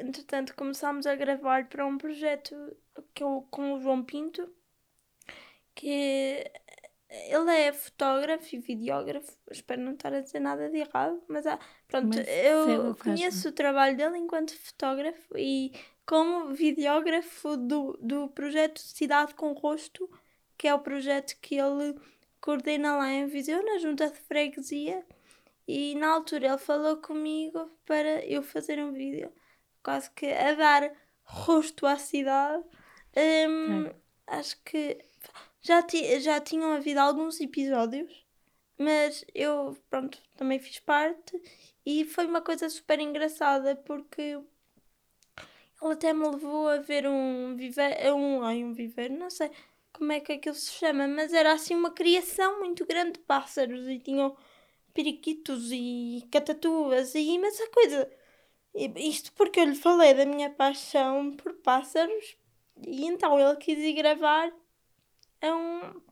entretanto, 0.00 0.54
começámos 0.56 1.06
a 1.06 1.14
gravar 1.14 1.68
para 1.68 1.86
um 1.86 1.96
projeto 1.96 2.56
que 3.14 3.22
eu, 3.22 3.46
com 3.50 3.74
o 3.74 3.80
João 3.80 4.02
Pinto, 4.02 4.48
que 5.74 6.50
ele 7.10 7.50
é 7.50 7.72
fotógrafo 7.72 8.54
e 8.54 8.58
videógrafo, 8.58 9.32
espero 9.50 9.80
não 9.80 9.92
estar 9.92 10.12
a 10.12 10.20
dizer 10.20 10.40
nada 10.40 10.68
de 10.68 10.78
errado, 10.78 11.22
mas 11.26 11.46
há, 11.46 11.58
pronto, 11.86 12.16
mas 12.16 12.28
eu 12.28 12.94
conheço 12.96 13.48
o 13.48 13.52
trabalho 13.52 13.96
dele 13.96 14.18
enquanto 14.18 14.56
fotógrafo 14.58 15.36
e 15.36 15.72
como 16.04 16.54
videógrafo 16.54 17.56
do, 17.56 17.98
do 18.00 18.28
projeto 18.28 18.78
Cidade 18.78 19.34
com 19.34 19.52
Rosto, 19.52 20.08
que 20.56 20.68
é 20.68 20.74
o 20.74 20.80
projeto 20.80 21.36
que 21.40 21.54
ele 21.54 21.98
coordena 22.40 22.96
lá 22.96 23.10
em 23.10 23.26
Viseu, 23.26 23.64
na 23.64 23.78
junta 23.78 24.10
de 24.10 24.18
freguesia, 24.18 25.04
e 25.66 25.94
na 25.94 26.08
altura 26.08 26.48
ele 26.48 26.58
falou 26.58 26.96
comigo 26.96 27.70
para 27.84 28.24
eu 28.24 28.42
fazer 28.42 28.82
um 28.82 28.92
vídeo, 28.92 29.30
quase 29.82 30.10
que 30.10 30.26
a 30.26 30.54
dar 30.54 30.92
rosto 31.22 31.86
à 31.86 31.96
cidade. 31.96 32.64
Um, 33.16 33.86
é. 33.86 33.94
Acho 34.26 34.62
que 34.62 34.98
já, 35.60 35.82
ti, 35.82 36.20
já 36.20 36.40
tinham 36.40 36.72
havido 36.72 37.00
alguns 37.00 37.40
episódios, 37.40 38.10
mas 38.78 39.24
eu, 39.34 39.76
pronto, 39.90 40.18
também 40.36 40.58
fiz 40.58 40.78
parte 40.80 41.40
e 41.84 42.04
foi 42.04 42.26
uma 42.26 42.40
coisa 42.40 42.68
super 42.68 43.00
engraçada 43.00 43.76
porque 43.76 44.38
ele 45.82 45.92
até 45.92 46.12
me 46.12 46.28
levou 46.28 46.68
a 46.68 46.78
ver 46.78 47.06
um 47.06 47.56
viver, 47.56 48.12
um, 48.12 48.42
ai, 48.42 48.64
um 48.64 48.72
viver, 48.72 49.10
não 49.10 49.30
sei 49.30 49.50
como 49.92 50.12
é 50.12 50.20
que 50.20 50.32
aquilo 50.32 50.54
se 50.54 50.72
chama, 50.72 51.08
mas 51.08 51.32
era 51.32 51.52
assim 51.52 51.74
uma 51.74 51.90
criação 51.90 52.60
muito 52.60 52.86
grande 52.86 53.12
de 53.12 53.18
pássaros 53.20 53.88
e 53.88 53.98
tinham 53.98 54.36
periquitos 54.94 55.70
e 55.72 56.24
catatuas 56.30 57.14
e 57.14 57.20
imensa 57.20 57.68
coisa. 57.70 58.10
Isto 58.96 59.32
porque 59.32 59.60
eu 59.60 59.64
lhe 59.64 59.74
falei 59.74 60.14
da 60.14 60.24
minha 60.26 60.50
paixão 60.50 61.32
por 61.36 61.54
pássaros 61.54 62.36
e 62.86 63.06
então 63.06 63.38
ele 63.38 63.56
quis 63.56 63.78
ir 63.78 63.94
gravar 63.94 64.52
é 65.40 65.52
um 65.54 66.02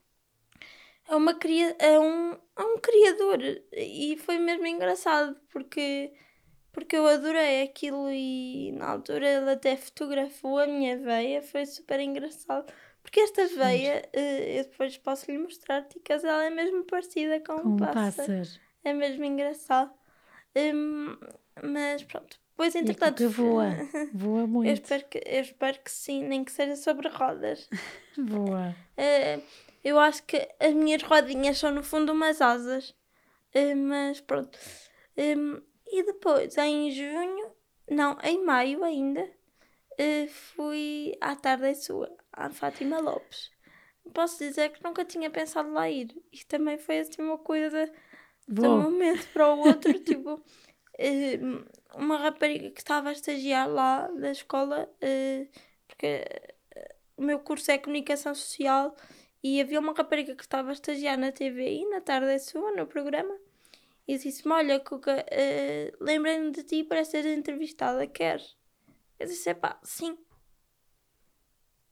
é 1.08 1.14
uma 1.14 1.34
cria, 1.34 1.76
é 1.78 1.98
um, 1.98 2.32
é 2.32 2.62
um 2.62 2.78
criador 2.78 3.38
e 3.72 4.16
foi 4.18 4.38
mesmo 4.38 4.66
engraçado 4.66 5.36
porque 5.50 6.12
porque 6.72 6.94
eu 6.94 7.06
adorei 7.06 7.62
aquilo 7.62 8.10
e 8.10 8.70
na 8.72 8.90
altura 8.90 9.26
ele 9.26 9.50
até 9.50 9.76
fotografou 9.78 10.58
a 10.58 10.66
minha 10.66 10.98
veia, 10.98 11.40
foi 11.40 11.64
super 11.64 11.98
engraçado. 12.00 12.70
Porque 13.02 13.18
esta 13.20 13.46
veia, 13.46 14.06
eh, 14.12 14.60
eu 14.60 14.64
depois 14.64 14.98
posso 14.98 15.30
lhe 15.30 15.38
mostrar, 15.38 15.88
Ticas, 15.88 16.22
ela 16.22 16.44
é 16.44 16.50
mesmo 16.50 16.84
parecida 16.84 17.40
com, 17.40 17.62
com 17.62 17.68
um 17.70 17.76
pássaro. 17.78 18.28
pássaro. 18.28 18.60
É 18.84 18.92
mesmo 18.92 19.24
engraçado. 19.24 19.90
Um, 20.54 21.16
mas 21.62 22.02
pronto, 22.04 22.38
Pois, 22.56 22.74
entretanto. 22.74 23.22
E 23.22 23.26
voa, 23.26 23.66
voa 24.14 24.46
muito. 24.46 24.68
Eu 24.68 24.74
espero, 24.74 25.04
que, 25.04 25.22
eu 25.26 25.40
espero 25.42 25.78
que 25.80 25.90
sim, 25.90 26.24
nem 26.24 26.42
que 26.42 26.50
seja 26.50 26.74
sobre 26.74 27.08
rodas. 27.08 27.68
Voa. 28.16 28.74
Uh, 28.96 29.42
eu 29.84 29.98
acho 29.98 30.22
que 30.22 30.48
as 30.58 30.72
minhas 30.72 31.02
rodinhas 31.02 31.58
são 31.58 31.70
no 31.70 31.82
fundo 31.82 32.12
umas 32.12 32.40
asas. 32.40 32.90
Uh, 33.54 33.76
mas 33.76 34.20
pronto. 34.22 34.58
Um, 35.18 35.60
e 35.86 36.02
depois, 36.02 36.56
em 36.56 36.90
junho, 36.90 37.52
não, 37.90 38.16
em 38.24 38.42
maio 38.42 38.82
ainda, 38.82 39.22
uh, 39.22 40.28
fui 40.28 41.12
à 41.20 41.36
tarde 41.36 41.74
sua, 41.74 42.10
à 42.32 42.48
Fátima 42.48 42.98
Lopes. 43.00 43.50
Posso 44.14 44.38
dizer 44.38 44.70
que 44.70 44.82
nunca 44.82 45.04
tinha 45.04 45.28
pensado 45.28 45.70
lá 45.72 45.90
ir. 45.90 46.08
Isto 46.32 46.48
também 46.48 46.78
foi 46.78 47.00
assim 47.00 47.20
uma 47.20 47.38
coisa 47.38 47.90
Bom. 48.48 48.62
de 48.62 48.68
um 48.68 48.80
momento 48.82 49.28
para 49.32 49.52
o 49.52 49.58
outro, 49.58 49.92
tipo 50.00 50.42
uma 51.96 52.16
rapariga 52.16 52.70
que 52.70 52.80
estava 52.80 53.08
a 53.08 53.12
estagiar 53.12 53.68
lá 53.68 54.08
da 54.08 54.30
escola, 54.30 54.88
uh, 55.02 55.48
porque 55.86 56.24
o 57.16 57.22
meu 57.22 57.38
curso 57.38 57.70
é 57.70 57.78
comunicação 57.78 58.34
social 58.34 58.94
e 59.42 59.60
havia 59.60 59.80
uma 59.80 59.92
rapariga 59.92 60.34
que 60.34 60.42
estava 60.42 60.70
a 60.70 60.72
estagiar 60.72 61.16
na 61.16 61.32
TV 61.32 61.80
e 61.80 61.88
na 61.88 62.00
tarde 62.00 62.28
é 62.28 62.38
sua, 62.38 62.72
no 62.72 62.86
programa. 62.86 63.34
E 64.06 64.18
disse-me: 64.18 64.52
Olha, 64.52 64.78
Cuca, 64.78 65.24
uh, 65.24 66.04
lembrei-me 66.04 66.50
de 66.50 66.62
ti 66.62 66.84
para 66.84 67.04
ser 67.04 67.26
entrevistada, 67.26 68.06
queres? 68.06 68.56
Eu 69.18 69.26
disse: 69.26 69.52
Pá, 69.54 69.78
sim. 69.82 70.16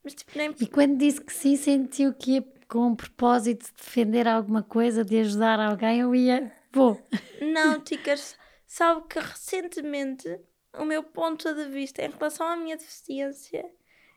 Mas, 0.03 0.13
tipo, 0.13 0.37
nem... 0.37 0.53
E 0.61 0.67
quando 0.67 0.97
disse 0.97 1.19
que 1.19 1.33
sim, 1.33 1.55
sentiu 1.55 2.13
que 2.13 2.33
ia 2.33 2.45
com 2.67 2.91
o 2.91 2.95
propósito 2.95 3.65
de 3.65 3.73
defender 3.73 4.27
alguma 4.27 4.61
coisa, 4.61 5.03
de 5.03 5.19
ajudar 5.19 5.59
alguém, 5.59 6.01
eu 6.01 6.13
ia. 6.13 6.51
Vou. 6.71 7.01
Não, 7.41 7.79
Ticas 7.79 8.37
sabe 8.65 9.07
que 9.07 9.19
recentemente 9.19 10.39
o 10.77 10.85
meu 10.85 11.03
ponto 11.03 11.53
de 11.53 11.65
vista 11.65 12.03
em 12.03 12.09
relação 12.09 12.47
à 12.47 12.55
minha 12.55 12.77
deficiência, 12.77 13.69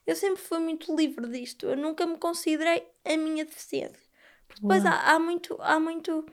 eu 0.06 0.16
sempre 0.16 0.42
fui 0.42 0.58
muito 0.58 0.94
livre 0.94 1.28
disto. 1.28 1.66
Eu 1.66 1.76
nunca 1.76 2.06
me 2.06 2.18
considerei 2.18 2.86
a 3.04 3.16
minha 3.16 3.44
deficiência. 3.44 4.08
Depois 4.54 4.84
há, 4.84 5.12
há, 5.12 5.18
muito, 5.18 5.56
há 5.60 5.78
muito. 5.78 6.24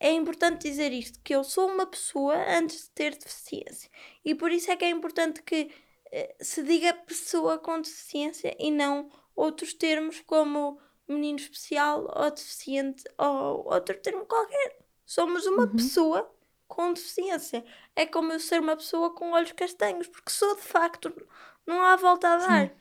É 0.00 0.10
importante 0.10 0.68
dizer 0.68 0.92
isto: 0.92 1.20
que 1.22 1.34
eu 1.34 1.44
sou 1.44 1.68
uma 1.68 1.86
pessoa 1.86 2.34
antes 2.48 2.84
de 2.84 2.90
ter 2.90 3.14
deficiência. 3.16 3.90
E 4.24 4.34
por 4.34 4.50
isso 4.50 4.70
é 4.70 4.76
que 4.76 4.84
é 4.84 4.90
importante 4.90 5.42
que 5.42 5.70
eh, 6.10 6.36
se 6.40 6.62
diga 6.62 6.94
pessoa 6.94 7.58
com 7.58 7.80
deficiência 7.80 8.56
e 8.58 8.70
não 8.70 9.10
outros 9.36 9.74
termos 9.74 10.20
como 10.20 10.80
menino 11.06 11.38
especial 11.38 12.10
ou 12.14 12.30
deficiente 12.30 13.04
ou 13.16 13.66
outro 13.72 13.98
termo 14.00 14.24
qualquer. 14.26 14.78
Somos 15.04 15.46
uma 15.46 15.64
uhum. 15.64 15.76
pessoa 15.76 16.37
com 16.68 16.92
deficiência. 16.92 17.64
É 17.96 18.06
como 18.06 18.32
eu 18.32 18.38
ser 18.38 18.60
uma 18.60 18.76
pessoa 18.76 19.12
com 19.14 19.32
olhos 19.32 19.52
castanhos, 19.52 20.06
porque 20.06 20.30
sou 20.30 20.54
de 20.54 20.62
facto, 20.62 21.12
não 21.66 21.82
há 21.82 21.96
volta 21.96 22.28
a 22.28 22.36
dar. 22.36 22.72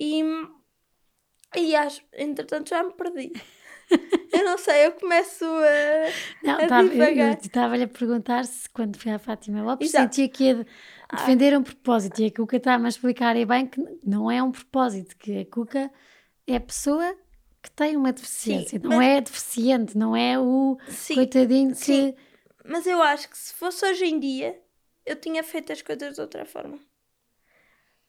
E, 0.00 0.22
e 1.56 1.76
acho, 1.76 2.02
entretanto, 2.14 2.70
já 2.70 2.82
me 2.82 2.92
perdi. 2.92 3.32
eu 4.32 4.44
não 4.44 4.56
sei, 4.56 4.86
eu 4.86 4.92
começo 4.92 5.44
a. 5.44 6.46
Não, 6.46 6.58
estava-lhe 7.40 7.84
a 7.84 7.88
perguntar 7.88 8.44
se 8.44 8.70
quando 8.70 8.96
fui 8.96 9.10
à 9.10 9.18
Fátima 9.18 9.62
Lopes 9.62 9.90
Exato. 9.90 10.14
sentia 10.14 10.28
que 10.28 10.44
ia 10.44 10.66
ah. 11.08 11.16
defender 11.16 11.52
ah. 11.54 11.58
um 11.58 11.62
propósito. 11.62 12.22
E 12.22 12.26
a 12.26 12.30
Cuca 12.30 12.56
está-me 12.56 12.86
a 12.86 12.88
explicar 12.88 13.36
e 13.36 13.44
bem 13.44 13.66
que 13.66 13.80
não 14.04 14.30
é 14.30 14.42
um 14.42 14.50
propósito, 14.50 15.16
que 15.18 15.40
a 15.40 15.46
Cuca 15.46 15.90
é 16.46 16.56
a 16.56 16.60
pessoa 16.60 17.16
que 17.62 17.70
tem 17.70 17.96
uma 17.96 18.12
deficiência, 18.12 18.80
Sim, 18.80 18.88
não 18.88 18.96
mas... 18.96 19.06
é 19.06 19.20
deficiente, 19.20 19.96
não 19.96 20.16
é 20.16 20.38
o 20.38 20.76
Sim. 20.88 21.14
coitadinho 21.14 21.74
que 21.76 22.14
mas 22.64 22.86
eu 22.86 23.02
acho 23.02 23.28
que 23.28 23.36
se 23.36 23.52
fosse 23.54 23.84
hoje 23.84 24.04
em 24.04 24.18
dia, 24.18 24.58
eu 25.04 25.16
tinha 25.16 25.42
feito 25.42 25.72
as 25.72 25.82
coisas 25.82 26.14
de 26.14 26.20
outra 26.20 26.44
forma. 26.44 26.78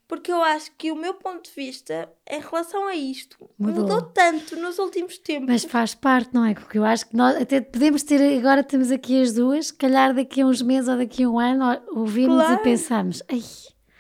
Porque 0.08 0.32
eu 0.32 0.44
acho 0.44 0.72
que 0.78 0.92
o 0.92 0.96
meu 0.96 1.14
ponto 1.16 1.50
de 1.50 1.56
vista 1.56 2.12
em 2.30 2.40
relação 2.40 2.88
a 2.88 2.94
isto 2.94 3.50
mudou, 3.58 3.84
mudou 3.84 4.02
tanto 4.02 4.56
nos 4.58 4.78
últimos 4.78 5.18
tempos. 5.18 5.48
Mas 5.48 5.64
faz 5.64 5.96
parte, 5.96 6.34
não 6.34 6.46
é? 6.46 6.54
Porque 6.54 6.78
eu 6.78 6.84
acho 6.84 7.08
que 7.08 7.16
nós 7.16 7.36
até 7.36 7.62
podemos 7.62 8.04
ter, 8.04 8.38
agora 8.38 8.62
estamos 8.62 8.92
aqui 8.92 9.22
as 9.22 9.34
duas, 9.34 9.68
se 9.68 9.74
calhar 9.74 10.14
daqui 10.14 10.42
a 10.42 10.46
uns 10.46 10.62
meses 10.62 10.90
ou 10.90 10.98
daqui 10.98 11.24
a 11.24 11.30
um 11.30 11.40
ano 11.40 11.82
ouvimos 11.96 12.36
claro. 12.36 12.54
e 12.54 12.58
pensamos, 12.64 13.24
ai, 13.30 13.42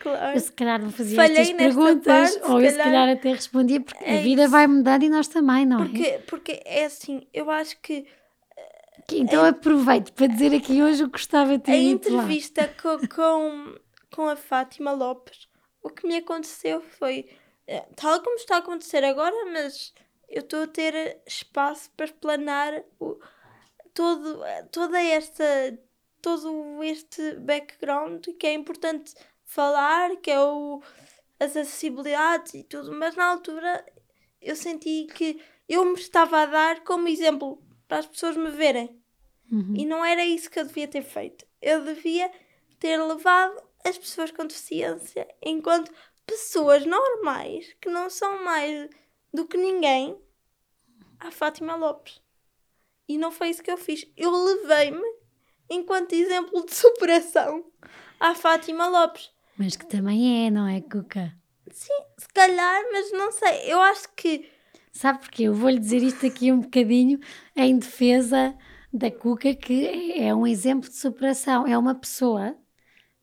Claro. 0.03 0.35
Eu 0.35 0.39
se 0.41 0.51
calhar 0.51 0.81
não 0.81 0.91
fazia 0.91 1.15
Falhei 1.15 1.37
estas 1.37 1.55
perguntas, 1.55 2.35
parte, 2.35 2.51
ou 2.51 2.61
eu 2.61 2.69
se 2.69 2.77
calhar 2.77 3.07
até 3.07 3.31
respondia, 3.31 3.79
porque 3.79 4.03
é 4.03 4.19
a 4.19 4.21
vida 4.21 4.41
isso. 4.43 4.51
vai 4.51 4.67
mudando 4.67 5.03
e 5.03 5.09
nós 5.09 5.29
também, 5.29 5.65
não 5.65 5.77
porque, 5.77 6.03
é? 6.03 6.17
Porque 6.19 6.61
é 6.65 6.83
assim, 6.83 7.25
eu 7.33 7.49
acho 7.49 7.79
que 7.81 8.05
então 9.11 9.45
aproveito 9.45 10.13
para 10.13 10.27
dizer 10.27 10.53
aqui 10.53 10.81
hoje 10.81 11.03
o 11.03 11.07
que 11.07 11.13
gostava 11.13 11.57
de 11.57 11.63
ter 11.63 11.71
A 11.71 11.75
entrevista 11.75 12.67
com, 12.81 13.07
com, 13.07 13.75
com 14.13 14.29
a 14.29 14.35
Fátima 14.35 14.91
Lopes, 14.91 15.47
o 15.81 15.89
que 15.89 16.07
me 16.07 16.17
aconteceu 16.17 16.81
foi 16.81 17.29
eh, 17.67 17.85
tal 17.95 18.21
como 18.21 18.35
está 18.35 18.55
a 18.55 18.59
acontecer 18.59 19.03
agora, 19.03 19.35
mas 19.51 19.93
eu 20.29 20.41
estou 20.41 20.63
a 20.63 20.67
ter 20.67 21.21
espaço 21.25 21.91
para 21.95 22.05
explanar 22.05 22.83
o, 22.99 23.19
todo, 23.93 24.41
toda 24.71 25.01
esta 25.01 25.43
todo 26.21 26.81
este 26.81 27.35
background 27.35 28.25
que 28.39 28.47
é 28.47 28.53
importante 28.53 29.13
falar, 29.43 30.15
que 30.17 30.31
é 30.31 30.39
o, 30.39 30.81
as 31.37 31.55
acessibilidades 31.55 32.53
e 32.53 32.63
tudo, 32.63 32.93
mas 32.93 33.15
na 33.15 33.25
altura 33.25 33.85
eu 34.41 34.55
senti 34.55 35.05
que 35.13 35.41
eu 35.67 35.85
me 35.85 35.93
estava 35.93 36.41
a 36.41 36.45
dar 36.45 36.83
como 36.83 37.07
exemplo 37.07 37.61
para 37.87 37.99
as 37.99 38.05
pessoas 38.05 38.35
me 38.35 38.49
verem. 38.51 38.99
Uhum. 39.51 39.73
E 39.75 39.85
não 39.85 40.03
era 40.03 40.25
isso 40.25 40.49
que 40.49 40.59
eu 40.59 40.65
devia 40.65 40.87
ter 40.87 41.03
feito. 41.03 41.45
Eu 41.61 41.83
devia 41.83 42.31
ter 42.79 42.97
levado 42.97 43.61
as 43.85 43.97
pessoas 43.97 44.31
com 44.31 44.45
deficiência 44.45 45.27
enquanto 45.41 45.91
pessoas 46.25 46.85
normais, 46.85 47.75
que 47.81 47.89
não 47.89 48.09
são 48.09 48.43
mais 48.43 48.89
do 49.33 49.45
que 49.45 49.57
ninguém, 49.57 50.17
à 51.19 51.31
Fátima 51.31 51.75
Lopes. 51.75 52.21
E 53.07 53.17
não 53.17 53.31
foi 53.31 53.49
isso 53.49 53.63
que 53.63 53.71
eu 53.71 53.77
fiz. 53.77 54.05
Eu 54.15 54.31
levei-me 54.31 55.03
enquanto 55.69 56.13
exemplo 56.13 56.65
de 56.65 56.73
superação 56.73 57.65
à 58.19 58.33
Fátima 58.33 58.87
Lopes. 58.87 59.31
Mas 59.57 59.75
que 59.75 59.85
também 59.85 60.47
é, 60.47 60.49
não 60.49 60.67
é, 60.67 60.81
Cuca? 60.81 61.33
Sim, 61.71 62.03
se 62.17 62.27
calhar, 62.29 62.83
mas 62.91 63.11
não 63.11 63.31
sei. 63.31 63.71
Eu 63.71 63.81
acho 63.81 64.07
que 64.15 64.49
Sabe 64.93 65.19
porquê? 65.19 65.43
Eu 65.43 65.55
vou-lhe 65.55 65.79
dizer 65.79 66.03
isto 66.03 66.25
aqui 66.25 66.51
um 66.51 66.59
bocadinho 66.61 67.19
em 67.55 67.77
defesa 67.77 68.55
da 68.93 69.09
Cuca, 69.09 69.53
que 69.55 70.13
é 70.13 70.33
um 70.33 70.45
exemplo 70.45 70.87
de 70.87 70.95
superação. 70.95 71.65
É 71.65 71.75
uma 71.77 71.95
pessoa, 71.95 72.55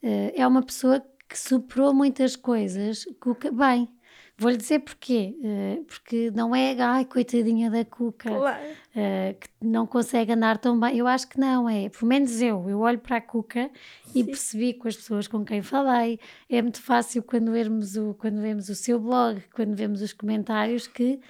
eh, 0.03 0.35
é 0.37 0.47
uma 0.47 0.62
pessoa 0.62 1.01
que 1.29 1.39
superou 1.39 1.95
muitas 1.95 2.35
coisas, 2.35 3.05
Cuca, 3.21 3.53
bem. 3.53 3.89
Vou-lhe 4.37 4.57
dizer 4.57 4.81
porquê. 4.81 5.37
Uh, 5.39 5.85
porque 5.85 6.31
não 6.31 6.57
é, 6.57 6.75
ai, 6.81 7.05
coitadinha 7.05 7.71
da 7.71 7.85
Cuca, 7.85 8.31
claro. 8.31 8.62
uh, 8.62 9.39
que 9.39 9.49
não 9.61 9.87
consegue 9.87 10.33
andar 10.33 10.57
tão 10.57 10.81
bem. 10.81 10.97
Eu 10.97 11.07
acho 11.07 11.29
que 11.29 11.39
não, 11.39 11.68
é. 11.68 11.91
Pelo 11.91 12.07
menos 12.07 12.41
eu. 12.41 12.68
Eu 12.68 12.81
olho 12.81 12.99
para 12.99 13.18
a 13.18 13.21
Cuca 13.21 13.71
Sim. 14.07 14.21
e 14.21 14.25
percebi 14.25 14.73
com 14.73 14.89
as 14.89 14.97
pessoas 14.97 15.29
com 15.29 15.45
quem 15.45 15.61
falei. 15.61 16.18
É 16.49 16.62
muito 16.62 16.81
fácil 16.81 17.23
quando 17.23 17.53
vemos 17.53 17.97
o, 17.97 18.14
quando 18.14 18.41
vemos 18.41 18.71
o 18.71 18.75
seu 18.75 18.99
blog, 18.99 19.43
quando 19.55 19.77
vemos 19.77 20.01
os 20.01 20.14
comentários, 20.14 20.87
que 20.87 21.21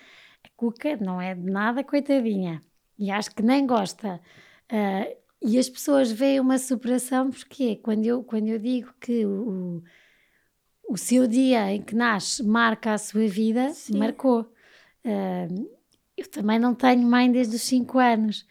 Cuca 0.60 0.94
não 0.98 1.18
é 1.18 1.34
de 1.34 1.50
nada 1.50 1.82
coitadinha 1.82 2.60
e 2.98 3.10
acho 3.10 3.34
que 3.34 3.42
nem 3.42 3.66
gosta. 3.66 4.20
Uh, 4.70 5.16
e 5.40 5.58
as 5.58 5.70
pessoas 5.70 6.12
veem 6.12 6.38
uma 6.38 6.58
superação 6.58 7.30
porque 7.30 7.76
quando 7.76 8.04
eu, 8.04 8.22
quando 8.22 8.48
eu 8.48 8.58
digo 8.58 8.92
que 9.00 9.24
o, 9.24 9.82
o 10.86 10.98
seu 10.98 11.26
dia 11.26 11.72
em 11.72 11.80
que 11.80 11.94
nasce 11.94 12.42
marca 12.42 12.92
a 12.92 12.98
sua 12.98 13.26
vida, 13.26 13.70
Sim. 13.70 13.96
marcou. 13.96 14.52
Uh, 15.02 15.70
eu 16.14 16.28
também 16.28 16.58
não 16.58 16.74
tenho 16.74 17.08
mãe 17.08 17.32
desde 17.32 17.56
os 17.56 17.62
5 17.62 17.98
anos. 17.98 18.42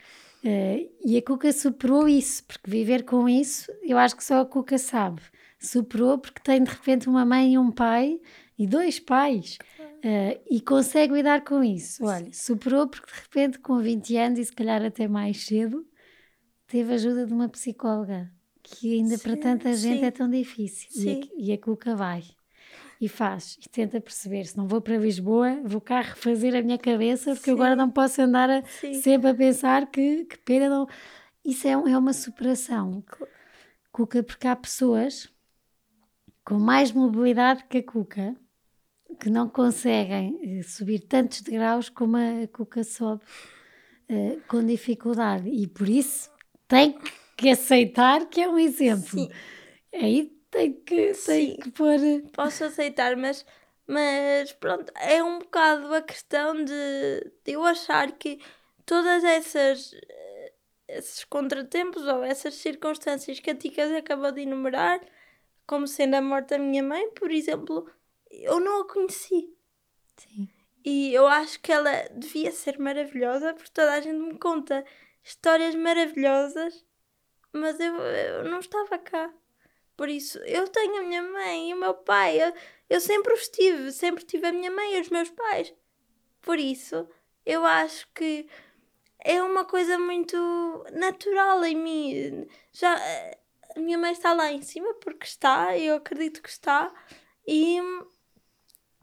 Uh, 0.43 0.89
e 1.05 1.15
a 1.15 1.21
Cuca 1.21 1.53
superou 1.53 2.09
isso, 2.09 2.43
porque 2.45 2.71
viver 2.71 3.03
com 3.03 3.29
isso, 3.29 3.71
eu 3.83 3.99
acho 3.99 4.15
que 4.15 4.23
só 4.23 4.41
a 4.41 4.45
Cuca 4.47 4.79
sabe. 4.79 5.21
Superou 5.59 6.17
porque 6.17 6.41
tem 6.41 6.63
de 6.63 6.71
repente 6.71 7.07
uma 7.07 7.23
mãe 7.23 7.53
e 7.53 7.57
um 7.59 7.69
pai, 7.69 8.19
e 8.57 8.65
dois 8.65 8.99
pais. 8.99 9.59
Uh, 9.99 10.39
e 10.49 10.61
consegue 10.61 11.13
lidar 11.13 11.43
com 11.43 11.63
isso. 11.63 12.05
Olha, 12.05 12.31
superou 12.31 12.87
porque 12.87 13.11
de 13.11 13.19
repente, 13.19 13.59
com 13.59 13.79
20 13.79 14.15
anos 14.17 14.39
e 14.39 14.45
se 14.45 14.53
calhar 14.53 14.83
até 14.83 15.07
mais 15.07 15.45
cedo, 15.45 15.85
teve 16.67 16.93
ajuda 16.93 17.25
de 17.25 17.33
uma 17.33 17.49
psicóloga, 17.49 18.31
que 18.63 18.95
ainda 18.95 19.17
sim, 19.17 19.23
para 19.23 19.37
tanta 19.37 19.73
gente 19.73 19.99
sim. 19.99 20.05
é 20.05 20.11
tão 20.11 20.29
difícil. 20.29 20.89
Sim. 20.91 21.21
E, 21.37 21.43
a, 21.43 21.51
e 21.51 21.53
a 21.53 21.57
Cuca 21.57 21.95
vai 21.95 22.23
e 23.01 23.07
faz 23.07 23.57
e 23.61 23.69
tenta 23.69 24.01
perceber 24.01 24.45
se 24.45 24.57
não 24.57 24.67
vou 24.67 24.81
para 24.81 24.97
Lisboa, 24.97 25.61
vou 25.63 25.79
cá 25.79 26.01
refazer 26.01 26.53
a 26.55 26.61
minha 26.61 26.77
cabeça 26.77 27.33
porque 27.33 27.51
agora 27.51 27.75
não 27.75 27.89
posso 27.89 28.21
andar 28.21 28.49
a, 28.49 28.63
sempre 29.01 29.29
a 29.29 29.33
pensar 29.33 29.89
que, 29.89 30.25
que 30.25 30.37
pena 30.39 30.69
não. 30.69 30.87
Isso 31.43 31.67
é, 31.67 31.71
é 31.71 31.97
uma 31.97 32.13
superação. 32.13 33.03
Cuca, 33.91 34.21
porque 34.21 34.47
há 34.47 34.55
pessoas 34.55 35.29
com 36.43 36.59
mais 36.59 36.91
mobilidade 36.91 37.63
que 37.69 37.77
a 37.77 37.83
Cuca 37.83 38.35
que 39.19 39.29
não 39.29 39.49
conseguem 39.49 40.59
eh, 40.59 40.63
subir 40.63 40.99
tantos 40.99 41.41
degraus 41.41 41.89
como 41.89 42.17
a 42.17 42.47
Cuca 42.51 42.83
sobe 42.83 43.23
uh, 44.09 44.41
com 44.47 44.65
dificuldade 44.65 45.49
e 45.49 45.67
por 45.67 45.87
isso 45.87 46.29
tem 46.67 46.97
que 47.35 47.49
aceitar 47.49 48.25
que 48.27 48.41
é 48.41 48.49
um 48.49 48.57
exemplo. 48.57 49.09
Sim. 49.09 49.29
Aí 49.93 50.31
tem 50.51 50.73
que, 50.73 51.13
tem 51.25 51.57
que 51.57 51.71
pôr. 51.71 51.97
Posso 52.33 52.63
aceitar, 52.63 53.15
mas, 53.15 53.45
mas 53.87 54.51
pronto, 54.53 54.91
é 54.95 55.23
um 55.23 55.39
bocado 55.39 55.93
a 55.93 56.01
questão 56.01 56.63
de, 56.63 57.31
de 57.43 57.53
eu 57.53 57.63
achar 57.63 58.11
que 58.11 58.39
todas 58.85 59.23
essas 59.23 59.91
esses 60.89 61.23
contratempos 61.23 62.05
ou 62.07 62.23
essas 62.23 62.55
circunstâncias 62.55 63.39
que 63.39 63.51
a 63.51 63.55
Ticas 63.55 63.91
acabou 63.91 64.31
de 64.31 64.41
enumerar, 64.41 64.99
como 65.67 65.87
sendo 65.87 66.15
a 66.15 66.21
morte 66.21 66.49
da 66.49 66.57
minha 66.57 66.83
mãe, 66.83 67.11
por 67.11 67.31
exemplo, 67.31 67.87
eu 68.29 68.59
não 68.59 68.81
a 68.81 68.87
conheci. 68.87 69.53
Sim. 70.17 70.49
E 70.83 71.13
eu 71.13 71.27
acho 71.27 71.59
que 71.59 71.71
ela 71.71 71.91
devia 72.15 72.51
ser 72.51 72.79
maravilhosa 72.79 73.53
porque 73.53 73.71
toda 73.71 73.93
a 73.93 74.01
gente 74.01 74.17
me 74.17 74.37
conta 74.37 74.85
histórias 75.23 75.75
maravilhosas, 75.75 76.85
mas 77.51 77.79
eu, 77.79 77.93
eu 77.95 78.43
não 78.45 78.59
estava 78.59 78.97
cá. 78.97 79.33
Por 79.97 80.07
isso, 80.07 80.37
eu 80.39 80.67
tenho 80.67 81.01
a 81.01 81.03
minha 81.03 81.21
mãe 81.21 81.69
e 81.69 81.73
o 81.73 81.77
meu 81.77 81.93
pai. 81.93 82.41
Eu, 82.41 82.53
eu 82.89 83.01
sempre 83.01 83.33
os 83.33 83.49
tive, 83.49 83.91
sempre 83.91 84.23
tive 84.23 84.47
a 84.47 84.53
minha 84.53 84.71
mãe 84.71 84.95
e 84.95 85.01
os 85.01 85.09
meus 85.09 85.29
pais. 85.29 85.73
Por 86.41 86.57
isso, 86.57 87.07
eu 87.45 87.65
acho 87.65 88.07
que 88.13 88.47
é 89.19 89.43
uma 89.43 89.65
coisa 89.65 89.99
muito 89.99 90.37
natural 90.93 91.65
em 91.65 91.75
mim. 91.75 92.47
Já 92.71 92.95
a 93.75 93.79
minha 93.79 93.97
mãe 93.97 94.11
está 94.11 94.33
lá 94.33 94.51
em 94.51 94.61
cima 94.61 94.93
porque 94.95 95.25
está, 95.25 95.77
eu 95.77 95.95
acredito 95.95 96.41
que 96.41 96.49
está, 96.49 96.93
e 97.45 97.79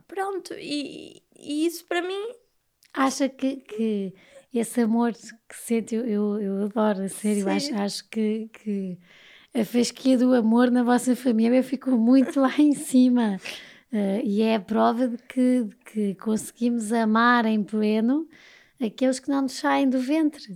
pronto, 0.06 0.54
e, 0.54 1.22
e 1.38 1.66
isso 1.66 1.84
para 1.86 2.02
mim. 2.02 2.32
Acha 2.92 3.28
que, 3.28 3.56
que 3.56 4.14
esse 4.54 4.80
amor 4.80 5.12
que 5.12 5.56
sente, 5.56 5.94
eu, 5.94 6.06
eu, 6.06 6.40
eu 6.40 6.64
adoro, 6.64 7.02
a 7.02 7.08
sério, 7.08 7.48
acho, 7.48 7.74
acho 7.74 8.08
que, 8.08 8.48
que 8.52 8.98
a 9.54 9.64
fasquia 9.64 10.16
do 10.16 10.34
amor 10.34 10.70
na 10.70 10.82
vossa 10.82 11.14
família 11.14 11.62
ficou 11.62 11.96
muito 11.96 12.40
lá 12.40 12.54
em 12.58 12.72
cima. 12.72 13.38
Uh, 13.92 14.20
e 14.24 14.42
é 14.42 14.56
a 14.56 14.60
prova 14.60 15.08
de 15.08 15.18
que, 15.18 15.64
de 15.64 15.76
que 15.76 16.14
conseguimos 16.16 16.92
amar 16.92 17.46
em 17.46 17.62
pleno 17.62 18.26
aqueles 18.80 19.18
que 19.18 19.28
não 19.28 19.42
nos 19.42 19.52
saem 19.52 19.88
do 19.88 19.98
ventre. 19.98 20.52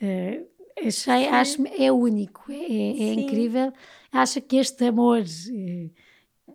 Uh, 0.00 0.46
achei, 0.86 1.26
acho 1.26 1.62
é 1.78 1.90
único, 1.90 2.50
é, 2.50 2.54
é 2.54 3.14
incrível. 3.14 3.72
Acho 4.12 4.40
que 4.40 4.56
este 4.56 4.86
amor, 4.86 5.20
uh, 5.20 5.90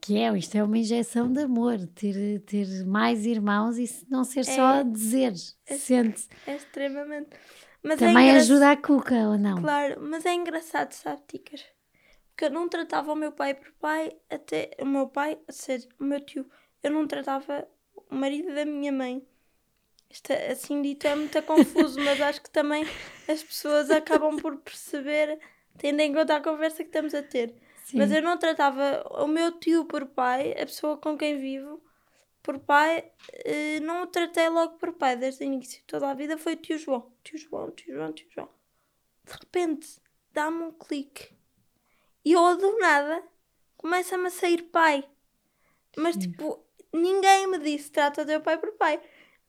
que 0.06 0.18
é, 0.18 0.38
isto 0.38 0.56
é 0.56 0.64
uma 0.64 0.78
injeção 0.78 1.32
de 1.32 1.42
amor, 1.42 1.78
ter, 1.96 2.42
ter 2.42 2.86
mais 2.86 3.26
irmãos 3.26 3.78
e 3.78 3.90
não 4.10 4.24
ser 4.24 4.44
só 4.44 4.76
é, 4.76 4.84
dizer, 4.84 5.34
é, 5.66 5.78
sente. 5.78 6.28
É 6.46 6.56
extremamente. 6.56 7.30
Mas 7.82 8.02
é 8.02 8.08
Também 8.08 8.30
é 8.30 8.36
ajuda 8.36 8.72
a 8.72 8.78
cuca, 8.78 9.16
ou 9.30 9.38
não? 9.38 9.62
Claro, 9.62 10.02
mas 10.02 10.26
é 10.26 10.34
engraçado, 10.34 10.92
sabe, 10.92 11.22
Ticas? 11.28 11.66
Porque 12.30 12.46
eu 12.46 12.52
não 12.52 12.68
tratava 12.68 13.14
o 13.14 13.16
meu 13.16 13.32
pai 13.32 13.54
por 13.54 13.72
pai, 13.80 14.12
até 14.30 14.72
o 14.80 14.86
meu 14.86 15.08
pai, 15.08 15.38
a 15.48 15.52
ser 15.52 15.88
o 16.00 16.04
meu 16.04 16.20
tio, 16.20 16.46
eu 16.82 16.92
não 16.92 17.08
tratava 17.08 17.66
o 18.10 18.16
marido 18.16 18.54
da 18.54 18.66
minha 18.66 18.92
mãe 18.92 19.26
isto 20.14 20.30
é, 20.32 20.52
assim 20.52 20.80
dito 20.80 21.08
é 21.08 21.16
muito 21.16 21.42
confuso, 21.42 22.00
mas 22.06 22.22
acho 22.22 22.40
que 22.40 22.50
também 22.52 22.86
as 23.28 23.42
pessoas 23.42 23.90
acabam 23.90 24.38
por 24.38 24.58
perceber, 24.58 25.40
tendo 25.80 26.00
em 26.02 26.14
conta 26.14 26.36
a 26.36 26.42
conversa 26.42 26.84
que 26.84 26.90
estamos 26.90 27.16
a 27.16 27.24
ter. 27.24 27.56
Sim. 27.84 27.98
Mas 27.98 28.12
eu 28.12 28.22
não 28.22 28.38
tratava 28.38 29.06
o 29.12 29.28
meu 29.28 29.52
tio 29.60 29.86
por 29.86 30.06
pai, 30.08 30.52
a 30.54 30.66
pessoa 30.66 30.98
com 30.98 31.18
quem 31.18 31.38
vivo, 31.38 31.84
por 32.42 32.60
pai, 32.60 33.12
eh, 33.46 33.80
não 33.82 34.04
o 34.04 34.08
tratei 34.08 34.50
logo 34.50 34.78
por 34.78 34.94
pai 34.94 35.16
desde 35.16 35.44
o 35.44 35.46
início. 35.46 35.84
Toda 35.86 36.10
a 36.10 36.14
vida 36.14 36.38
foi 36.38 36.56
tio 36.56 36.78
João, 36.78 37.12
tio 37.24 37.38
João, 37.38 37.72
tio 37.72 37.94
João, 37.94 38.12
tio 38.14 38.28
João. 38.30 38.50
De 39.26 39.34
repente, 39.34 40.02
dá-me 40.32 40.64
um 40.64 40.72
clique. 40.72 41.36
E 42.26 42.34
eu, 42.34 42.58
do 42.58 42.80
nada, 42.80 43.24
começa-me 43.78 44.28
a 44.28 44.32
sair 44.32 44.64
pai. 44.64 45.08
Mas, 45.98 46.16
Sim. 46.16 46.22
tipo, 46.32 46.66
ninguém 46.92 47.48
me 47.48 47.60
disse 47.60 47.92
trata 47.92 48.26
teu 48.26 48.42
pai 48.42 48.58
por 48.58 48.72
pai 48.74 49.02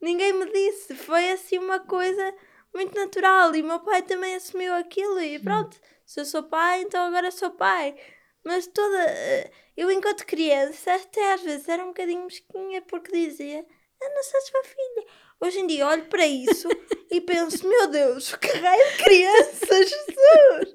ninguém 0.05 0.32
me 0.32 0.51
disse. 0.53 0.95
Foi 0.95 1.30
assim 1.30 1.59
uma 1.59 1.80
coisa 1.80 2.35
muito 2.72 2.95
natural. 2.95 3.55
E 3.57 3.62
meu 3.62 3.80
pai 3.80 4.03
também 4.03 4.35
assumiu 4.35 4.74
aquilo. 4.74 5.20
E 5.20 5.39
pronto, 5.39 5.80
se 6.05 6.20
eu 6.20 6.24
sou 6.24 6.43
pai, 6.43 6.82
então 6.82 7.07
agora 7.07 7.30
sou 7.30 7.51
pai. 7.51 7.97
Mas 8.45 8.66
toda. 8.66 9.03
Eh, 9.03 9.51
eu, 9.76 9.90
enquanto 9.90 10.26
criança, 10.26 10.95
até 10.95 11.32
às 11.32 11.42
vezes 11.42 11.68
era 11.68 11.82
um 11.82 11.88
bocadinho 11.88 12.24
mesquinha 12.24 12.82
porque 12.82 13.11
dizia: 13.11 13.66
Ana, 14.03 14.16
és 14.16 14.47
sua 14.47 14.64
filha. 14.64 15.07
Hoje 15.40 15.61
em 15.61 15.66
dia 15.66 15.86
olho 15.88 16.05
para 16.07 16.26
isso 16.26 16.68
e 17.11 17.20
penso: 17.20 17.66
Meu 17.66 17.88
Deus, 17.88 18.34
que 18.36 18.49
raio 18.49 18.92
de 18.92 19.05
criança, 19.05 19.76
Jesus! 19.76 20.74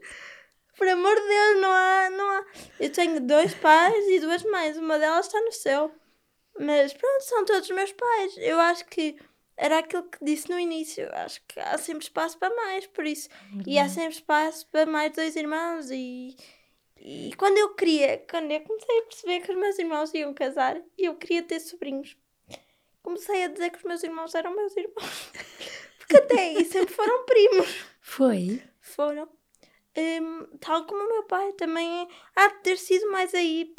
Por 0.78 0.88
amor 0.88 1.14
de 1.14 1.28
Deus, 1.28 1.62
não 1.62 1.72
há, 1.72 2.10
não 2.10 2.30
há. 2.30 2.46
Eu 2.80 2.92
tenho 2.92 3.20
dois 3.20 3.54
pais 3.56 4.08
e 4.08 4.20
duas 4.20 4.44
mães. 4.44 4.78
Uma 4.78 4.98
delas 4.98 5.26
está 5.26 5.40
no 5.42 5.52
céu. 5.52 5.94
Mas 6.58 6.94
pronto, 6.94 7.22
são 7.24 7.44
todos 7.44 7.70
meus 7.70 7.92
pais. 7.92 8.34
Eu 8.38 8.58
acho 8.60 8.86
que 8.86 9.18
era 9.58 9.80
aquilo 9.80 10.04
que 10.04 10.24
disse 10.24 10.50
no 10.50 10.58
início. 10.58 11.10
Acho 11.14 11.42
que 11.48 11.60
há 11.60 11.78
sempre 11.78 12.04
espaço 12.06 12.38
para 12.38 12.56
mais, 12.56 12.88
por 12.88 13.06
isso. 13.06 13.28
E 13.68 13.78
há 13.78 13.90
sempre 13.90 14.14
espaço 14.14 14.66
para 14.68 14.86
mais 14.86 15.12
dois 15.12 15.36
irmãos. 15.36 15.92
E, 15.92 16.38
e 17.02 17.34
quando 17.38 17.58
eu 17.58 17.74
queria, 17.76 18.24
quando 18.30 18.52
eu 18.52 18.62
comecei 18.62 19.00
a 19.00 19.04
perceber 19.04 19.40
que 19.42 19.52
os 19.52 19.58
meus 19.58 19.80
irmãos 19.80 20.14
iam 20.14 20.34
casar 20.34 20.82
e 20.98 21.06
eu 21.06 21.16
queria 21.16 21.42
ter 21.44 21.60
sobrinhos, 21.60 22.18
comecei 23.02 23.44
a 23.44 23.48
dizer 23.48 23.70
que 23.72 23.78
os 23.78 23.84
meus 23.84 24.04
irmãos 24.04 24.36
eram 24.36 24.56
meus 24.56 24.76
irmãos. 24.76 25.32
Porque 26.00 26.18
até 26.18 26.40
aí 26.40 26.66
sempre 26.66 26.94
foram 26.94 27.26
primos. 27.26 27.86
Foi? 28.02 28.62
Foram. 28.82 29.30
Um, 29.98 30.58
tal 30.60 30.86
como 30.86 31.04
o 31.04 31.10
meu 31.10 31.24
pai 31.24 31.54
também 31.54 32.08
há 32.36 32.48
de 32.48 32.64
ter 32.64 32.78
sido 32.78 33.12
mais 33.12 33.34
aí 33.34 33.74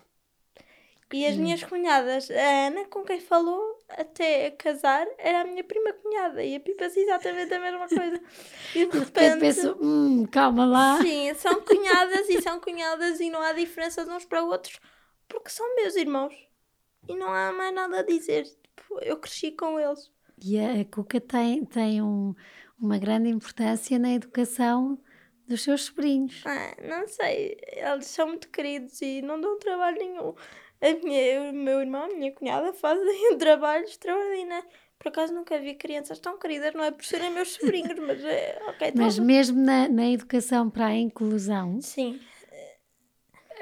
e 1.12 1.26
as 1.26 1.36
minhas 1.36 1.64
cunhadas, 1.64 2.30
a 2.30 2.66
Ana, 2.68 2.84
com 2.86 3.02
quem 3.02 3.20
falou 3.20 3.78
até 3.88 4.50
casar, 4.52 5.06
era 5.18 5.40
a 5.40 5.44
minha 5.44 5.64
prima 5.64 5.92
cunhada. 5.92 6.42
E 6.44 6.54
a 6.54 6.60
Pipa 6.60 6.84
é 6.84 6.86
exatamente 6.86 7.52
a 7.52 7.58
mesma 7.58 7.88
coisa. 7.88 8.20
E 8.74 8.86
de 8.86 8.98
repente. 8.98 9.40
penso, 9.40 9.76
hum, 9.80 10.24
calma 10.30 10.64
lá. 10.64 11.00
Sim, 11.02 11.34
são 11.34 11.60
cunhadas 11.62 12.28
e 12.28 12.40
são 12.40 12.60
cunhadas 12.60 13.18
e 13.18 13.28
não 13.28 13.42
há 13.42 13.52
diferença 13.52 14.04
de 14.04 14.10
uns 14.10 14.24
para 14.24 14.44
outros, 14.44 14.78
porque 15.26 15.50
são 15.50 15.74
meus 15.74 15.96
irmãos. 15.96 16.34
E 17.08 17.16
não 17.16 17.32
há 17.32 17.52
mais 17.52 17.74
nada 17.74 17.98
a 17.98 18.02
dizer. 18.04 18.44
Tipo, 18.44 19.00
eu 19.02 19.16
cresci 19.16 19.50
com 19.50 19.80
eles. 19.80 20.10
E 20.40 20.60
a 20.60 20.84
Cuca 20.84 21.20
tem, 21.20 21.64
tem 21.64 22.00
um, 22.00 22.34
uma 22.78 22.98
grande 22.98 23.28
importância 23.28 23.98
na 23.98 24.12
educação 24.12 24.96
dos 25.48 25.62
seus 25.62 25.82
sobrinhos. 25.82 26.44
Ah, 26.46 26.76
não 26.88 27.08
sei, 27.08 27.56
eles 27.72 28.06
são 28.06 28.28
muito 28.28 28.48
queridos 28.48 29.02
e 29.02 29.20
não 29.20 29.40
dão 29.40 29.58
trabalho 29.58 29.98
nenhum 29.98 30.34
a 30.80 31.04
minha, 31.04 31.50
o 31.50 31.52
meu 31.52 31.80
irmão, 31.80 32.04
a 32.04 32.08
minha 32.08 32.32
cunhada 32.32 32.72
fazem 32.72 33.32
um 33.34 33.38
trabalho 33.38 33.84
extraordinário. 33.84 34.68
Por 34.98 35.08
acaso 35.08 35.32
nunca 35.32 35.58
vi 35.58 35.74
crianças 35.74 36.18
tão 36.18 36.38
queridas, 36.38 36.74
não 36.74 36.84
é 36.84 36.90
por 36.90 37.04
serem 37.04 37.30
meus 37.30 37.52
sobrinhos, 37.52 37.98
mas 37.98 38.22
é 38.22 38.60
ok. 38.68 38.92
Mas 38.94 39.18
mesmo 39.18 39.58
na, 39.58 39.88
na 39.88 40.10
educação 40.10 40.68
para 40.68 40.86
a 40.86 40.94
inclusão. 40.94 41.80
Sim. 41.80 42.20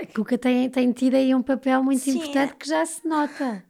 A 0.01 0.07
Cuca 0.07 0.39
tem, 0.39 0.71
tem 0.71 0.93
tido 0.93 1.15
aí 1.15 1.35
um 1.35 1.43
papel 1.43 1.83
muito 1.83 2.01
Sim, 2.01 2.19
importante 2.19 2.55
que 2.55 2.69
já 2.69 2.87
se 2.87 3.07
nota. 3.07 3.65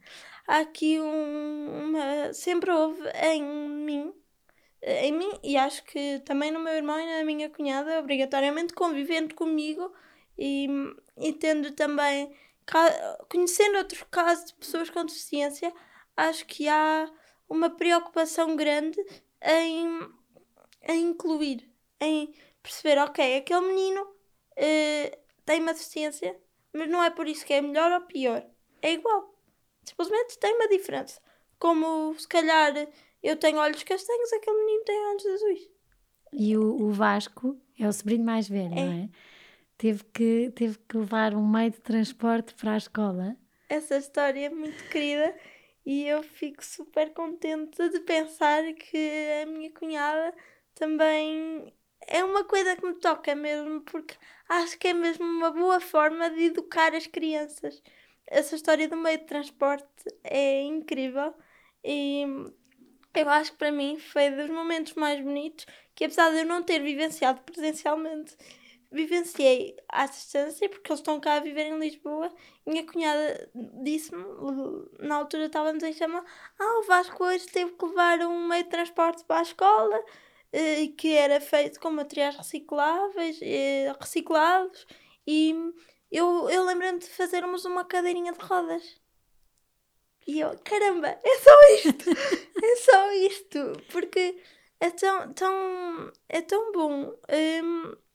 Há 0.47 0.59
aqui 0.59 0.99
um, 0.99 1.89
uma. 1.89 2.33
Sempre 2.33 2.71
houve 2.71 3.01
em 3.23 3.43
mim, 3.43 4.13
em 4.81 5.11
mim, 5.11 5.31
e 5.43 5.57
acho 5.57 5.83
que 5.85 6.19
também 6.25 6.51
no 6.51 6.59
meu 6.59 6.73
irmão 6.73 6.99
e 6.99 7.05
na 7.05 7.23
minha 7.23 7.49
cunhada, 7.49 7.99
obrigatoriamente 7.99 8.73
convivendo 8.73 9.33
comigo 9.35 9.91
e, 10.37 10.67
e 11.17 11.33
tendo 11.33 11.71
também 11.71 12.31
conhecendo 13.29 13.77
outros 13.77 14.03
casos 14.11 14.45
de 14.45 14.53
pessoas 14.55 14.89
com 14.89 15.05
deficiência, 15.05 15.73
acho 16.15 16.45
que 16.45 16.67
há 16.67 17.09
uma 17.47 17.69
preocupação 17.69 18.55
grande 18.55 18.99
em, 19.41 20.11
em 20.83 21.09
incluir, 21.09 21.69
em 21.99 22.33
perceber, 22.61 22.99
ok, 22.99 23.37
aquele 23.37 23.61
menino 23.61 24.01
uh, 24.03 25.17
tem 25.45 25.61
uma 25.61 25.73
deficiência, 25.73 26.39
mas 26.73 26.89
não 26.89 27.03
é 27.03 27.09
por 27.09 27.27
isso 27.27 27.45
que 27.45 27.53
é 27.53 27.61
melhor 27.61 27.91
ou 27.91 28.01
pior. 28.01 28.45
É 28.81 28.93
igual. 28.93 29.33
Simplesmente 29.83 30.37
tem 30.37 30.53
uma 30.55 30.67
diferença. 30.67 31.19
Como 31.57 32.13
se 32.17 32.27
calhar 32.27 32.73
eu 33.21 33.35
tenho 33.35 33.57
olhos 33.57 33.83
castanhos, 33.83 34.31
aquele 34.31 34.57
menino 34.57 34.83
tem 34.85 35.05
olhos 35.07 35.25
azuis. 35.25 35.69
E 36.31 36.55
o, 36.55 36.83
o 36.83 36.91
Vasco 36.91 37.59
é 37.77 37.87
o 37.87 37.91
sobrinho 37.91 38.23
mais 38.23 38.47
velho, 38.47 38.73
é. 38.73 38.85
não 38.85 38.93
é? 38.93 39.09
Teve 39.79 40.03
que, 40.03 40.51
teve 40.53 40.77
que 40.77 40.97
levar 40.97 41.33
um 41.33 41.47
meio 41.47 41.71
de 41.71 41.79
transporte 41.79 42.53
para 42.53 42.73
a 42.73 42.77
escola. 42.77 43.37
Essa 43.69 43.97
história 43.97 44.47
é 44.47 44.49
muito 44.49 44.83
querida 44.89 45.33
e 45.85 46.05
eu 46.05 46.21
fico 46.21 46.63
super 46.63 47.13
contente 47.13 47.89
de 47.89 48.01
pensar 48.01 48.61
que 48.73 49.41
a 49.41 49.45
minha 49.45 49.71
cunhada 49.71 50.35
também 50.75 51.73
é 52.05 52.23
uma 52.23 52.43
coisa 52.43 52.75
que 52.75 52.85
me 52.85 52.95
toca 52.95 53.33
mesmo, 53.33 53.81
porque 53.81 54.15
acho 54.49 54.77
que 54.77 54.89
é 54.89 54.93
mesmo 54.93 55.25
uma 55.25 55.51
boa 55.51 55.79
forma 55.79 56.29
de 56.29 56.45
educar 56.45 56.93
as 56.93 57.07
crianças. 57.07 57.81
Essa 58.27 58.55
história 58.55 58.87
do 58.87 58.97
meio 58.97 59.17
de 59.17 59.25
transporte 59.25 59.87
é 60.25 60.61
incrível 60.61 61.33
e 61.83 62.25
eu 63.15 63.29
acho 63.29 63.53
que 63.53 63.57
para 63.57 63.71
mim 63.71 63.97
foi 63.97 64.29
dos 64.29 64.49
momentos 64.49 64.93
mais 64.93 65.21
bonitos 65.21 65.65
que 65.95 66.03
apesar 66.03 66.31
de 66.31 66.39
eu 66.39 66.45
não 66.45 66.63
ter 66.63 66.79
vivenciado 66.81 67.41
presencialmente 67.41 68.35
vivenciei 68.91 69.75
à 69.87 70.05
distância, 70.05 70.67
porque 70.69 70.91
eles 70.91 70.99
estão 70.99 71.19
cá 71.19 71.35
a 71.35 71.39
viver 71.39 71.67
em 71.67 71.79
Lisboa. 71.79 72.31
Minha 72.65 72.85
cunhada 72.85 73.49
disse-me, 73.83 74.23
na 74.99 75.15
altura 75.15 75.45
estávamos 75.45 75.83
em 75.83 75.93
chama, 75.93 76.23
ah, 76.59 76.79
o 76.79 76.83
Vasco 76.83 77.23
hoje 77.23 77.45
teve 77.47 77.71
que 77.73 77.85
levar 77.85 78.19
um 78.21 78.47
meio 78.47 78.63
de 78.63 78.69
transporte 78.69 79.23
para 79.25 79.39
a 79.39 79.43
escola, 79.43 79.99
eh, 80.51 80.87
que 80.97 81.13
era 81.15 81.39
feito 81.39 81.79
com 81.79 81.91
materiais 81.91 82.35
recicláveis, 82.35 83.39
eh, 83.41 83.93
reciclados, 83.99 84.85
e 85.27 85.55
eu, 86.11 86.49
eu 86.49 86.63
lembro-me 86.65 86.99
de 86.99 87.07
fazermos 87.09 87.65
uma 87.65 87.85
cadeirinha 87.85 88.33
de 88.33 88.39
rodas. 88.39 88.99
E 90.27 90.39
eu, 90.39 90.57
caramba, 90.63 91.07
é 91.23 91.37
só 91.39 91.51
isto! 91.75 92.09
é 92.63 92.75
só 92.77 93.11
isto! 93.13 93.59
Porque 93.91 94.41
é 94.79 94.89
tão, 94.91 95.33
tão, 95.33 96.13
é 96.27 96.41
tão 96.41 96.71
bom. 96.71 97.13
Um, 97.63 98.08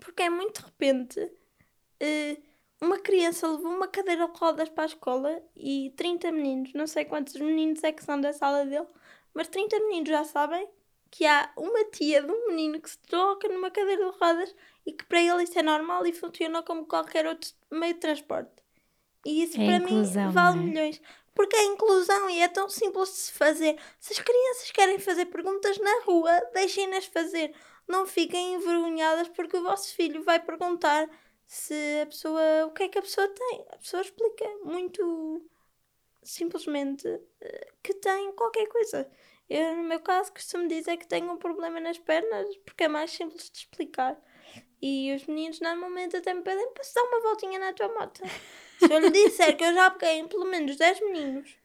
porque 0.00 0.22
é 0.22 0.30
muito 0.30 0.60
de 0.60 0.66
repente. 0.66 1.20
Uh, 1.20 2.48
uma 2.80 2.98
criança 2.98 3.48
levou 3.48 3.72
uma 3.72 3.88
cadeira 3.88 4.28
de 4.28 4.38
rodas 4.38 4.68
para 4.68 4.84
a 4.84 4.86
escola 4.86 5.42
e 5.56 5.92
30 5.96 6.30
meninos, 6.30 6.72
não 6.74 6.86
sei 6.86 7.04
quantos 7.04 7.34
meninos 7.34 7.82
é 7.82 7.90
que 7.90 8.04
são 8.04 8.20
da 8.20 8.32
sala 8.32 8.64
dele, 8.64 8.86
mas 9.34 9.48
30 9.48 9.80
meninos 9.80 10.08
já 10.08 10.22
sabem 10.22 10.68
que 11.10 11.26
há 11.26 11.50
uma 11.56 11.84
tia 11.86 12.22
de 12.22 12.30
um 12.30 12.48
menino 12.48 12.80
que 12.80 12.90
se 12.90 12.98
troca 12.98 13.48
numa 13.48 13.70
cadeira 13.70 14.10
de 14.10 14.18
rodas 14.18 14.54
e 14.86 14.92
que 14.92 15.04
para 15.06 15.20
ele 15.20 15.42
isso 15.42 15.58
é 15.58 15.62
normal 15.62 16.06
e 16.06 16.12
funciona 16.12 16.62
como 16.62 16.86
qualquer 16.86 17.26
outro 17.26 17.50
meio 17.70 17.94
de 17.94 18.00
transporte. 18.00 18.52
E 19.24 19.42
isso 19.42 19.60
é 19.60 19.64
para 19.64 19.76
inclusão, 19.76 20.26
mim 20.26 20.32
vale 20.32 20.58
é? 20.58 20.62
milhões. 20.62 21.02
Porque 21.34 21.56
é 21.56 21.64
inclusão 21.64 22.28
e 22.30 22.40
é 22.40 22.48
tão 22.48 22.68
simples 22.68 23.10
de 23.10 23.16
se 23.16 23.32
fazer. 23.32 23.78
Se 24.00 24.12
as 24.12 24.18
crianças 24.18 24.70
querem 24.70 24.98
fazer 24.98 25.26
perguntas 25.26 25.78
na 25.78 26.02
rua, 26.04 26.32
deixem-nas 26.52 27.06
fazer. 27.06 27.54
Não 27.88 28.06
fiquem 28.06 28.54
envergonhadas 28.54 29.28
porque 29.28 29.56
o 29.56 29.62
vosso 29.62 29.94
filho 29.94 30.22
vai 30.22 30.38
perguntar 30.38 31.08
se 31.46 32.00
a 32.02 32.06
pessoa. 32.06 32.66
o 32.66 32.70
que 32.72 32.84
é 32.84 32.88
que 32.88 32.98
a 32.98 33.02
pessoa 33.02 33.26
tem. 33.28 33.64
A 33.70 33.78
pessoa 33.78 34.02
explica 34.02 34.44
muito 34.62 35.42
simplesmente 36.22 37.08
eh, 37.40 37.72
que 37.82 37.94
tem 37.94 38.32
qualquer 38.32 38.66
coisa. 38.68 39.10
Eu, 39.48 39.76
no 39.76 39.84
meu 39.84 40.00
caso, 40.00 40.32
costumo 40.32 40.68
dizer 40.68 40.98
que 40.98 41.06
tenho 41.08 41.32
um 41.32 41.38
problema 41.38 41.80
nas 41.80 41.98
pernas 41.98 42.54
porque 42.58 42.84
é 42.84 42.88
mais 42.88 43.10
simples 43.10 43.50
de 43.50 43.58
explicar. 43.60 44.20
E 44.80 45.12
os 45.14 45.26
meninos 45.26 45.60
normalmente 45.60 46.16
até 46.16 46.34
me 46.34 46.42
pedem 46.42 46.72
para 46.72 46.84
se 46.84 46.94
dar 46.94 47.02
uma 47.04 47.20
voltinha 47.20 47.58
na 47.58 47.72
tua 47.72 47.88
moto. 47.88 48.20
Se 48.78 48.92
eu 48.92 49.00
lhe 49.00 49.10
disser 49.10 49.56
que 49.56 49.64
eu 49.64 49.74
já 49.74 49.90
peguei 49.90 50.18
em 50.18 50.28
pelo 50.28 50.44
menos 50.44 50.76
10 50.76 51.00
meninos 51.00 51.56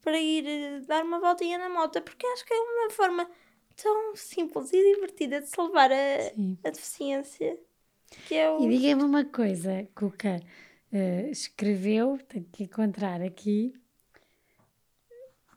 para 0.00 0.18
ir 0.18 0.46
eh, 0.46 0.80
dar 0.86 1.04
uma 1.04 1.18
voltinha 1.18 1.58
na 1.58 1.68
moto, 1.68 2.00
porque 2.02 2.26
acho 2.26 2.44
que 2.44 2.54
é 2.54 2.60
uma 2.60 2.90
forma 2.90 3.30
tão 3.76 4.16
simples 4.16 4.72
e 4.72 4.94
divertida 4.94 5.40
de 5.40 5.48
salvar 5.48 5.90
a, 5.90 6.64
a 6.64 6.70
deficiência. 6.70 7.58
Que 8.26 8.34
é 8.34 8.50
o... 8.50 8.60
E 8.60 8.68
diga-me 8.68 9.02
uma 9.02 9.24
coisa, 9.24 9.88
Cuca. 9.94 10.40
Uh, 10.92 11.30
escreveu, 11.30 12.18
tenho 12.28 12.46
que 12.52 12.64
encontrar 12.64 13.20
aqui, 13.20 13.72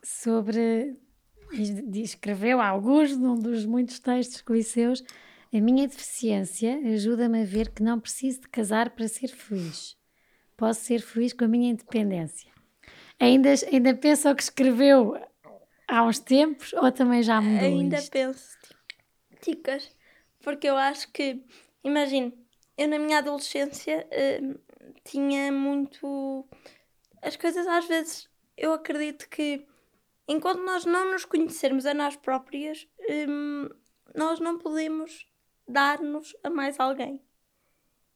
sobre. 0.02 0.96
Escreveu 1.94 2.60
alguns 2.60 3.16
num 3.16 3.38
dos 3.38 3.64
muitos 3.64 3.98
textos 4.00 4.42
que 4.42 4.52
li 4.52 4.62
seus. 4.62 5.02
A 5.52 5.60
minha 5.60 5.86
deficiência 5.86 6.76
ajuda-me 6.92 7.42
a 7.42 7.44
ver 7.44 7.70
que 7.70 7.82
não 7.82 7.98
preciso 7.98 8.42
de 8.42 8.48
casar 8.48 8.90
para 8.90 9.08
ser 9.08 9.28
feliz 9.28 9.98
posso 10.58 10.80
ser 10.84 11.00
feliz 11.00 11.32
com 11.32 11.44
a 11.44 11.48
minha 11.48 11.70
independência. 11.70 12.50
Ainda, 13.18 13.54
ainda 13.72 13.94
pensa 13.94 14.30
o 14.30 14.34
que 14.34 14.42
escreveu 14.42 15.16
há 15.88 16.04
uns 16.04 16.18
tempos 16.18 16.72
ou 16.74 16.92
também 16.92 17.22
já 17.22 17.40
mudou 17.40 17.66
Ainda 17.66 17.96
isto? 17.96 18.10
penso, 18.10 18.56
ticas, 19.40 19.90
porque 20.40 20.68
eu 20.68 20.76
acho 20.76 21.10
que, 21.10 21.42
imagino, 21.82 22.32
eu 22.76 22.86
na 22.88 22.98
minha 22.98 23.18
adolescência 23.18 24.06
uh, 24.12 24.60
tinha 25.04 25.50
muito... 25.50 26.46
As 27.20 27.34
coisas 27.34 27.66
às 27.66 27.86
vezes, 27.86 28.28
eu 28.56 28.72
acredito 28.72 29.28
que 29.28 29.66
enquanto 30.28 30.62
nós 30.62 30.84
não 30.84 31.10
nos 31.10 31.24
conhecermos 31.24 31.86
a 31.86 31.94
nós 31.94 32.14
próprias, 32.14 32.86
um, 33.28 33.68
nós 34.14 34.38
não 34.38 34.58
podemos 34.58 35.26
dar-nos 35.66 36.36
a 36.44 36.50
mais 36.50 36.78
alguém. 36.78 37.20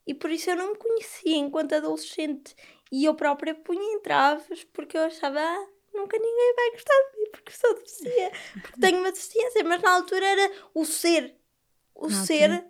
E 0.06 0.14
por 0.14 0.30
isso 0.30 0.50
eu 0.50 0.56
não 0.56 0.72
me 0.72 0.78
conhecia 0.78 1.36
enquanto 1.36 1.74
adolescente. 1.74 2.54
E 2.90 3.04
eu 3.04 3.14
própria 3.14 3.54
punha 3.54 3.94
entraves 3.94 4.64
porque 4.64 4.96
eu 4.96 5.02
achava, 5.02 5.40
ah, 5.40 5.66
nunca 5.92 6.18
ninguém 6.18 6.54
vai 6.54 6.70
gostar 6.72 6.94
de 6.94 7.18
mim 7.18 7.30
porque 7.30 7.52
sou 7.52 7.74
deficiente, 7.74 8.38
porque 8.60 8.80
tenho 8.80 8.98
uma 8.98 9.12
deficiência. 9.12 9.64
Mas 9.64 9.82
na 9.82 9.90
altura 9.92 10.26
era 10.26 10.52
o 10.74 10.84
ser. 10.84 11.36
O 11.94 12.10
ser. 12.10 12.66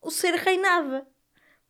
O 0.00 0.10
ser 0.10 0.34
reinava. 0.34 1.06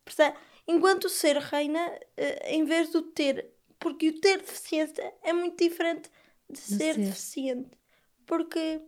Percebe? 0.03 0.37
Enquanto 0.67 1.05
o 1.05 1.09
ser 1.09 1.37
reina, 1.37 1.99
eh, 2.15 2.53
em 2.53 2.63
vez 2.63 2.91
do 2.91 3.01
ter. 3.01 3.53
Porque 3.79 4.09
o 4.09 4.19
ter 4.19 4.39
deficiência 4.39 5.13
é 5.23 5.33
muito 5.33 5.57
diferente 5.57 6.11
de 6.49 6.59
ser, 6.59 6.77
ser 6.77 6.97
deficiente. 6.97 7.77
Porque 8.25 8.81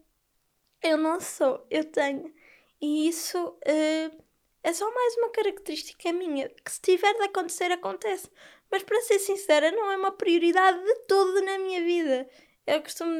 eu 0.83 0.97
não 0.97 1.19
sou, 1.19 1.65
eu 1.69 1.85
tenho. 1.85 2.33
E 2.81 3.07
isso. 3.07 3.37
Uh, 3.39 4.31
é 4.63 4.73
só 4.73 4.91
mais 4.93 5.17
uma 5.17 5.31
característica 5.31 6.13
minha 6.13 6.47
que, 6.49 6.71
se 6.71 6.79
tiver 6.81 7.13
de 7.13 7.23
acontecer, 7.23 7.71
acontece. 7.71 8.29
Mas 8.71 8.83
para 8.83 9.01
ser 9.01 9.19
sincera, 9.19 9.71
não 9.71 9.91
é 9.91 9.97
uma 9.97 10.11
prioridade 10.11 10.81
de 10.83 10.95
todo 11.07 11.41
na 11.41 11.59
minha 11.59 11.81
vida. 11.81 12.29
Eu 12.65 12.81
costumo. 12.81 13.11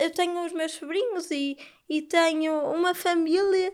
Eu 0.00 0.10
tenho 0.10 0.44
os 0.44 0.52
meus 0.52 0.72
sobrinhos 0.72 1.30
e, 1.30 1.56
e 1.88 2.02
tenho 2.02 2.52
uma 2.72 2.94
família 2.94 3.72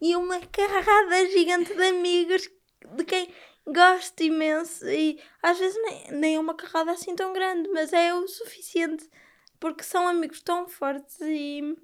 e 0.00 0.16
uma 0.16 0.40
carrada 0.40 1.26
gigante 1.30 1.74
de 1.74 1.86
amigos 1.86 2.50
de 2.96 3.04
quem 3.04 3.32
gosto 3.66 4.22
imenso. 4.22 4.88
E 4.88 5.20
às 5.42 5.58
vezes 5.58 5.80
nem, 5.82 6.12
nem 6.12 6.36
é 6.36 6.40
uma 6.40 6.54
carrada 6.54 6.92
assim 6.92 7.14
tão 7.14 7.32
grande, 7.32 7.68
mas 7.70 7.92
é 7.92 8.12
o 8.14 8.26
suficiente 8.26 9.08
porque 9.60 9.82
são 9.82 10.06
amigos 10.06 10.40
tão 10.42 10.68
fortes 10.68 11.20
e. 11.20 11.76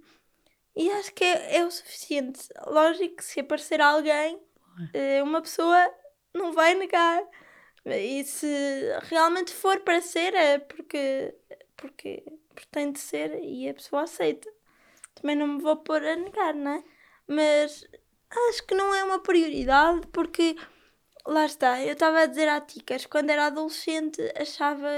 E 0.76 0.90
acho 0.90 1.12
que 1.14 1.22
é, 1.22 1.58
é 1.58 1.64
o 1.64 1.70
suficiente. 1.70 2.48
Lógico 2.66 3.16
que 3.16 3.24
se 3.24 3.38
aparecer 3.38 3.80
alguém 3.80 4.40
eh, 4.92 5.22
uma 5.22 5.40
pessoa 5.40 5.88
não 6.34 6.52
vai 6.52 6.74
negar. 6.74 7.22
E 7.86 8.24
se 8.24 8.46
realmente 9.02 9.52
for 9.52 9.80
para 9.80 10.00
ser, 10.00 10.34
é 10.34 10.58
porque, 10.58 11.34
porque, 11.76 12.24
porque 12.48 12.68
tem 12.70 12.92
de 12.92 12.98
ser 12.98 13.38
e 13.42 13.68
a 13.68 13.74
pessoa 13.74 14.02
aceita. 14.02 14.50
Também 15.14 15.36
não 15.36 15.46
me 15.46 15.62
vou 15.62 15.76
pôr 15.76 16.02
a 16.02 16.16
negar, 16.16 16.54
não 16.54 16.72
é? 16.72 16.84
Mas 17.26 17.86
acho 18.48 18.66
que 18.66 18.74
não 18.74 18.94
é 18.94 19.04
uma 19.04 19.20
prioridade 19.20 20.06
porque 20.08 20.56
lá 21.26 21.46
está, 21.46 21.82
eu 21.82 21.92
estava 21.92 22.20
a 22.20 22.26
dizer 22.26 22.48
à 22.48 22.60
Ticas, 22.60 23.06
quando 23.06 23.30
era 23.30 23.46
adolescente 23.46 24.20
achava 24.36 24.88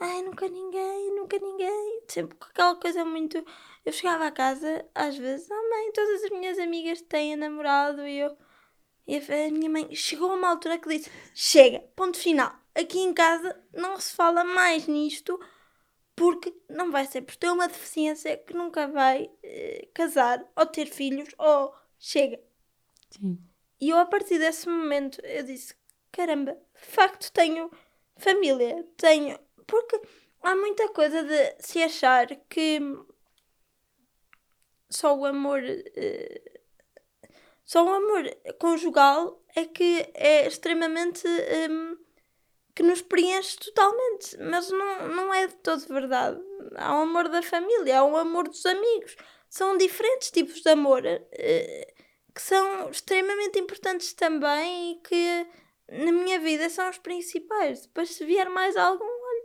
ai 0.00 0.22
nunca 0.22 0.48
ninguém, 0.48 1.14
nunca 1.14 1.38
ninguém, 1.38 2.02
sempre 2.08 2.36
com 2.36 2.46
aquela 2.46 2.76
coisa 2.76 3.04
muito. 3.04 3.44
Eu 3.84 3.92
chegava 3.92 4.26
a 4.26 4.32
casa, 4.32 4.84
às 4.94 5.16
vezes, 5.16 5.50
ah 5.50 5.54
mãe, 5.70 5.92
todas 5.92 6.24
as 6.24 6.30
minhas 6.30 6.58
amigas 6.58 7.00
têm 7.02 7.36
namorado 7.36 8.06
e 8.06 8.18
eu 8.18 8.36
e 9.08 9.16
a 9.16 9.50
minha 9.50 9.70
mãe 9.70 9.94
chegou 9.94 10.30
a 10.30 10.34
uma 10.34 10.50
altura 10.50 10.78
que 10.78 10.88
disse: 10.88 11.10
Chega, 11.34 11.80
ponto 11.96 12.18
final. 12.18 12.54
Aqui 12.74 12.98
em 12.98 13.14
casa 13.14 13.58
não 13.72 13.98
se 13.98 14.14
fala 14.14 14.44
mais 14.44 14.86
nisto 14.86 15.40
porque 16.14 16.54
não 16.68 16.90
vai 16.90 17.06
ser 17.06 17.22
por 17.22 17.34
ter 17.34 17.50
uma 17.50 17.66
deficiência 17.66 18.36
que 18.36 18.52
nunca 18.52 18.86
vai 18.86 19.30
eh, 19.42 19.88
casar 19.94 20.44
ou 20.54 20.66
ter 20.66 20.86
filhos 20.86 21.34
ou 21.38 21.74
chega. 21.98 22.38
Sim. 23.10 23.38
E 23.80 23.88
eu 23.88 23.96
a 23.96 24.04
partir 24.04 24.38
desse 24.38 24.68
momento 24.68 25.20
eu 25.24 25.42
disse: 25.42 25.74
caramba, 26.12 26.52
de 26.52 26.86
facto 26.86 27.32
tenho 27.32 27.70
família, 28.18 28.86
tenho. 28.98 29.38
Porque 29.66 30.02
há 30.42 30.54
muita 30.54 30.86
coisa 30.90 31.22
de 31.24 31.56
se 31.60 31.82
achar 31.82 32.26
que 32.48 32.78
só 34.90 35.16
o 35.16 35.24
amor 35.24 35.62
eh, 35.64 36.57
só 37.68 37.84
o 37.84 37.92
amor 37.92 38.24
conjugal 38.58 39.44
é 39.54 39.66
que 39.66 40.10
é 40.14 40.46
extremamente. 40.46 41.28
Um, 41.70 41.98
que 42.74 42.82
nos 42.82 43.02
preenche 43.02 43.58
totalmente. 43.58 44.38
Mas 44.38 44.70
não, 44.70 45.08
não 45.08 45.34
é 45.34 45.48
de 45.48 45.54
todo 45.56 45.80
verdade. 45.88 46.40
Há 46.76 46.96
o 46.96 47.02
amor 47.02 47.28
da 47.28 47.42
família, 47.42 47.98
há 47.98 48.04
o 48.04 48.16
amor 48.16 48.48
dos 48.48 48.64
amigos. 48.64 49.16
São 49.50 49.76
diferentes 49.76 50.30
tipos 50.30 50.62
de 50.62 50.70
amor 50.70 51.02
uh, 51.04 52.02
que 52.34 52.40
são 52.40 52.88
extremamente 52.88 53.58
importantes 53.58 54.14
também 54.14 54.92
e 54.92 54.94
que 55.02 55.46
na 55.90 56.12
minha 56.12 56.38
vida 56.38 56.70
são 56.70 56.88
os 56.88 56.96
principais. 56.96 57.82
Depois, 57.82 58.10
se 58.10 58.24
vier 58.24 58.48
mais 58.48 58.76
algum, 58.78 59.04
olha, 59.04 59.44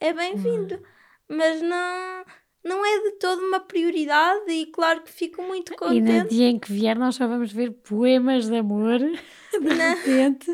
é 0.00 0.12
bem-vindo. 0.14 0.76
Uhum. 0.76 1.36
Mas 1.36 1.60
não 1.60 2.24
não 2.64 2.84
é 2.84 3.02
de 3.02 3.12
toda 3.18 3.42
uma 3.42 3.60
prioridade 3.60 4.50
e 4.50 4.66
claro 4.66 5.02
que 5.02 5.10
fico 5.10 5.42
muito 5.42 5.74
contente. 5.74 6.10
E 6.10 6.22
no 6.22 6.28
dia 6.28 6.48
em 6.48 6.58
que 6.58 6.72
vier 6.72 6.98
nós 6.98 7.14
só 7.14 7.26
vamos 7.26 7.52
ver 7.52 7.72
poemas 7.72 8.48
de 8.48 8.56
amor, 8.56 8.98
de 9.52 9.58
não. 9.60 9.96
repente. 9.96 10.52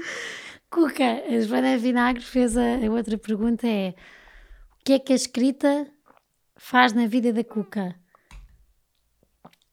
Cuca, 0.71 1.23
a 1.29 1.41
Joana 1.41 1.79
Vinagre 1.79 2.23
fez 2.23 2.57
a, 2.57 2.77
a 2.77 2.91
outra 2.91 3.17
pergunta 3.17 3.67
é 3.67 3.95
o 4.81 4.85
que 4.85 4.95
é 4.95 4.99
que 4.99 5.13
a 5.13 5.17
escrita 5.17 5.91
faz 6.57 6.93
na 6.93 7.07
vida 7.07 7.33
da 7.33 7.45
Cuca? 7.45 7.99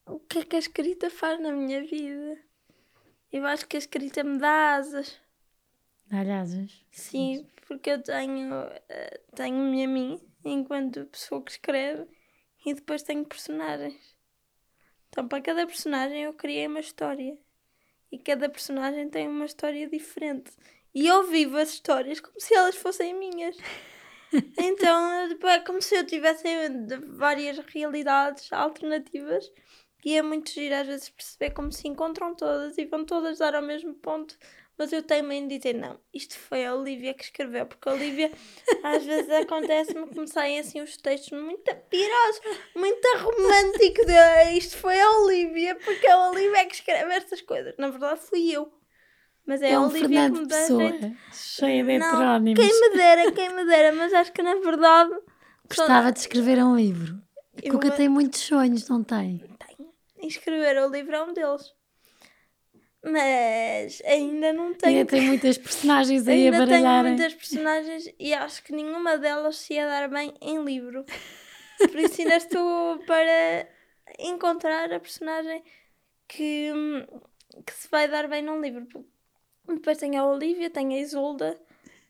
O 0.06 0.18
que 0.20 0.38
é 0.38 0.44
que 0.44 0.56
a 0.56 0.58
escrita 0.58 1.10
faz 1.10 1.40
na 1.40 1.52
minha 1.52 1.82
vida? 1.82 2.38
Eu 3.30 3.46
acho 3.46 3.66
que 3.66 3.76
a 3.76 3.78
escrita 3.78 4.22
me 4.22 4.38
dá 4.38 4.76
asas. 4.76 5.18
Dá-lhe 6.06 6.30
asas? 6.30 6.84
Sim, 6.90 7.46
porque 7.66 7.90
eu 7.90 8.02
tenho, 8.02 8.54
eh, 8.88 9.20
tenho-me 9.34 9.84
a 9.84 9.88
mim 9.88 10.20
enquanto 10.44 11.06
pessoa 11.06 11.42
que 11.42 11.52
escreve 11.52 12.06
e 12.64 12.74
depois 12.74 13.02
tenho 13.02 13.24
personagens. 13.24 14.16
Então, 15.08 15.28
para 15.28 15.42
cada 15.42 15.66
personagem, 15.66 16.22
eu 16.22 16.32
criei 16.32 16.66
uma 16.66 16.80
história. 16.80 17.36
E 18.10 18.18
cada 18.18 18.48
personagem 18.48 19.08
tem 19.08 19.28
uma 19.28 19.44
história 19.44 19.88
diferente. 19.88 20.50
E 20.94 21.06
eu 21.06 21.24
vivo 21.24 21.56
as 21.56 21.70
histórias 21.70 22.20
como 22.20 22.38
se 22.40 22.54
elas 22.54 22.76
fossem 22.76 23.14
minhas. 23.14 23.56
Então, 24.56 25.28
é 25.46 25.60
como 25.60 25.82
se 25.82 25.94
eu 25.94 26.06
tivesse 26.06 26.48
várias 27.08 27.58
realidades 27.58 28.50
alternativas. 28.50 29.52
E 30.02 30.16
é 30.16 30.22
muito 30.22 30.50
giro 30.50 30.74
às 30.74 30.86
vezes 30.86 31.10
perceber 31.10 31.50
como 31.50 31.70
se 31.70 31.86
encontram 31.86 32.34
todas 32.34 32.78
e 32.78 32.86
vão 32.86 33.04
todas 33.04 33.38
dar 33.38 33.54
ao 33.54 33.60
mesmo 33.60 33.92
ponto 33.94 34.38
mas 34.82 34.92
eu 34.92 35.00
tenho 35.00 35.30
em 35.30 35.46
dizer, 35.46 35.74
não, 35.74 35.96
isto 36.12 36.36
foi 36.36 36.66
a 36.66 36.74
Olivia 36.74 37.14
que 37.14 37.22
escreveu, 37.22 37.66
porque 37.66 37.88
a 37.88 37.92
Olivia, 37.92 38.32
às 38.82 39.04
vezes 39.04 39.30
acontece-me 39.30 40.08
que 40.08 40.18
me 40.18 40.26
saem 40.26 40.58
assim 40.58 40.80
os 40.80 40.96
textos 40.96 41.40
muito 41.40 41.72
pirosos, 41.88 42.40
muito 42.74 43.06
românticos, 43.18 44.04
de, 44.04 44.58
isto 44.58 44.76
foi 44.78 45.00
a 45.00 45.08
Olivia, 45.20 45.76
porque 45.76 46.04
a 46.08 46.30
Olivia 46.30 46.62
é 46.62 46.64
que 46.64 46.74
escreve 46.74 47.14
estas 47.14 47.40
coisas. 47.42 47.76
Na 47.78 47.90
verdade 47.90 48.22
fui 48.22 48.50
eu. 48.50 48.72
Mas 49.46 49.62
é, 49.62 49.70
é 49.70 49.78
um 49.78 49.84
a 49.84 49.86
Olivia 49.86 50.08
Fernando 50.08 50.34
que 50.34 50.40
me 50.40 50.46
dá 50.48 50.56
Pessoa, 50.56 50.88
jeito. 50.88 51.16
Cheia 51.32 51.84
de 51.84 51.92
heterónimos. 51.92 52.60
Quem 52.60 52.80
me 52.80 52.96
dera, 52.96 53.32
quem 53.32 53.54
me 53.54 53.64
dera, 53.64 53.92
mas 53.92 54.12
acho 54.12 54.32
que 54.32 54.42
na 54.42 54.56
verdade... 54.56 55.12
Gostava 55.68 56.10
de 56.10 56.18
escrever 56.18 56.58
um 56.58 56.74
livro. 56.74 57.22
A 57.56 57.70
Cuca 57.70 57.92
tem 57.92 58.08
muitos 58.08 58.40
sonhos, 58.40 58.88
não 58.88 59.04
tem? 59.04 59.38
Tenho. 59.38 59.92
Escrever 60.28 60.76
o 60.82 60.88
livro 60.88 61.14
é 61.14 61.22
um 61.22 61.32
deles. 61.32 61.72
Mas 63.04 64.00
ainda 64.04 64.52
não 64.52 64.72
tenho. 64.74 64.98
Ainda 64.98 65.10
tem 65.10 65.22
muitas 65.22 65.58
personagens 65.58 66.28
aí 66.28 66.44
ainda 66.44 66.56
a 66.56 66.60
baralharem. 66.60 66.86
Ainda 66.86 67.02
tenho 67.02 67.16
muitas 67.16 67.34
personagens 67.34 68.14
e 68.18 68.32
acho 68.32 68.62
que 68.62 68.72
nenhuma 68.72 69.18
delas 69.18 69.56
se 69.56 69.74
ia 69.74 69.86
dar 69.86 70.08
bem 70.08 70.32
em 70.40 70.62
livro. 70.62 71.04
Por 71.78 71.98
isso 71.98 72.20
ainda 72.20 72.36
estou 72.36 72.98
para 73.00 73.68
encontrar 74.20 74.92
a 74.92 75.00
personagem 75.00 75.64
que, 76.28 76.70
que 77.66 77.72
se 77.72 77.88
vai 77.88 78.06
dar 78.06 78.28
bem 78.28 78.40
num 78.40 78.60
livro. 78.60 78.86
Depois 79.66 79.98
tenho 79.98 80.20
a 80.20 80.26
Olivia, 80.26 80.70
tenho 80.70 80.92
a 80.92 80.98
Isolda, 80.98 81.60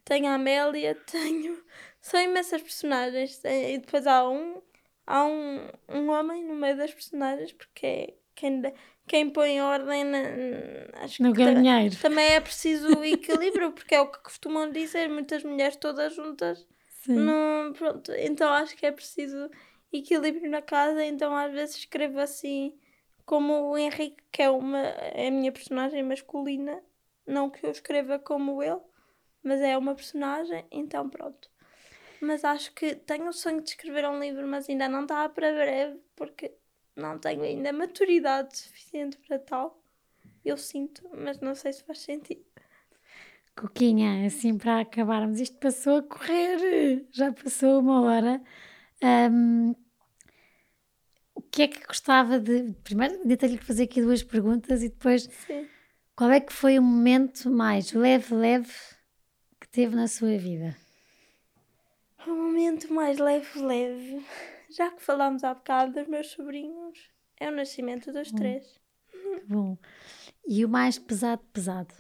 tenho 0.05 0.27
a 0.27 0.35
Amélia, 0.35 0.95
tenho. 1.11 1.63
São 2.03 2.21
imensas 2.21 2.61
personagens. 2.61 3.41
E 3.45 3.79
depois 3.79 4.07
há 4.07 4.29
um. 4.29 4.61
Há 5.07 5.25
um, 5.25 5.69
um 5.89 6.11
homem 6.11 6.45
no 6.45 6.55
meio 6.55 6.77
das 6.77 6.93
personagens, 6.93 7.53
porque 7.53 7.87
é 7.87 8.15
quem, 8.35 8.63
quem 9.07 9.29
põe 9.31 9.61
ordem 9.61 10.05
na, 10.05 10.19
acho 11.03 11.23
no 11.23 11.33
que 11.33 11.45
galinheiro. 11.45 11.97
também 11.97 12.27
é 12.27 12.41
preciso 12.41 13.03
equilíbrio, 13.05 13.73
porque 13.73 13.95
é 13.95 14.01
o 14.01 14.11
que 14.11 14.23
costumam 14.23 14.71
dizer, 14.71 15.09
muitas 15.09 15.43
mulheres 15.43 15.77
todas 15.77 16.15
juntas. 16.15 16.67
Não, 17.07 17.73
pronto, 17.73 18.13
então 18.13 18.49
acho 18.53 18.77
que 18.77 18.87
é 18.87 18.93
preciso 18.93 19.51
equilíbrio 19.93 20.51
na 20.51 20.63
casa, 20.63 21.05
então 21.05 21.35
às 21.37 21.53
vezes 21.53 21.77
escrevo 21.77 22.21
assim 22.21 22.79
como 23.27 23.71
o 23.71 23.79
Henrique, 23.79 24.23
que 24.31 24.43
é 24.43 24.51
uma 24.51 24.79
é 24.79 25.29
a 25.29 25.31
minha 25.31 25.53
personagem 25.53 26.03
masculina, 26.03 26.83
não 27.27 27.51
que 27.51 27.65
eu 27.67 27.71
escreva 27.71 28.19
como 28.19 28.63
ele, 28.63 28.81
mas 29.43 29.61
é 29.61 29.77
uma 29.77 29.95
personagem, 29.95 30.65
então 30.71 31.09
pronto. 31.09 31.51
Mas 32.21 32.45
acho 32.45 32.73
que 32.73 32.95
tenho 32.95 33.29
o 33.29 33.33
sonho 33.33 33.61
de 33.61 33.71
escrever 33.71 34.09
um 34.09 34.21
livro, 34.21 34.47
mas 34.47 34.69
ainda 34.69 34.89
não 34.89 35.03
está 35.03 35.29
para 35.29 35.53
breve, 35.53 35.99
porque 36.15 36.55
não 36.97 37.19
tenho 37.19 37.43
ainda 37.43 37.73
maturidade 37.73 38.57
suficiente 38.57 39.19
para 39.19 39.39
tal. 39.39 39.83
Eu 40.45 40.57
sinto, 40.57 41.09
mas 41.17 41.41
não 41.41 41.55
sei 41.55 41.73
se 41.73 41.85
faz 41.85 42.01
sentido. 42.01 42.45
Coquinha, 43.57 44.27
assim 44.27 44.57
para 44.57 44.81
acabarmos, 44.81 45.41
isto 45.41 45.59
passou 45.59 45.99
a 45.99 46.03
correr, 46.03 47.07
já 47.11 47.33
passou 47.33 47.81
uma 47.81 48.01
hora. 48.03 48.43
Um, 49.03 49.75
o 51.35 51.43
que 51.43 51.63
é 51.63 51.69
que 51.69 51.87
gostava 51.87 52.41
de. 52.41 52.73
Primeiro, 52.83 53.19
tenho 53.37 53.59
que 53.59 53.65
fazer 53.65 53.85
aqui 53.85 54.01
duas 54.01 54.23
perguntas 54.23 54.83
e 54.83 54.89
depois. 54.89 55.29
Sim. 55.47 55.69
Qual 56.17 56.31
é 56.31 56.41
que 56.41 56.53
foi 56.53 56.79
o 56.79 56.83
momento 56.83 57.51
mais 57.51 57.93
leve, 57.93 58.35
leve 58.35 58.73
que 59.61 59.69
teve 59.69 59.95
na 59.95 60.09
sua 60.09 60.37
vida? 60.37 60.77
O 62.27 62.31
momento 62.31 62.93
mais 62.93 63.19
leve, 63.19 63.61
leve 63.61 64.25
já 64.77 64.91
que 64.91 65.03
falámos 65.03 65.45
há 65.45 65.55
bocado 65.55 65.93
dos 65.93 66.07
meus 66.09 66.29
sobrinhos, 66.29 67.11
é 67.39 67.49
o 67.49 67.53
nascimento 67.53 68.13
dos 68.13 68.33
hum. 68.33 68.37
três. 68.37 68.81
Bom. 69.47 69.77
E 70.47 70.65
o 70.65 70.69
mais 70.69 70.99
pesado, 70.99 71.43
pesado? 71.53 71.95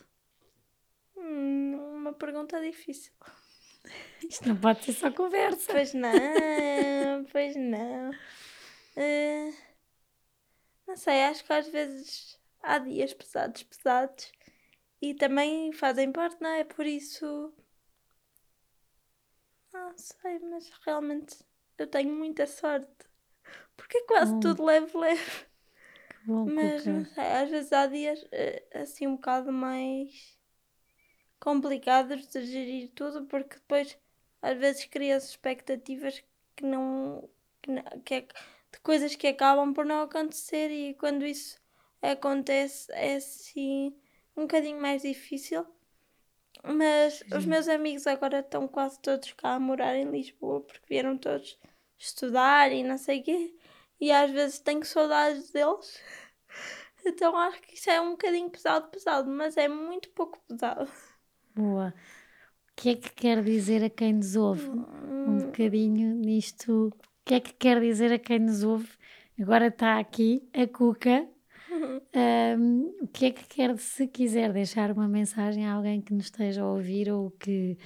Hum, 1.16 1.76
uma 1.96 2.12
pergunta 2.12 2.60
difícil. 2.60 3.12
Isto 4.28 4.48
não 4.48 4.56
pode 4.56 4.84
ser 4.84 4.92
só 4.92 5.10
conversa. 5.10 5.72
Pois 5.72 5.92
não, 5.94 6.10
pois 7.30 7.56
não. 7.56 8.10
Uh, 8.96 9.54
não 10.86 10.96
sei, 10.96 11.22
acho 11.24 11.44
que 11.44 11.52
às 11.52 11.68
vezes 11.68 12.38
há 12.62 12.78
dias 12.78 13.12
pesados, 13.12 13.62
pesados 13.62 14.32
e 15.00 15.14
também 15.14 15.72
fazem 15.72 16.12
parte, 16.12 16.40
não 16.40 16.50
é? 16.50 16.64
Por 16.64 16.86
isso. 16.86 17.52
Não 19.72 19.96
sei, 19.96 20.38
mas 20.38 20.70
realmente 20.84 21.38
eu 21.78 21.86
tenho 21.86 22.12
muita 22.14 22.46
sorte. 22.46 22.88
Porque 23.76 23.98
é 23.98 24.06
quase 24.06 24.34
hum. 24.34 24.40
tudo 24.40 24.64
leve, 24.64 24.96
leve. 24.96 25.46
Bom, 26.24 26.46
Mas 26.46 26.86
não 26.86 27.04
sei, 27.04 27.24
às 27.24 27.50
vezes 27.50 27.72
há 27.72 27.86
dias 27.86 28.24
eh, 28.30 28.62
assim 28.74 29.06
um 29.06 29.16
bocado 29.16 29.52
mais 29.52 30.38
complicados 31.40 32.28
de 32.28 32.46
gerir 32.46 32.90
tudo, 32.94 33.26
porque 33.26 33.56
depois 33.56 33.98
às 34.40 34.56
vezes 34.58 34.84
cria-se 34.84 35.30
expectativas 35.30 36.22
que 36.54 36.64
não. 36.64 37.28
Que, 37.60 37.70
não, 37.70 37.82
que 38.04 38.14
é, 38.14 38.20
de 38.72 38.80
coisas 38.82 39.14
que 39.14 39.26
acabam 39.26 39.72
por 39.74 39.84
não 39.84 40.02
acontecer 40.02 40.70
e 40.70 40.94
quando 40.94 41.24
isso 41.26 41.60
acontece 42.00 42.90
é 42.92 43.16
assim 43.16 43.94
um 44.36 44.42
bocadinho 44.42 44.80
mais 44.80 45.02
difícil. 45.02 45.66
Mas 46.62 47.22
os 47.34 47.44
meus 47.44 47.66
amigos 47.66 48.06
agora 48.06 48.38
estão 48.38 48.68
quase 48.68 49.00
todos 49.00 49.32
cá 49.32 49.54
a 49.54 49.60
morar 49.60 49.96
em 49.96 50.10
Lisboa 50.10 50.60
porque 50.60 50.86
vieram 50.88 51.18
todos 51.18 51.58
estudar 51.98 52.70
e 52.72 52.84
não 52.84 52.96
sei 52.96 53.20
o 53.20 53.22
quê. 53.24 53.54
E 54.00 54.12
às 54.12 54.30
vezes 54.30 54.60
tenho 54.60 54.84
saudades 54.84 55.50
deles. 55.50 56.00
Então 57.04 57.36
acho 57.36 57.60
que 57.62 57.74
isso 57.74 57.90
é 57.90 58.00
um 58.00 58.12
bocadinho 58.12 58.48
pesado, 58.48 58.86
pesado, 58.88 59.28
mas 59.28 59.56
é 59.56 59.66
muito 59.66 60.08
pouco 60.10 60.38
pesado. 60.46 60.88
Boa. 61.52 61.92
O 62.70 62.72
que 62.76 62.90
é 62.90 62.94
que 62.94 63.10
quer 63.12 63.42
dizer 63.42 63.82
a 63.82 63.90
quem 63.90 64.12
nos 64.12 64.36
ouve? 64.36 64.68
Um 64.68 64.84
hum. 65.26 65.38
bocadinho 65.38 66.14
nisto. 66.14 66.90
O 66.90 67.24
que 67.24 67.34
é 67.34 67.40
que 67.40 67.52
quer 67.54 67.80
dizer 67.80 68.12
a 68.12 68.20
quem 68.20 68.38
nos 68.38 68.62
ouve? 68.62 68.88
Agora 69.40 69.66
está 69.66 69.98
aqui 69.98 70.48
a 70.54 70.64
Cuca 70.68 71.28
um, 71.82 72.96
o 73.02 73.08
que 73.08 73.26
é 73.26 73.30
que 73.30 73.46
quer, 73.46 73.76
se 73.78 74.06
quiser 74.06 74.52
deixar 74.52 74.90
uma 74.90 75.08
mensagem 75.08 75.66
a 75.66 75.74
alguém 75.74 76.00
que 76.00 76.14
nos 76.14 76.24
esteja 76.24 76.62
a 76.62 76.70
ouvir 76.70 77.10
ou 77.10 77.30
que 77.30 77.78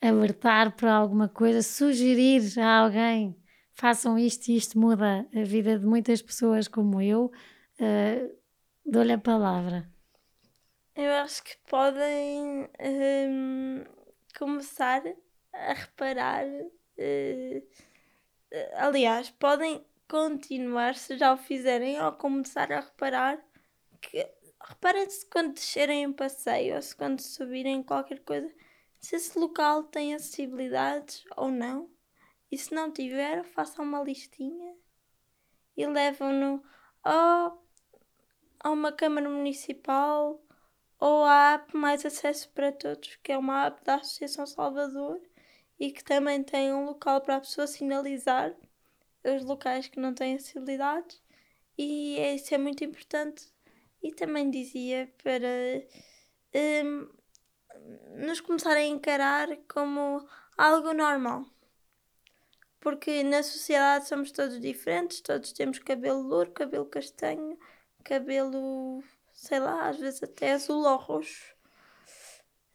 alertar 0.00 0.76
para 0.76 0.92
alguma 0.92 1.28
coisa, 1.28 1.62
sugerir 1.62 2.42
a 2.58 2.78
alguém 2.78 3.36
façam 3.78 4.18
isto 4.18 4.48
e 4.48 4.56
isto 4.56 4.76
muda 4.76 5.24
a 5.32 5.42
vida 5.44 5.78
de 5.78 5.86
muitas 5.86 6.20
pessoas 6.20 6.66
como 6.66 7.00
eu, 7.00 7.26
uh, 7.80 8.38
dou-lhe 8.84 9.12
a 9.12 9.18
palavra. 9.18 9.88
Eu 10.96 11.12
acho 11.12 11.44
que 11.44 11.56
podem 11.70 12.68
um, 12.80 13.84
começar 14.36 15.00
a 15.52 15.72
reparar. 15.72 16.44
Uh, 16.44 17.62
aliás, 18.74 19.30
podem 19.30 19.80
continuar, 20.08 20.94
se 20.94 21.16
já 21.18 21.32
o 21.32 21.36
fizerem, 21.36 22.00
ou 22.00 22.12
começar 22.12 22.72
a 22.72 22.80
reparar 22.80 23.38
que 24.00 24.26
reparem-se 24.66 25.26
quando 25.26 25.54
descerem 25.54 26.06
um 26.06 26.12
passeio 26.12 26.76
ou 26.76 26.82
se 26.82 26.96
quando 26.96 27.20
subirem 27.20 27.82
qualquer 27.82 28.20
coisa, 28.20 28.50
se 28.98 29.16
esse 29.16 29.38
local 29.38 29.84
tem 29.84 30.14
acessibilidades 30.14 31.24
ou 31.36 31.50
não. 31.50 31.90
E 32.50 32.56
se 32.56 32.74
não 32.74 32.90
tiver, 32.90 33.44
façam 33.44 33.84
uma 33.84 34.02
listinha 34.02 34.74
e 35.76 35.86
levam-no 35.86 36.62
ou 37.04 37.68
a 38.60 38.70
uma 38.70 38.90
Câmara 38.90 39.28
Municipal 39.28 40.42
ou 40.98 41.24
à 41.24 41.52
app 41.54 41.76
Mais 41.76 42.04
Acesso 42.04 42.50
para 42.50 42.72
Todos, 42.72 43.16
que 43.22 43.32
é 43.32 43.38
uma 43.38 43.66
app 43.66 43.84
da 43.84 43.96
Associação 43.96 44.46
Salvador 44.46 45.20
e 45.78 45.92
que 45.92 46.02
também 46.02 46.42
tem 46.42 46.72
um 46.72 46.86
local 46.86 47.20
para 47.20 47.36
a 47.36 47.40
pessoa 47.40 47.66
sinalizar 47.66 48.54
os 49.24 49.44
locais 49.44 49.88
que 49.88 50.00
não 50.00 50.14
têm 50.14 50.34
acessibilidades 50.34 51.20
e 51.78 52.18
isso 52.34 52.54
é 52.54 52.58
muito 52.58 52.82
importante. 52.82 53.46
E 54.02 54.12
também 54.12 54.50
dizia 54.50 55.12
para 55.22 55.48
um, 56.84 57.08
nos 58.24 58.40
começarem 58.40 58.92
a 58.92 58.96
encarar 58.96 59.48
como 59.68 60.26
algo 60.56 60.92
normal. 60.92 61.44
Porque 62.80 63.22
na 63.22 63.42
sociedade 63.42 64.08
somos 64.08 64.30
todos 64.32 64.60
diferentes, 64.60 65.20
todos 65.20 65.52
temos 65.52 65.78
cabelo 65.78 66.22
louro, 66.22 66.52
cabelo 66.52 66.86
castanho, 66.86 67.58
cabelo 68.04 69.02
sei 69.32 69.60
lá, 69.60 69.88
às 69.88 69.98
vezes 69.98 70.22
até 70.22 70.52
azul 70.52 70.84
ou 70.84 70.96
roxo. 70.96 71.54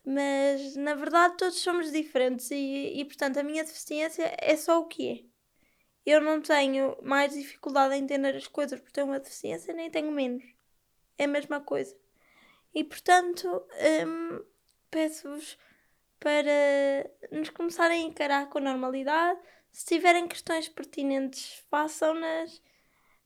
Mas 0.06 0.76
na 0.76 0.96
verdade 0.96 1.38
todos 1.38 1.60
somos 1.60 1.92
diferentes 1.92 2.52
e, 2.52 3.00
e 3.00 3.06
portanto 3.06 3.38
a 3.38 3.44
minha 3.44 3.64
deficiência 3.64 4.36
é 4.40 4.56
só 4.56 4.80
o 4.80 4.88
que 4.88 5.10
é. 5.10 5.33
Eu 6.06 6.20
não 6.20 6.42
tenho 6.42 6.98
mais 7.02 7.34
dificuldade 7.34 7.96
em 7.96 8.04
entender 8.04 8.36
as 8.36 8.48
coisas 8.48 8.80
por 8.80 8.92
ter 8.92 9.04
uma 9.04 9.20
deficiência, 9.20 9.74
nem 9.74 9.90
tenho 9.90 10.12
menos. 10.12 10.44
É 11.18 11.24
a 11.26 11.28
mesma 11.28 11.62
coisa. 11.62 11.96
E 12.74 12.84
portanto, 12.84 13.48
hum, 14.06 14.44
peço-vos 14.90 15.58
para 16.20 17.10
nos 17.32 17.50
começarem 17.50 18.04
a 18.04 18.08
encarar 18.08 18.50
com 18.50 18.60
normalidade. 18.60 19.40
Se 19.72 19.86
tiverem 19.86 20.28
questões 20.28 20.70
pertinentes, 20.70 21.64
façam-nas. 21.70 22.62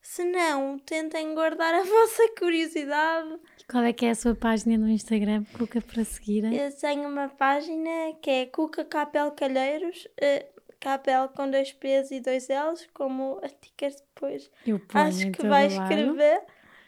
Se 0.02 0.24
não, 0.24 0.80
tentem 0.80 1.34
guardar 1.36 1.74
a 1.74 1.84
vossa 1.86 2.30
curiosidade. 2.40 3.40
Qual 3.70 3.84
é 3.84 3.92
que 3.92 4.06
é 4.06 4.12
a 4.12 4.16
sua 4.16 4.34
página 4.34 4.78
no 4.78 4.90
Instagram, 4.90 5.44
Cuca, 5.58 5.82
para 5.82 6.04
seguirem? 6.06 6.56
Eu 6.56 6.72
tenho 6.76 7.10
uma 7.10 7.28
página 7.28 8.14
que 8.22 8.30
é 8.30 8.46
Cuca 8.46 8.86
Capel 8.86 9.32
Calheiros, 9.32 10.06
uh, 10.06 10.57
Capel 10.80 11.30
com 11.30 11.50
dois 11.50 11.72
P's 11.74 12.12
e 12.12 12.20
dois 12.20 12.48
L's, 12.48 12.88
como 12.94 13.40
a 13.44 13.50
Ticas 13.50 13.96
depois 13.96 14.50
acho 14.94 15.32
que 15.32 15.48
vai 15.48 15.68
escrever. 15.68 16.44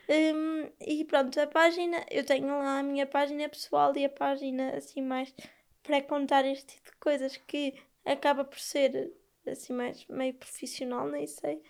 Um, 0.09 0.67
e 0.81 1.05
pronto, 1.05 1.39
a 1.39 1.45
página, 1.45 2.03
eu 2.09 2.25
tenho 2.25 2.47
lá 2.47 2.79
a 2.79 2.83
minha 2.83 3.05
página 3.05 3.47
pessoal 3.47 3.95
e 3.95 4.03
a 4.05 4.09
página 4.09 4.75
assim 4.75 5.03
mais 5.03 5.33
para 5.83 6.01
contar 6.01 6.45
este 6.45 6.75
tipo 6.75 6.89
de 6.89 6.97
coisas 6.97 7.37
que 7.37 7.75
acaba 8.03 8.43
por 8.43 8.59
ser 8.59 9.11
assim 9.47 9.73
mais 9.73 10.05
meio 10.07 10.33
profissional, 10.33 11.07
nem 11.07 11.27
sei. 11.27 11.61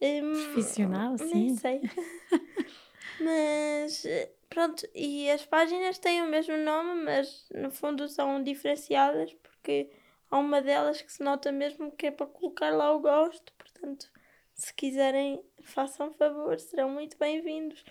Um, 0.00 0.32
profissional, 0.32 1.18
sim. 1.18 1.34
Nem 1.34 1.56
sei. 1.56 1.80
mas 3.20 4.02
pronto, 4.48 4.86
e 4.94 5.30
as 5.30 5.44
páginas 5.44 5.98
têm 5.98 6.22
o 6.22 6.28
mesmo 6.28 6.56
nome, 6.56 7.04
mas 7.04 7.46
no 7.54 7.70
fundo 7.70 8.08
são 8.08 8.42
diferenciadas 8.42 9.32
porque 9.34 9.90
há 10.30 10.38
uma 10.38 10.60
delas 10.60 11.00
que 11.02 11.12
se 11.12 11.22
nota 11.22 11.50
mesmo 11.52 11.92
que 11.92 12.06
é 12.06 12.10
para 12.10 12.26
colocar 12.26 12.70
lá 12.70 12.92
o 12.92 13.00
gosto, 13.00 13.52
portanto, 13.58 14.10
se 14.54 14.72
quiserem, 14.74 15.44
façam 15.62 16.12
favor, 16.12 16.58
serão 16.58 16.90
muito 16.90 17.18
bem-vindos. 17.18 17.84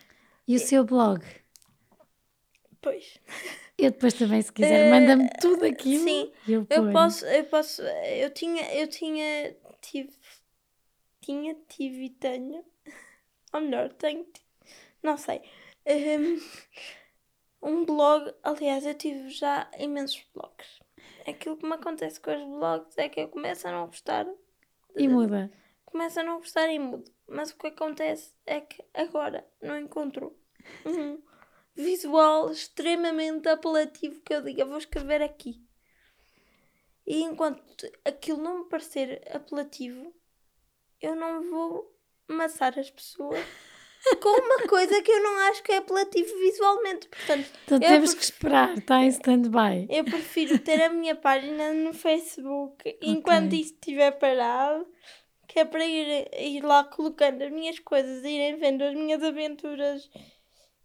E 0.48 0.56
o 0.56 0.60
seu 0.60 0.84
blog? 0.84 1.24
Pois. 2.82 3.20
Eu 3.78 3.92
depois 3.92 4.14
também, 4.14 4.42
se 4.42 4.52
quiser, 4.52 4.90
manda-me 4.90 5.30
tudo 5.40 5.66
aquilo. 5.66 6.04
Sim, 6.04 6.32
eu, 6.48 6.68
eu 6.70 6.92
posso, 6.92 7.26
eu 7.26 7.44
posso, 7.46 7.82
eu 7.82 8.30
tinha, 8.30 8.74
eu 8.76 8.88
tinha, 8.88 9.56
tive, 9.82 10.12
tinha, 11.22 11.56
tive 11.68 12.06
e 12.06 12.10
tenho, 12.10 12.64
ou 13.52 13.62
melhor, 13.62 13.92
tenho, 13.94 14.28
não 15.02 15.18
sei, 15.18 15.42
um, 17.62 17.70
um 17.70 17.86
blog, 17.86 18.34
aliás, 18.44 18.86
eu 18.86 18.94
tive 18.94 19.30
já 19.30 19.70
imensos 19.80 20.24
blogs. 20.34 20.83
Aquilo 21.26 21.58
que 21.58 21.66
me 21.66 21.74
acontece 21.74 22.20
com 22.20 22.32
os 22.32 22.60
blogs 22.60 22.98
é 22.98 23.08
que 23.10 23.22
eu 23.22 23.30
começo 23.30 23.68
a 23.68 23.72
não 23.72 23.88
gostar. 23.88 24.28
E 24.96 25.08
muda. 25.08 25.52
Começo 25.86 26.20
a 26.20 26.24
não 26.24 26.38
gostar 26.38 26.68
e 26.70 26.80
mudo. 26.80 27.12
Mas 27.28 27.52
o 27.52 27.58
que 27.58 27.68
acontece 27.68 28.34
é 28.46 28.62
que 28.62 28.84
agora 28.94 29.48
não 29.62 29.78
encontro 29.78 30.36
um 30.86 31.22
visual 31.76 32.52
extremamente 32.52 33.48
apelativo 33.48 34.22
que 34.22 34.34
eu 34.34 34.42
diga 34.42 34.66
vou 34.66 34.78
escrever 34.78 35.22
aqui. 35.22 35.64
E 37.06 37.22
enquanto 37.22 37.64
aquilo 38.06 38.42
não 38.42 38.60
me 38.60 38.70
parecer 38.70 39.22
apelativo, 39.34 40.14
eu 41.02 41.16
não 41.16 41.50
vou 41.50 41.94
amassar 42.28 42.78
as 42.80 42.90
pessoas 42.90 43.40
com 44.22 44.30
uma 44.30 44.68
coisa 44.68 45.02
que 45.02 45.12
eu 45.12 45.24
não 45.24 45.38
acho 45.50 45.64
que 45.64 45.72
é 45.72 45.78
apelativo 45.78 46.38
visualmente. 46.40 47.08
Portanto, 47.08 47.50
então 47.66 47.80
temos 47.80 48.14
que 48.14 48.24
esperar, 48.24 48.78
está 48.78 49.04
em 49.04 49.08
stand-by. 49.08 49.88
Eu 49.90 50.04
prefiro 50.04 50.60
ter 50.60 50.82
a 50.82 50.90
minha 50.90 51.16
página 51.16 51.74
no 51.74 51.94
Facebook 51.94 52.74
okay. 52.80 52.98
enquanto 53.02 53.54
isso 53.54 53.74
estiver 53.74 54.12
parado, 54.12 54.86
que 55.48 55.60
é 55.60 55.66
para 55.66 55.86
ir, 55.86 56.30
ir 56.38 56.62
lá 56.64 56.84
colocando 56.84 57.42
as 57.44 57.52
minhas 57.52 57.80
coisas, 57.80 58.24
irem 58.24 58.58
vendo 58.58 58.84
as 58.84 58.94
minhas 58.94 59.24
aventuras 59.24 60.10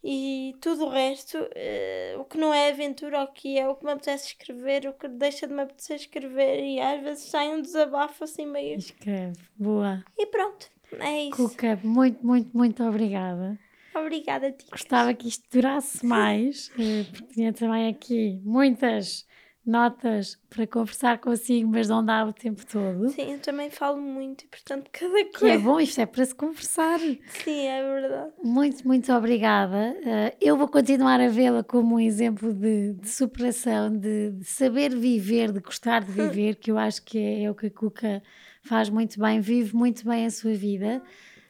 e 0.03 0.55
tudo 0.61 0.87
o 0.87 0.89
resto, 0.89 1.39
uh, 1.39 2.21
o 2.21 2.25
que 2.25 2.39
não 2.39 2.55
é 2.55 2.71
aventura, 2.71 3.25
o 3.25 3.33
que 3.33 3.59
é 3.59 3.69
o 3.69 3.75
que 3.75 3.85
me 3.85 3.93
apetece 3.93 4.29
escrever, 4.29 4.87
o 4.87 4.93
que 4.93 5.09
deixa 5.09 5.47
de 5.47 5.53
me 5.53 5.63
apetecer 5.63 5.97
escrever, 5.97 6.63
e 6.63 6.81
às 6.81 7.03
vezes 7.03 7.25
sai 7.25 7.49
um 7.49 7.61
desabafo 7.61 8.25
assim 8.25 8.47
meio. 8.47 8.79
Escreve, 8.79 9.37
boa. 9.57 10.05
E 10.17 10.27
pronto, 10.27 10.71
é 10.99 11.25
isso. 11.25 11.49
Cuca, 11.49 11.79
muito, 11.83 12.25
muito, 12.25 12.57
muito 12.57 12.83
obrigada. 12.85 13.59
Obrigada, 13.95 14.53
Tia. 14.53 14.69
Gostava 14.71 15.13
que 15.15 15.29
isto 15.29 15.45
durasse 15.51 16.05
mais, 16.05 16.71
eh, 16.79 17.05
porque 17.11 17.35
tinha 17.35 17.53
também 17.53 17.89
aqui 17.89 18.41
muitas 18.45 19.27
notas 19.69 20.39
para 20.49 20.67
conversar 20.67 21.19
consigo, 21.19 21.69
mas 21.71 21.89
não 21.89 22.05
dá 22.05 22.25
o 22.25 22.33
tempo 22.33 22.65
todo. 22.67 23.11
Sim, 23.11 23.33
eu 23.33 23.39
também 23.39 23.71
falo 23.71 24.01
muito 24.01 24.45
e, 24.45 24.47
portanto, 24.49 24.89
cada 24.91 25.13
coisa. 25.13 25.39
Que 25.39 25.47
é 25.47 25.59
bom, 25.59 25.79
isto 25.79 26.01
é 26.01 26.07
para 26.07 26.25
se 26.25 26.35
conversar. 26.35 26.99
Sim, 26.99 27.67
é 27.67 27.83
verdade. 27.83 28.33
Muito, 28.43 28.87
muito 28.89 29.13
obrigada. 29.13 29.95
Uh, 30.01 30.37
eu 30.41 30.57
vou 30.57 30.67
continuar 30.67 31.21
a 31.21 31.29
vê-la 31.29 31.63
como 31.63 31.97
um 31.97 32.01
exemplo 32.01 32.53
de, 32.53 32.95
de 32.95 33.09
superação, 33.09 33.97
de, 33.97 34.33
de, 34.33 34.45
saber 34.45 34.97
viver, 34.97 35.53
de 35.53 35.61
gostar 35.61 36.03
de 36.03 36.11
viver, 36.13 36.57
que 36.57 36.71
eu 36.71 36.79
acho 36.79 37.03
que 37.03 37.19
é, 37.19 37.45
é 37.45 37.51
o 37.51 37.55
que 37.55 37.67
a 37.67 37.71
Cuca 37.71 38.23
faz 38.63 38.89
muito 38.89 39.21
bem, 39.21 39.41
vive 39.41 39.77
muito 39.77 40.05
bem 40.05 40.27
a 40.27 40.31
sua 40.31 40.55
vida. 40.55 41.03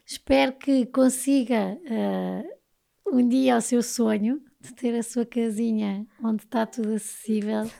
Espero 0.04 0.52
que 0.52 0.86
consiga 0.86 1.78
uh, 1.84 3.16
um 3.16 3.26
dia 3.26 3.56
o 3.56 3.60
seu 3.60 3.82
sonho 3.82 4.42
de 4.60 4.74
ter 4.74 4.94
a 4.96 5.02
sua 5.02 5.24
casinha 5.24 6.06
onde 6.22 6.44
está 6.44 6.66
tudo 6.66 6.94
acessível 6.94 7.70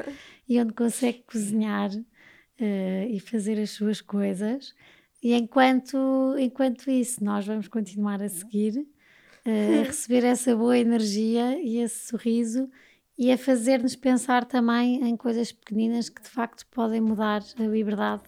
e 0.49 0.61
onde 0.61 0.73
consegue 0.73 1.23
cozinhar 1.27 1.91
uh, 1.91 3.11
e 3.11 3.21
fazer 3.21 3.61
as 3.61 3.71
suas 3.71 4.01
coisas. 4.01 4.75
E 5.23 5.35
enquanto, 5.35 6.37
enquanto 6.39 6.91
isso, 6.91 7.23
nós 7.25 7.47
vamos 7.47 7.69
continuar 7.69 8.23
a 8.23 8.29
seguir, 8.29 8.79
uh, 8.79 9.81
a 9.81 9.85
receber 9.85 10.25
essa 10.25 10.55
boa 10.55 10.79
energia 10.79 11.61
e 11.61 11.79
esse 11.79 12.09
sorriso 12.09 12.71
e 13.19 13.33
a 13.33 13.39
fazer-nos 13.39 13.97
pensar 13.97 14.45
também 14.45 15.03
em 15.03 15.17
coisas 15.17 15.51
pequeninas 15.51 16.09
que 16.09 16.23
de 16.23 16.29
facto 16.29 16.65
podem 16.71 17.01
mudar 17.01 17.43
a 17.59 17.63
liberdade 17.63 18.23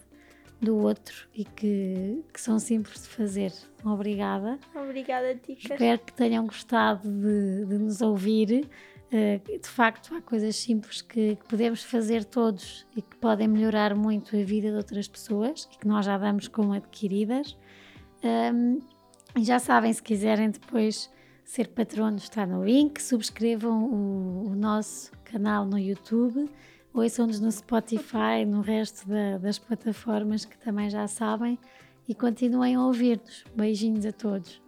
do 0.61 0.77
outro 0.77 1.29
e 1.35 1.45
que, 1.45 2.23
que 2.33 2.41
são 2.41 2.59
simples 2.59 3.03
de 3.03 3.09
fazer. 3.09 3.53
Obrigada. 3.85 4.59
Obrigada, 4.75 5.35
Tica. 5.35 5.75
Espero 5.75 5.99
que 5.99 6.13
tenham 6.13 6.47
gostado 6.47 7.11
de, 7.11 7.65
de 7.65 7.79
nos 7.79 8.03
ouvir. 8.03 8.69
Uh, 9.13 9.59
de 9.59 9.69
facto, 9.69 10.15
há 10.15 10.21
coisas 10.21 10.55
simples 10.55 11.03
que, 11.03 11.37
que, 11.37 11.45
podemos 11.49 11.83
fazer 11.83 12.25
todos 12.25 12.87
e 12.95 13.03
que 13.03 13.17
podem 13.17 13.49
melhorar 13.49 13.95
muito 13.95 14.37
a 14.37 14.43
vida 14.45 14.71
de 14.71 14.77
outras 14.77 15.09
pessoas 15.09 15.69
e 15.73 15.79
que 15.79 15.89
nós 15.89 16.05
já 16.07 16.17
damos 16.17 16.47
como 16.47 16.75
adquiridas. 16.75 17.57
Um, 18.23 18.79
já 19.39 19.59
sabem, 19.59 19.93
se 19.93 20.03
quiserem 20.03 20.51
depois 20.51 21.11
ser 21.43 21.69
patronos, 21.69 22.25
está 22.25 22.47
no 22.47 22.65
link. 22.65 23.01
Subscrevam 23.03 23.85
o, 23.85 24.51
o 24.51 24.55
nosso 24.55 25.11
canal 25.25 25.65
no 25.65 25.79
YouTube 25.79 26.49
ouçam-nos 26.93 27.41
no 27.41 27.51
Spotify, 27.51 28.45
no 28.47 28.61
resto 28.61 29.09
da, 29.09 29.39
das 29.39 29.59
plataformas 29.59 30.45
que 30.45 30.59
também 30.59 30.91
já 30.91 31.07
sabem 31.07 31.59
e 32.09 32.15
continuem 32.15 32.75
a 32.75 32.85
ouvir-nos. 32.85 33.45
Beijinhos 33.55 34.05
a 34.05 34.13
todos. 34.13 34.61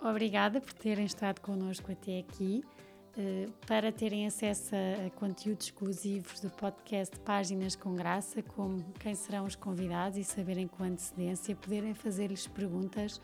Obrigada 0.00 0.60
por 0.60 0.72
terem 0.72 1.04
estado 1.04 1.40
connosco 1.40 1.92
até 1.92 2.20
aqui. 2.20 2.64
Uh, 3.18 3.50
para 3.66 3.90
terem 3.90 4.24
acesso 4.24 4.72
a, 4.74 5.10
conteúdos 5.10 5.66
exclusivos 5.66 6.40
do 6.40 6.48
podcast 6.48 7.18
Páginas 7.20 7.74
com 7.74 7.94
Graça, 7.94 8.40
como 8.40 8.84
quem 9.00 9.14
serão 9.16 9.44
os 9.44 9.56
convidados 9.56 10.16
e 10.16 10.22
saberem 10.22 10.68
com 10.68 10.84
antecedência, 10.84 11.56
poderem 11.56 11.92
fazer-lhes 11.92 12.46
perguntas, 12.46 13.20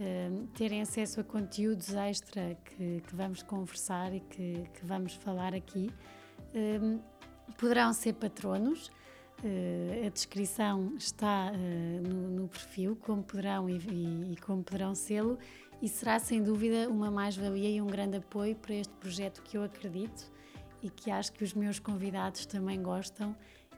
uh, 0.00 0.46
terem 0.48 0.82
acesso 0.82 1.20
a 1.20 1.24
conteúdos 1.24 1.94
extra 1.94 2.56
que, 2.64 3.02
que 3.06 3.14
vamos 3.14 3.42
conversar 3.42 4.14
e 4.14 4.20
que, 4.20 4.64
que 4.74 4.84
vamos 4.84 5.14
falar 5.14 5.54
aqui. 5.54 5.90
Uh, 6.54 7.00
poderão 7.58 7.92
ser 7.92 8.14
patronos. 8.14 8.88
Uh, 9.44 10.06
a 10.06 10.08
descrição 10.08 10.94
está 10.96 11.52
no, 11.52 12.30
no, 12.30 12.48
perfil, 12.48 12.96
como 12.96 13.22
poderão 13.22 13.68
e, 13.68 13.76
e, 13.76 14.32
e 14.32 14.36
como 14.36 14.62
poderão 14.64 14.94
sê-lo, 14.94 15.38
e 15.82 15.88
será 15.88 16.18
sem 16.18 16.42
dúvida 16.42 16.88
uma 16.88 17.10
mais-valia 17.10 17.68
e 17.68 17.82
um 17.82 17.86
grande 17.86 18.16
apoio 18.16 18.56
para 18.56 18.74
este 18.74 18.94
projeto 18.94 19.42
que 19.42 19.58
eu 19.58 19.62
acredito 19.62 20.32
e 20.82 20.88
que 20.88 21.10
acho 21.10 21.32
que 21.32 21.44
os 21.44 21.52
meus 21.52 21.78
convidados 21.78 22.46
também 22.46 22.80
gostam 22.80 23.36